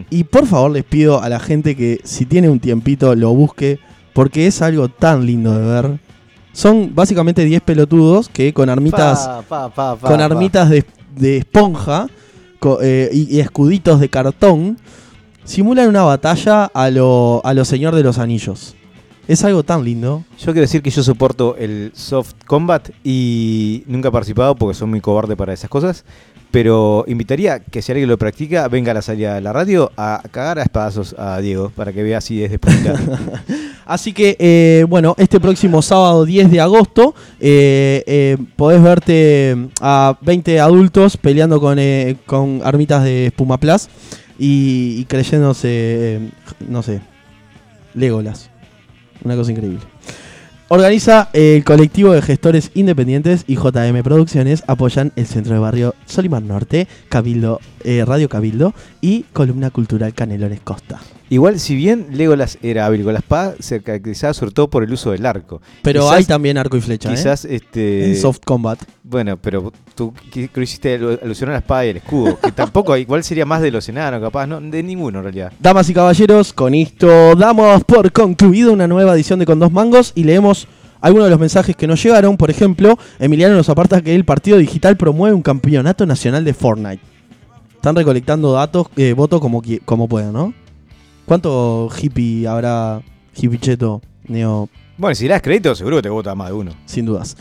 Y 0.10 0.24
por 0.24 0.48
favor 0.48 0.72
les 0.72 0.86
pido 0.86 1.22
a 1.22 1.28
la 1.28 1.38
gente 1.38 1.76
que 1.76 2.00
si 2.06 2.26
tiene 2.26 2.48
un 2.48 2.62
tiempito 2.62 3.14
lo 3.14 3.34
busque, 3.34 3.78
porque 4.14 4.48
es 4.48 4.62
algo 4.62 4.88
tan 4.88 5.26
lindo 5.26 5.52
de 5.52 5.68
ver. 5.68 6.00
Son 6.56 6.95
básicamente 6.95 7.43
10 7.43 7.62
pelotudos 7.64 8.30
que 8.30 8.53
con 8.53 8.70
armitas, 8.70 9.28
Pa, 9.28 9.41
pa, 9.43 9.70
pa, 9.70 9.95
pa, 9.97 10.08
con 10.10 10.22
armitas 10.22 10.70
de, 10.70 10.86
de 11.18 11.38
esponja 11.38 12.08
co- 12.60 12.80
eh, 12.82 13.10
y, 13.12 13.36
y 13.36 13.39
escuditos 13.41 13.99
de 13.99 14.08
cartón 14.10 14.78
simulan 15.43 15.89
una 15.89 16.03
batalla 16.03 16.66
a 16.74 16.89
lo, 16.89 17.41
a 17.43 17.53
lo 17.53 17.66
Señor 17.66 17.93
de 17.93 18.03
los 18.03 18.18
Anillos. 18.20 18.74
Es 19.28 19.43
algo 19.43 19.64
tan 19.64 19.84
lindo. 19.84 20.24
Yo 20.38 20.45
quiero 20.53 20.62
decir 20.62 20.82
que 20.82 20.91
yo 20.91 21.03
soporto 21.03 21.56
el 21.58 21.91
soft 21.93 22.34
combat 22.45 22.89
y 23.03 23.84
nunca 23.88 24.08
he 24.08 24.12
participado 24.12 24.56
porque 24.56 24.76
soy 24.76 24.88
muy 24.88 25.01
cobarde 25.01 25.36
para 25.36 25.51
esas 25.51 25.70
cosas. 25.70 26.06
Pero 26.51 27.03
invitaría 27.08 27.60
que 27.60 27.82
si 27.82 27.91
alguien 27.91 28.08
lo 28.08 28.18
practica, 28.18 28.68
venga 28.70 28.91
a 28.91 28.93
la 28.93 29.01
salida 29.01 29.34
de 29.34 29.41
la 29.41 29.51
radio 29.51 29.91
a 29.97 30.22
cagar 30.32 30.60
a 30.60 30.62
espadazos 30.64 31.14
a 31.18 31.38
Diego 31.39 31.70
para 31.76 31.91
que 31.91 32.01
vea 32.01 32.22
si 32.22 32.41
es 32.43 32.49
de. 32.51 32.60
Así 33.86 34.14
que, 34.14 34.36
eh, 34.40 34.86
bueno, 34.90 35.14
este 35.18 35.40
próximo 35.40 35.82
sábado 35.82 36.26
10 36.26 36.50
de 36.50 36.60
agosto 36.60 37.14
eh, 37.40 38.04
eh, 38.08 38.38
podés 38.56 38.82
verte 38.82 39.56
a 39.80 40.18
20 40.22 40.60
adultos 40.60 41.18
peleando 41.18 41.62
con, 41.62 41.78
con 42.26 42.62
armitas 42.64 43.04
de 43.04 43.28
espuma 43.28 43.60
plus 43.60 43.88
y, 44.40 44.98
y 45.00 45.06
creyéndose, 45.06 46.32
no 46.68 46.82
sé, 46.82 47.02
Legolas. 47.94 48.50
Una 49.24 49.36
cosa 49.36 49.52
increíble. 49.52 49.80
Organiza 50.68 51.30
el 51.34 51.64
colectivo 51.64 52.12
de 52.12 52.24
gestores 52.24 52.72
independientes 52.74 53.44
y 53.46 53.56
JM 53.56 54.02
Producciones 54.04 54.64
apoyan 54.66 55.14
el 55.16 55.28
centro 55.28 55.54
de 55.54 55.60
barrio 55.60 55.94
Solimar 56.06 56.42
Norte, 56.42 56.88
Cabildo, 57.08 57.60
Radio 57.84 58.30
Cabildo 58.30 58.74
y 59.00 59.26
Columna 59.32 59.70
Cultural 59.70 60.14
Canelones 60.16 60.60
Costa. 60.62 61.00
Igual, 61.30 61.59
si 61.59 61.76
bien 61.76 62.07
Legolas 62.11 62.59
era 62.61 62.86
hábil 62.86 63.03
con 63.03 63.13
la 63.13 63.19
espada, 63.19 63.55
se 63.59 63.82
caracterizaba 63.82 64.34
sobre 64.36 64.51
todo 64.51 64.69
por 64.69 64.84
el 64.84 64.93
uso 64.93 65.11
del 65.11 65.26
arco. 65.26 65.59
Pero 65.82 66.01
Quizás- 66.01 66.15
hay 66.17 66.26
también 66.26 66.57
arco 66.57 66.78
y 66.78 66.82
flecha, 66.82 67.09
¿eh? 67.11 67.15
Quizás 67.15 67.45
este. 67.45 68.05
En 68.11 68.15
soft 68.17 68.39
combat. 68.45 68.80
Bueno, 69.03 69.36
pero 69.38 69.73
tú 69.95 70.13
que 70.32 70.49
hiciste 70.61 70.99
alu- 70.99 71.19
alusión 71.23 71.49
a 71.49 71.53
la 71.53 71.59
espada 71.59 71.86
y 71.86 71.89
el 71.89 71.97
escudo. 71.97 72.38
Que 72.39 72.51
tampoco, 72.51 72.95
igual 72.95 73.23
sería 73.23 73.45
más 73.45 73.61
de 73.61 73.71
los 73.71 73.89
enanos, 73.89 74.21
capaz, 74.21 74.45
no, 74.45 74.61
de 74.61 74.84
ninguno 74.84 75.17
en 75.19 75.23
realidad. 75.23 75.51
Damas 75.59 75.89
y 75.89 75.93
caballeros, 75.95 76.53
con 76.53 76.76
esto 76.76 77.36
damos 77.36 77.84
por 77.86 78.11
concluido 78.11 78.71
una 78.71 78.88
nueva 78.88 79.15
edición 79.15 79.39
de 79.39 79.45
Con 79.47 79.59
Dos 79.59 79.71
Mangos 79.71 80.11
y 80.13 80.26
leemos 80.26 80.67
algunos 81.01 81.26
de 81.26 81.32
los 81.32 81.39
mensajes 81.39 81.76
que 81.76 81.88
nos 81.88 82.01
llegaron. 82.03 82.38
Por 82.38 82.51
ejemplo, 82.51 82.97
Emiliano 83.19 83.55
nos 83.55 83.69
aparta 83.69 84.01
que 84.01 84.13
el 84.13 84.26
partido 84.26 84.57
digital 84.57 84.95
promueve 84.95 85.36
un 85.36 85.41
campeonato 85.41 86.05
nacional 86.05 86.45
de 86.45 86.53
Fortnite. 86.53 86.99
Están 87.76 87.95
recolectando 87.95 88.51
datos, 88.53 88.88
eh, 88.95 89.13
votos 89.13 89.39
como, 89.41 89.61
como 89.86 90.07
puedan, 90.07 90.34
¿no? 90.34 90.53
¿Cuánto 91.26 91.89
hippie 92.01 92.47
habrá, 92.47 93.01
hippie 93.36 93.59
cheto, 93.59 94.01
neo, 94.28 94.69
Bueno, 94.97 95.15
si 95.15 95.26
le 95.26 95.32
das 95.32 95.41
crédito, 95.41 95.73
seguro 95.76 95.97
que 95.97 96.03
te 96.03 96.09
vota 96.09 96.36
más 96.36 96.47
de 96.49 96.53
uno. 96.53 96.71
sin 96.86 97.05
dudas? 97.05 97.36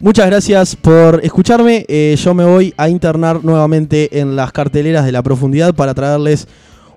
Muchas 0.00 0.26
gracias 0.26 0.76
por 0.76 1.20
escucharme. 1.24 1.84
Eh, 1.88 2.14
yo 2.18 2.32
me 2.34 2.44
voy 2.44 2.72
a 2.76 2.88
internar 2.88 3.44
nuevamente 3.44 4.20
en 4.20 4.36
las 4.36 4.52
carteleras 4.52 5.04
de 5.04 5.12
la 5.12 5.22
profundidad 5.22 5.74
para 5.74 5.92
traerles 5.94 6.46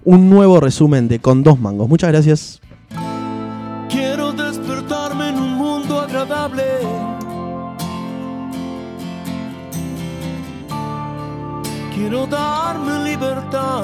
un 0.03 0.29
nuevo 0.29 0.59
resumen 0.59 1.07
de 1.07 1.19
Con 1.19 1.41
Dos 1.43 1.59
Mangos. 1.59 1.87
Muchas 1.89 2.11
gracias. 2.11 2.61
Quiero 3.89 4.31
despertarme 4.33 5.29
en 5.29 5.35
un 5.35 5.53
mundo 5.53 5.99
agradable. 5.99 6.63
Quiero 11.95 12.25
darme 12.27 13.09
libertad. 13.09 13.83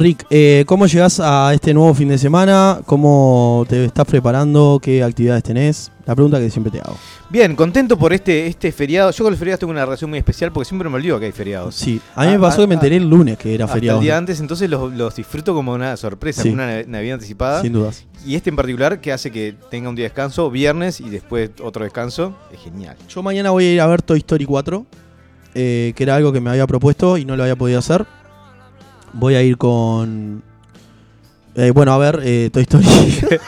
Rick, 0.00 0.24
eh, 0.30 0.64
¿cómo 0.66 0.86
llegás 0.86 1.20
a 1.20 1.52
este 1.52 1.74
nuevo 1.74 1.92
fin 1.92 2.08
de 2.08 2.16
semana? 2.16 2.80
¿Cómo 2.86 3.66
te 3.68 3.84
estás 3.84 4.06
preparando? 4.06 4.80
¿Qué 4.82 5.02
actividades 5.02 5.42
tenés? 5.42 5.92
La 6.06 6.14
pregunta 6.14 6.40
que 6.40 6.48
siempre 6.50 6.70
te 6.72 6.80
hago. 6.80 6.96
Bien, 7.28 7.54
contento 7.54 7.98
por 7.98 8.14
este, 8.14 8.46
este 8.46 8.72
feriado. 8.72 9.10
Yo 9.10 9.24
con 9.24 9.32
los 9.32 9.38
feriados 9.38 9.60
tengo 9.60 9.72
una 9.72 9.84
relación 9.84 10.08
muy 10.08 10.18
especial 10.18 10.52
porque 10.52 10.66
siempre 10.66 10.88
me 10.88 10.96
olvido 10.96 11.20
que 11.20 11.26
hay 11.26 11.32
feriados. 11.32 11.74
Sí, 11.74 12.00
a 12.14 12.22
mí 12.22 12.28
me 12.28 12.36
Ah, 12.36 12.40
pasó 12.40 12.62
ah, 12.62 12.64
que 12.64 12.68
me 12.68 12.74
enteré 12.76 12.96
el 12.96 13.10
lunes 13.10 13.36
que 13.36 13.54
era 13.54 13.66
Hasta 13.66 13.74
feriado. 13.74 13.98
el 13.98 14.04
día 14.04 14.16
antes, 14.16 14.40
entonces 14.40 14.70
los, 14.70 14.90
los 14.94 15.14
disfruto 15.16 15.52
como 15.52 15.74
una 15.74 15.94
sorpresa, 15.98 16.42
Sí. 16.42 16.48
como 16.48 16.62
una 16.62 16.72
nav- 16.80 16.86
Navidad 16.86 17.14
anticipada. 17.14 17.60
Sin 17.60 17.74
dudas. 17.74 18.06
Y 18.24 18.36
este 18.36 18.48
en 18.48 18.56
particular 18.56 19.02
que 19.02 19.12
hace 19.12 19.30
que 19.30 19.54
tenga 19.70 19.90
un 19.90 19.96
día 19.96 20.04
de 20.04 20.08
descanso, 20.08 20.50
viernes 20.50 21.00
y 21.02 21.10
después 21.10 21.50
otro 21.62 21.84
descanso, 21.84 22.34
es 22.50 22.58
genial. 22.60 22.96
Yo 23.06 23.22
mañana 23.22 23.50
voy 23.50 23.66
a 23.66 23.72
ir 23.74 23.80
a 23.82 23.86
ver 23.86 24.00
Toy 24.00 24.18
Story 24.20 24.46
4, 24.46 24.86
eh, 25.54 25.92
que 25.94 26.02
era 26.02 26.16
algo 26.16 26.32
que 26.32 26.40
me 26.40 26.48
había 26.48 26.66
propuesto 26.66 27.18
y 27.18 27.26
no 27.26 27.36
lo 27.36 27.42
había 27.42 27.56
podido 27.56 27.78
hacer. 27.80 28.06
Voy 29.12 29.34
a 29.34 29.42
ir 29.42 29.56
con... 29.56 30.42
eh, 31.54 31.70
bueno, 31.72 31.92
a 31.92 31.98
ver, 31.98 32.20
eh, 32.22 32.50
Toy 32.52 32.62
Story. 32.62 32.86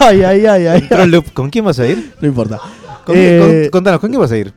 ay, 0.00 0.22
ay, 0.22 0.46
ay, 0.46 0.66
ay. 0.66 0.78
Entró 0.82 1.02
el 1.02 1.10
loop. 1.10 1.32
¿Con 1.32 1.50
quién 1.50 1.64
vas 1.64 1.78
a 1.78 1.86
ir? 1.86 2.14
No 2.20 2.28
importa. 2.28 2.58
Con- 3.04 3.14
Eh, 3.16 3.62
con- 3.70 3.80
contanos, 3.80 4.00
¿con 4.00 4.10
quién 4.10 4.20
vas 4.20 4.32
a 4.32 4.36
ir? 4.38 4.52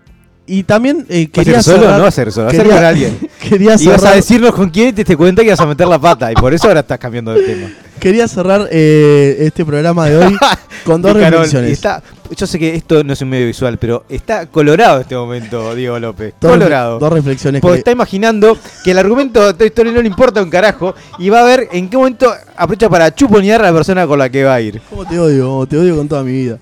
Y 0.45 0.63
también 0.63 1.05
eh, 1.09 1.27
¿Vas 1.27 1.39
a 1.39 1.43
quería 1.43 1.57
ir 1.59 1.63
solo? 1.63 1.77
cerrar- 1.83 1.99
No 1.99 2.05
ir 2.23 2.31
solo, 2.33 2.49
quería- 2.49 2.75
con 2.75 2.83
alguien. 2.85 3.17
Quería 3.43 3.75
Y 3.79 3.87
vas 3.87 4.03
a 4.03 4.11
decirnos 4.15 4.53
con 4.53 4.69
quién 4.69 4.89
y 4.89 4.91
te 4.91 4.97
diste 4.97 5.15
cuenta 5.17 5.41
que 5.41 5.47
ibas 5.47 5.59
a 5.59 5.65
meter 5.65 5.87
la 5.87 5.99
pata. 5.99 6.31
Y 6.31 6.35
por 6.35 6.53
eso 6.53 6.67
ahora 6.67 6.79
estás 6.81 6.97
cambiando 6.99 7.33
de 7.33 7.41
tema. 7.43 7.67
quería 7.99 8.27
cerrar 8.27 8.67
eh, 8.71 9.37
este 9.39 9.63
programa 9.63 10.07
de 10.09 10.17
hoy 10.17 10.37
con 10.85 11.01
dos 11.01 11.13
Carol, 11.13 11.31
reflexiones. 11.31 11.71
está, 11.71 12.03
yo 12.35 12.45
sé 12.47 12.59
que 12.59 12.75
esto 12.75 13.01
no 13.05 13.13
es 13.13 13.21
un 13.21 13.29
medio 13.29 13.45
visual, 13.47 13.77
pero 13.77 14.03
está 14.09 14.45
colorado 14.47 14.99
este 15.01 15.15
momento, 15.15 15.73
Diego 15.75 15.97
López. 15.99 16.33
Dos 16.41 16.51
colorado. 16.51 16.99
Dos 16.99 17.13
reflexiones. 17.13 17.61
Porque 17.61 17.75
que- 17.75 17.79
está 17.79 17.91
imaginando 17.91 18.57
que 18.83 18.91
el 18.91 18.97
argumento 18.97 19.45
de 19.45 19.53
Toy 19.53 19.67
Story 19.67 19.91
no 19.93 20.01
le 20.01 20.07
importa 20.07 20.41
un 20.43 20.49
carajo 20.49 20.93
y 21.19 21.29
va 21.29 21.39
a 21.41 21.43
ver 21.45 21.69
en 21.71 21.89
qué 21.89 21.95
momento 21.97 22.33
aprovecha 22.57 22.89
para 22.89 23.13
chuponear 23.15 23.61
a 23.61 23.65
la 23.65 23.73
persona 23.73 24.05
con 24.07 24.19
la 24.19 24.29
que 24.29 24.43
va 24.43 24.55
a 24.55 24.61
ir. 24.61 24.81
¿Cómo 24.89 25.05
te 25.05 25.17
odio? 25.19 25.65
Te 25.69 25.77
odio 25.77 25.95
con 25.95 26.07
toda 26.09 26.23
mi 26.23 26.33
vida. 26.33 26.57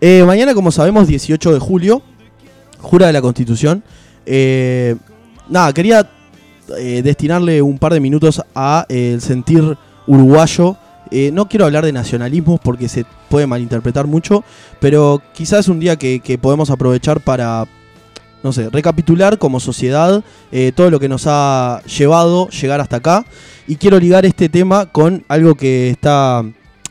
Eh, 0.00 0.24
mañana, 0.26 0.54
como 0.54 0.72
sabemos, 0.72 1.06
18 1.06 1.52
de 1.52 1.58
julio, 1.60 2.02
jura 2.80 3.06
de 3.06 3.12
la 3.12 3.22
Constitución. 3.22 3.82
Eh, 4.26 4.96
nada, 5.48 5.72
quería 5.72 6.08
eh, 6.78 7.02
destinarle 7.02 7.62
un 7.62 7.78
par 7.78 7.92
de 7.92 8.00
minutos 8.00 8.42
a 8.54 8.86
eh, 8.88 9.12
el 9.14 9.20
sentir 9.20 9.76
uruguayo. 10.06 10.76
No 11.32 11.48
quiero 11.48 11.64
hablar 11.64 11.84
de 11.84 11.92
nacionalismos 11.92 12.60
porque 12.60 12.88
se 12.88 13.04
puede 13.28 13.44
malinterpretar 13.44 14.06
mucho, 14.06 14.44
pero 14.78 15.20
quizás 15.34 15.60
es 15.60 15.68
un 15.68 15.80
día 15.80 15.96
que, 15.96 16.20
que 16.20 16.38
podemos 16.38 16.70
aprovechar 16.70 17.20
para, 17.20 17.66
no 18.44 18.52
sé, 18.52 18.70
recapitular 18.70 19.36
como 19.36 19.58
sociedad 19.58 20.22
todo 20.76 20.88
lo 20.88 21.00
que 21.00 21.08
nos 21.08 21.24
ha 21.26 21.82
llevado 21.82 22.48
llegar 22.50 22.80
hasta 22.80 22.98
acá. 22.98 23.26
Y 23.66 23.74
quiero 23.74 23.98
ligar 23.98 24.24
este 24.24 24.48
tema 24.48 24.86
con 24.86 25.24
algo 25.26 25.56
que 25.56 25.90
está 25.90 26.44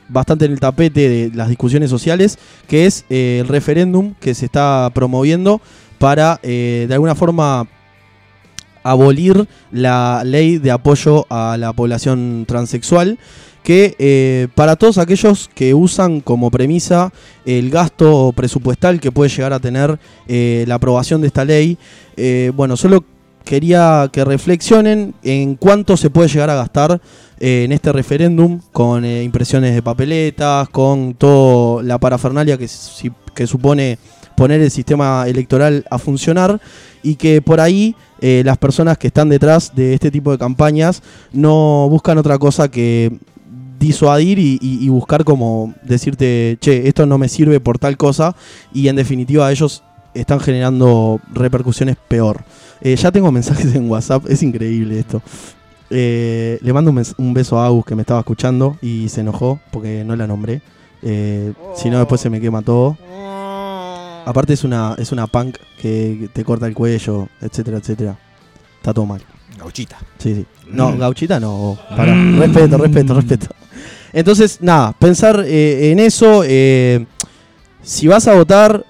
bastante 0.10 0.46
en 0.46 0.52
el 0.52 0.60
tapete 0.60 1.08
de 1.08 1.32
las 1.34 1.48
discusiones 1.48 1.90
sociales, 1.90 2.38
que 2.68 2.86
es 2.86 3.06
eh, 3.10 3.40
el 3.42 3.48
referéndum 3.48 4.14
que 4.20 4.36
se 4.36 4.46
está 4.46 4.90
promoviendo 4.94 5.62
para, 5.98 6.40
eh, 6.44 6.86
de 6.88 6.94
alguna 6.94 7.16
forma, 7.16 7.68
abolir 8.84 9.48
la 9.72 10.24
ley 10.26 10.58
de 10.58 10.72
apoyo 10.72 11.26
a 11.30 11.58
la 11.58 11.74
población 11.74 12.46
transexual, 12.48 13.20
que 13.64 13.96
eh, 14.00 14.48
para 14.56 14.78
todos 14.78 14.98
aquellos 14.98 15.50
que 15.54 15.74
usan 15.74 16.22
como 16.22 16.50
premisa 16.50 17.12
el 17.46 17.70
gasto 17.70 18.34
presupuestal 18.36 19.00
que 19.00 19.12
puede 19.12 19.30
llegar 19.30 19.54
a 19.54 19.60
tener 19.60 20.00
la 20.28 20.76
aprobación 20.76 21.22
de 21.22 21.28
esta 21.28 21.44
ley, 21.44 21.78
bueno, 22.56 22.78
solo 22.78 23.04
quería 23.50 24.10
que 24.14 24.24
reflexionen 24.24 25.16
en 25.24 25.56
cuánto 25.56 25.98
se 25.98 26.12
puede 26.12 26.30
llegar 26.30 26.52
a 26.52 26.56
gastar 26.56 27.02
eh, 27.40 27.64
en 27.66 27.72
este 27.72 27.92
referéndum 27.92 28.60
con 28.72 29.06
eh, 29.06 29.24
impresiones 29.24 29.74
de 29.74 29.82
papeletas, 29.82 30.70
con 30.70 31.14
toda 31.14 31.84
la 31.84 31.98
parafernalia 31.98 32.58
que, 32.58 32.68
que 33.34 33.48
supone 33.48 33.98
poner 34.36 34.62
el 34.62 34.72
sistema 34.72 35.26
electoral 35.28 35.86
a 35.90 35.98
funcionar 35.98 36.62
y 37.04 37.16
que 37.16 37.42
por 37.42 37.60
ahí 37.60 37.96
eh, 38.22 38.42
las 38.46 38.58
personas 38.58 38.98
que 38.98 39.08
están 39.08 39.30
detrás 39.30 39.74
de 39.76 39.94
este 39.94 40.12
tipo 40.12 40.32
de 40.32 40.38
campañas 40.38 41.02
no 41.34 41.88
buscan 41.90 42.18
otra 42.18 42.38
cosa 42.38 42.70
que 42.70 43.12
disuadir 43.80 44.40
y, 44.40 44.60
y- 44.62 44.90
buscar 44.90 45.24
como 45.24 45.74
decirte, 45.84 46.58
che, 46.60 46.88
esto 46.88 47.06
no 47.06 47.18
me 47.18 47.30
sirve 47.30 47.60
por 47.62 47.80
tal 47.80 47.96
cosa 47.96 48.36
y 48.74 48.90
en 48.90 48.98
definitiva 48.98 49.50
ellos 49.52 49.84
están 50.14 50.40
generando 50.42 51.20
repercusiones 51.34 51.96
peor. 52.08 52.44
Ya 52.82 53.12
tengo 53.12 53.32
mensajes 53.32 53.74
en 53.76 53.90
WhatsApp, 53.90 54.26
es 54.30 54.42
increíble 54.44 55.00
esto. 55.00 55.22
Eh, 55.90 56.60
le 56.62 56.74
mando 56.74 56.92
un, 57.18 57.34
beso 57.34 57.60
a 57.60 57.66
Agus 57.66 57.86
que 57.86 57.96
me 57.96 58.02
estaba 58.02 58.20
escuchando 58.20 58.78
y 58.82 59.10
se 59.10 59.22
enojó 59.22 59.60
porque 59.72 60.04
no 60.06 60.16
la 60.16 60.28
nombré. 60.28 60.62
Eh, 61.02 61.54
Si 61.76 61.90
no, 61.90 61.98
después 62.00 62.22
se 62.22 62.30
me 62.30 62.40
quema 62.42 62.62
todo. 62.62 62.98
Aparte 64.26 64.54
es 64.54 64.64
una, 64.64 64.96
es 64.98 65.12
una 65.12 65.28
punk 65.28 65.58
que 65.82 66.30
te 66.34 66.44
corta 66.44 66.68
el 66.68 66.74
cuello, 66.76 67.28
etcétera, 67.42 67.78
etcétera. 67.78 68.18
Está 68.78 68.94
todo 68.94 69.06
mal. 69.06 69.22
Gauchita. 69.58 69.98
Sí, 70.20 70.36
sí. 70.36 70.46
No, 70.68 70.92
Mm. 70.92 71.00
gauchita 71.00 71.40
no. 71.40 71.78
Para. 71.90 72.14
Respeto, 72.14 72.78
respeto, 72.78 73.14
respeto. 73.16 73.48
Entonces, 74.14 74.60
nada, 74.62 74.94
pensar 74.94 75.44
eh, 75.46 75.92
en 75.92 76.00
eso. 76.00 76.44
eh, 76.46 77.06
si 77.82 78.08
vas 78.08 78.28
a 78.28 78.36
votar, 78.36 78.86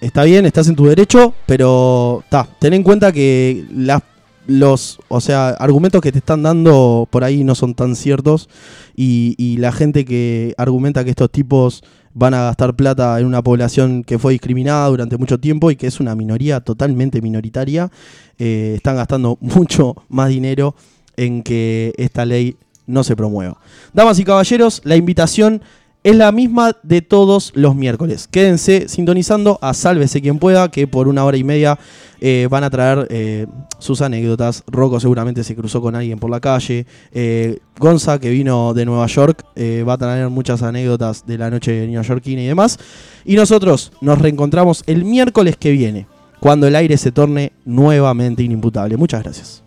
está 0.00 0.22
bien, 0.24 0.46
estás 0.46 0.68
en 0.68 0.76
tu 0.76 0.86
derecho, 0.86 1.34
pero 1.44 2.22
ta, 2.30 2.46
ten 2.58 2.72
en 2.72 2.82
cuenta 2.84 3.12
que 3.12 3.66
las 3.74 4.00
los, 4.48 4.98
o 5.08 5.20
sea, 5.20 5.50
argumentos 5.50 6.00
que 6.00 6.10
te 6.10 6.18
están 6.18 6.42
dando 6.42 7.06
por 7.10 7.22
ahí 7.22 7.44
no 7.44 7.54
son 7.54 7.74
tan 7.74 7.94
ciertos 7.94 8.48
y, 8.96 9.56
la 9.58 9.72
gente 9.72 10.04
que 10.04 10.54
argumenta 10.56 11.04
que 11.04 11.10
estos 11.10 11.30
tipos 11.30 11.84
van 12.14 12.32
a 12.32 12.44
gastar 12.44 12.74
plata 12.74 13.20
en 13.20 13.26
una 13.26 13.42
población 13.42 14.02
que 14.04 14.18
fue 14.18 14.32
discriminada 14.32 14.88
durante 14.88 15.18
mucho 15.18 15.38
tiempo 15.38 15.70
y 15.70 15.76
que 15.76 15.86
es 15.86 16.00
una 16.00 16.14
minoría 16.14 16.60
totalmente 16.60 17.20
minoritaria, 17.20 17.90
eh, 18.38 18.74
están 18.76 18.96
gastando 18.96 19.36
mucho 19.40 19.94
más 20.08 20.30
dinero 20.30 20.74
en 21.16 21.42
que 21.42 21.92
esta 21.98 22.24
ley 22.24 22.56
no 22.86 23.04
se 23.04 23.16
promueva. 23.16 23.60
Damas 23.92 24.18
y 24.18 24.24
caballeros, 24.24 24.80
la 24.84 24.96
invitación 24.96 25.60
es 26.04 26.16
la 26.16 26.32
misma 26.32 26.76
de 26.82 27.02
todos 27.02 27.52
los 27.54 27.74
miércoles. 27.74 28.28
Quédense 28.30 28.88
sintonizando 28.88 29.58
a 29.60 29.74
Sálvese 29.74 30.20
quien 30.20 30.38
pueda, 30.38 30.70
que 30.70 30.86
por 30.86 31.08
una 31.08 31.24
hora 31.24 31.36
y 31.36 31.44
media 31.44 31.78
eh, 32.20 32.48
van 32.50 32.64
a 32.64 32.70
traer 32.70 33.06
eh, 33.10 33.46
sus 33.78 34.00
anécdotas. 34.00 34.64
Rocco 34.66 35.00
seguramente 35.00 35.44
se 35.44 35.54
cruzó 35.56 35.80
con 35.80 35.94
alguien 35.94 36.18
por 36.18 36.30
la 36.30 36.40
calle. 36.40 36.86
Eh, 37.12 37.58
Gonza, 37.78 38.18
que 38.18 38.30
vino 38.30 38.74
de 38.74 38.84
Nueva 38.84 39.06
York, 39.06 39.44
eh, 39.56 39.84
va 39.86 39.94
a 39.94 39.98
traer 39.98 40.28
muchas 40.30 40.62
anécdotas 40.62 41.26
de 41.26 41.38
la 41.38 41.50
noche 41.50 41.86
neoyorquina 41.86 42.42
y 42.42 42.46
demás. 42.46 42.78
Y 43.24 43.36
nosotros 43.36 43.92
nos 44.00 44.18
reencontramos 44.18 44.84
el 44.86 45.04
miércoles 45.04 45.56
que 45.56 45.72
viene, 45.72 46.06
cuando 46.40 46.66
el 46.66 46.76
aire 46.76 46.96
se 46.96 47.12
torne 47.12 47.52
nuevamente 47.64 48.42
inimputable. 48.42 48.96
Muchas 48.96 49.22
gracias. 49.22 49.62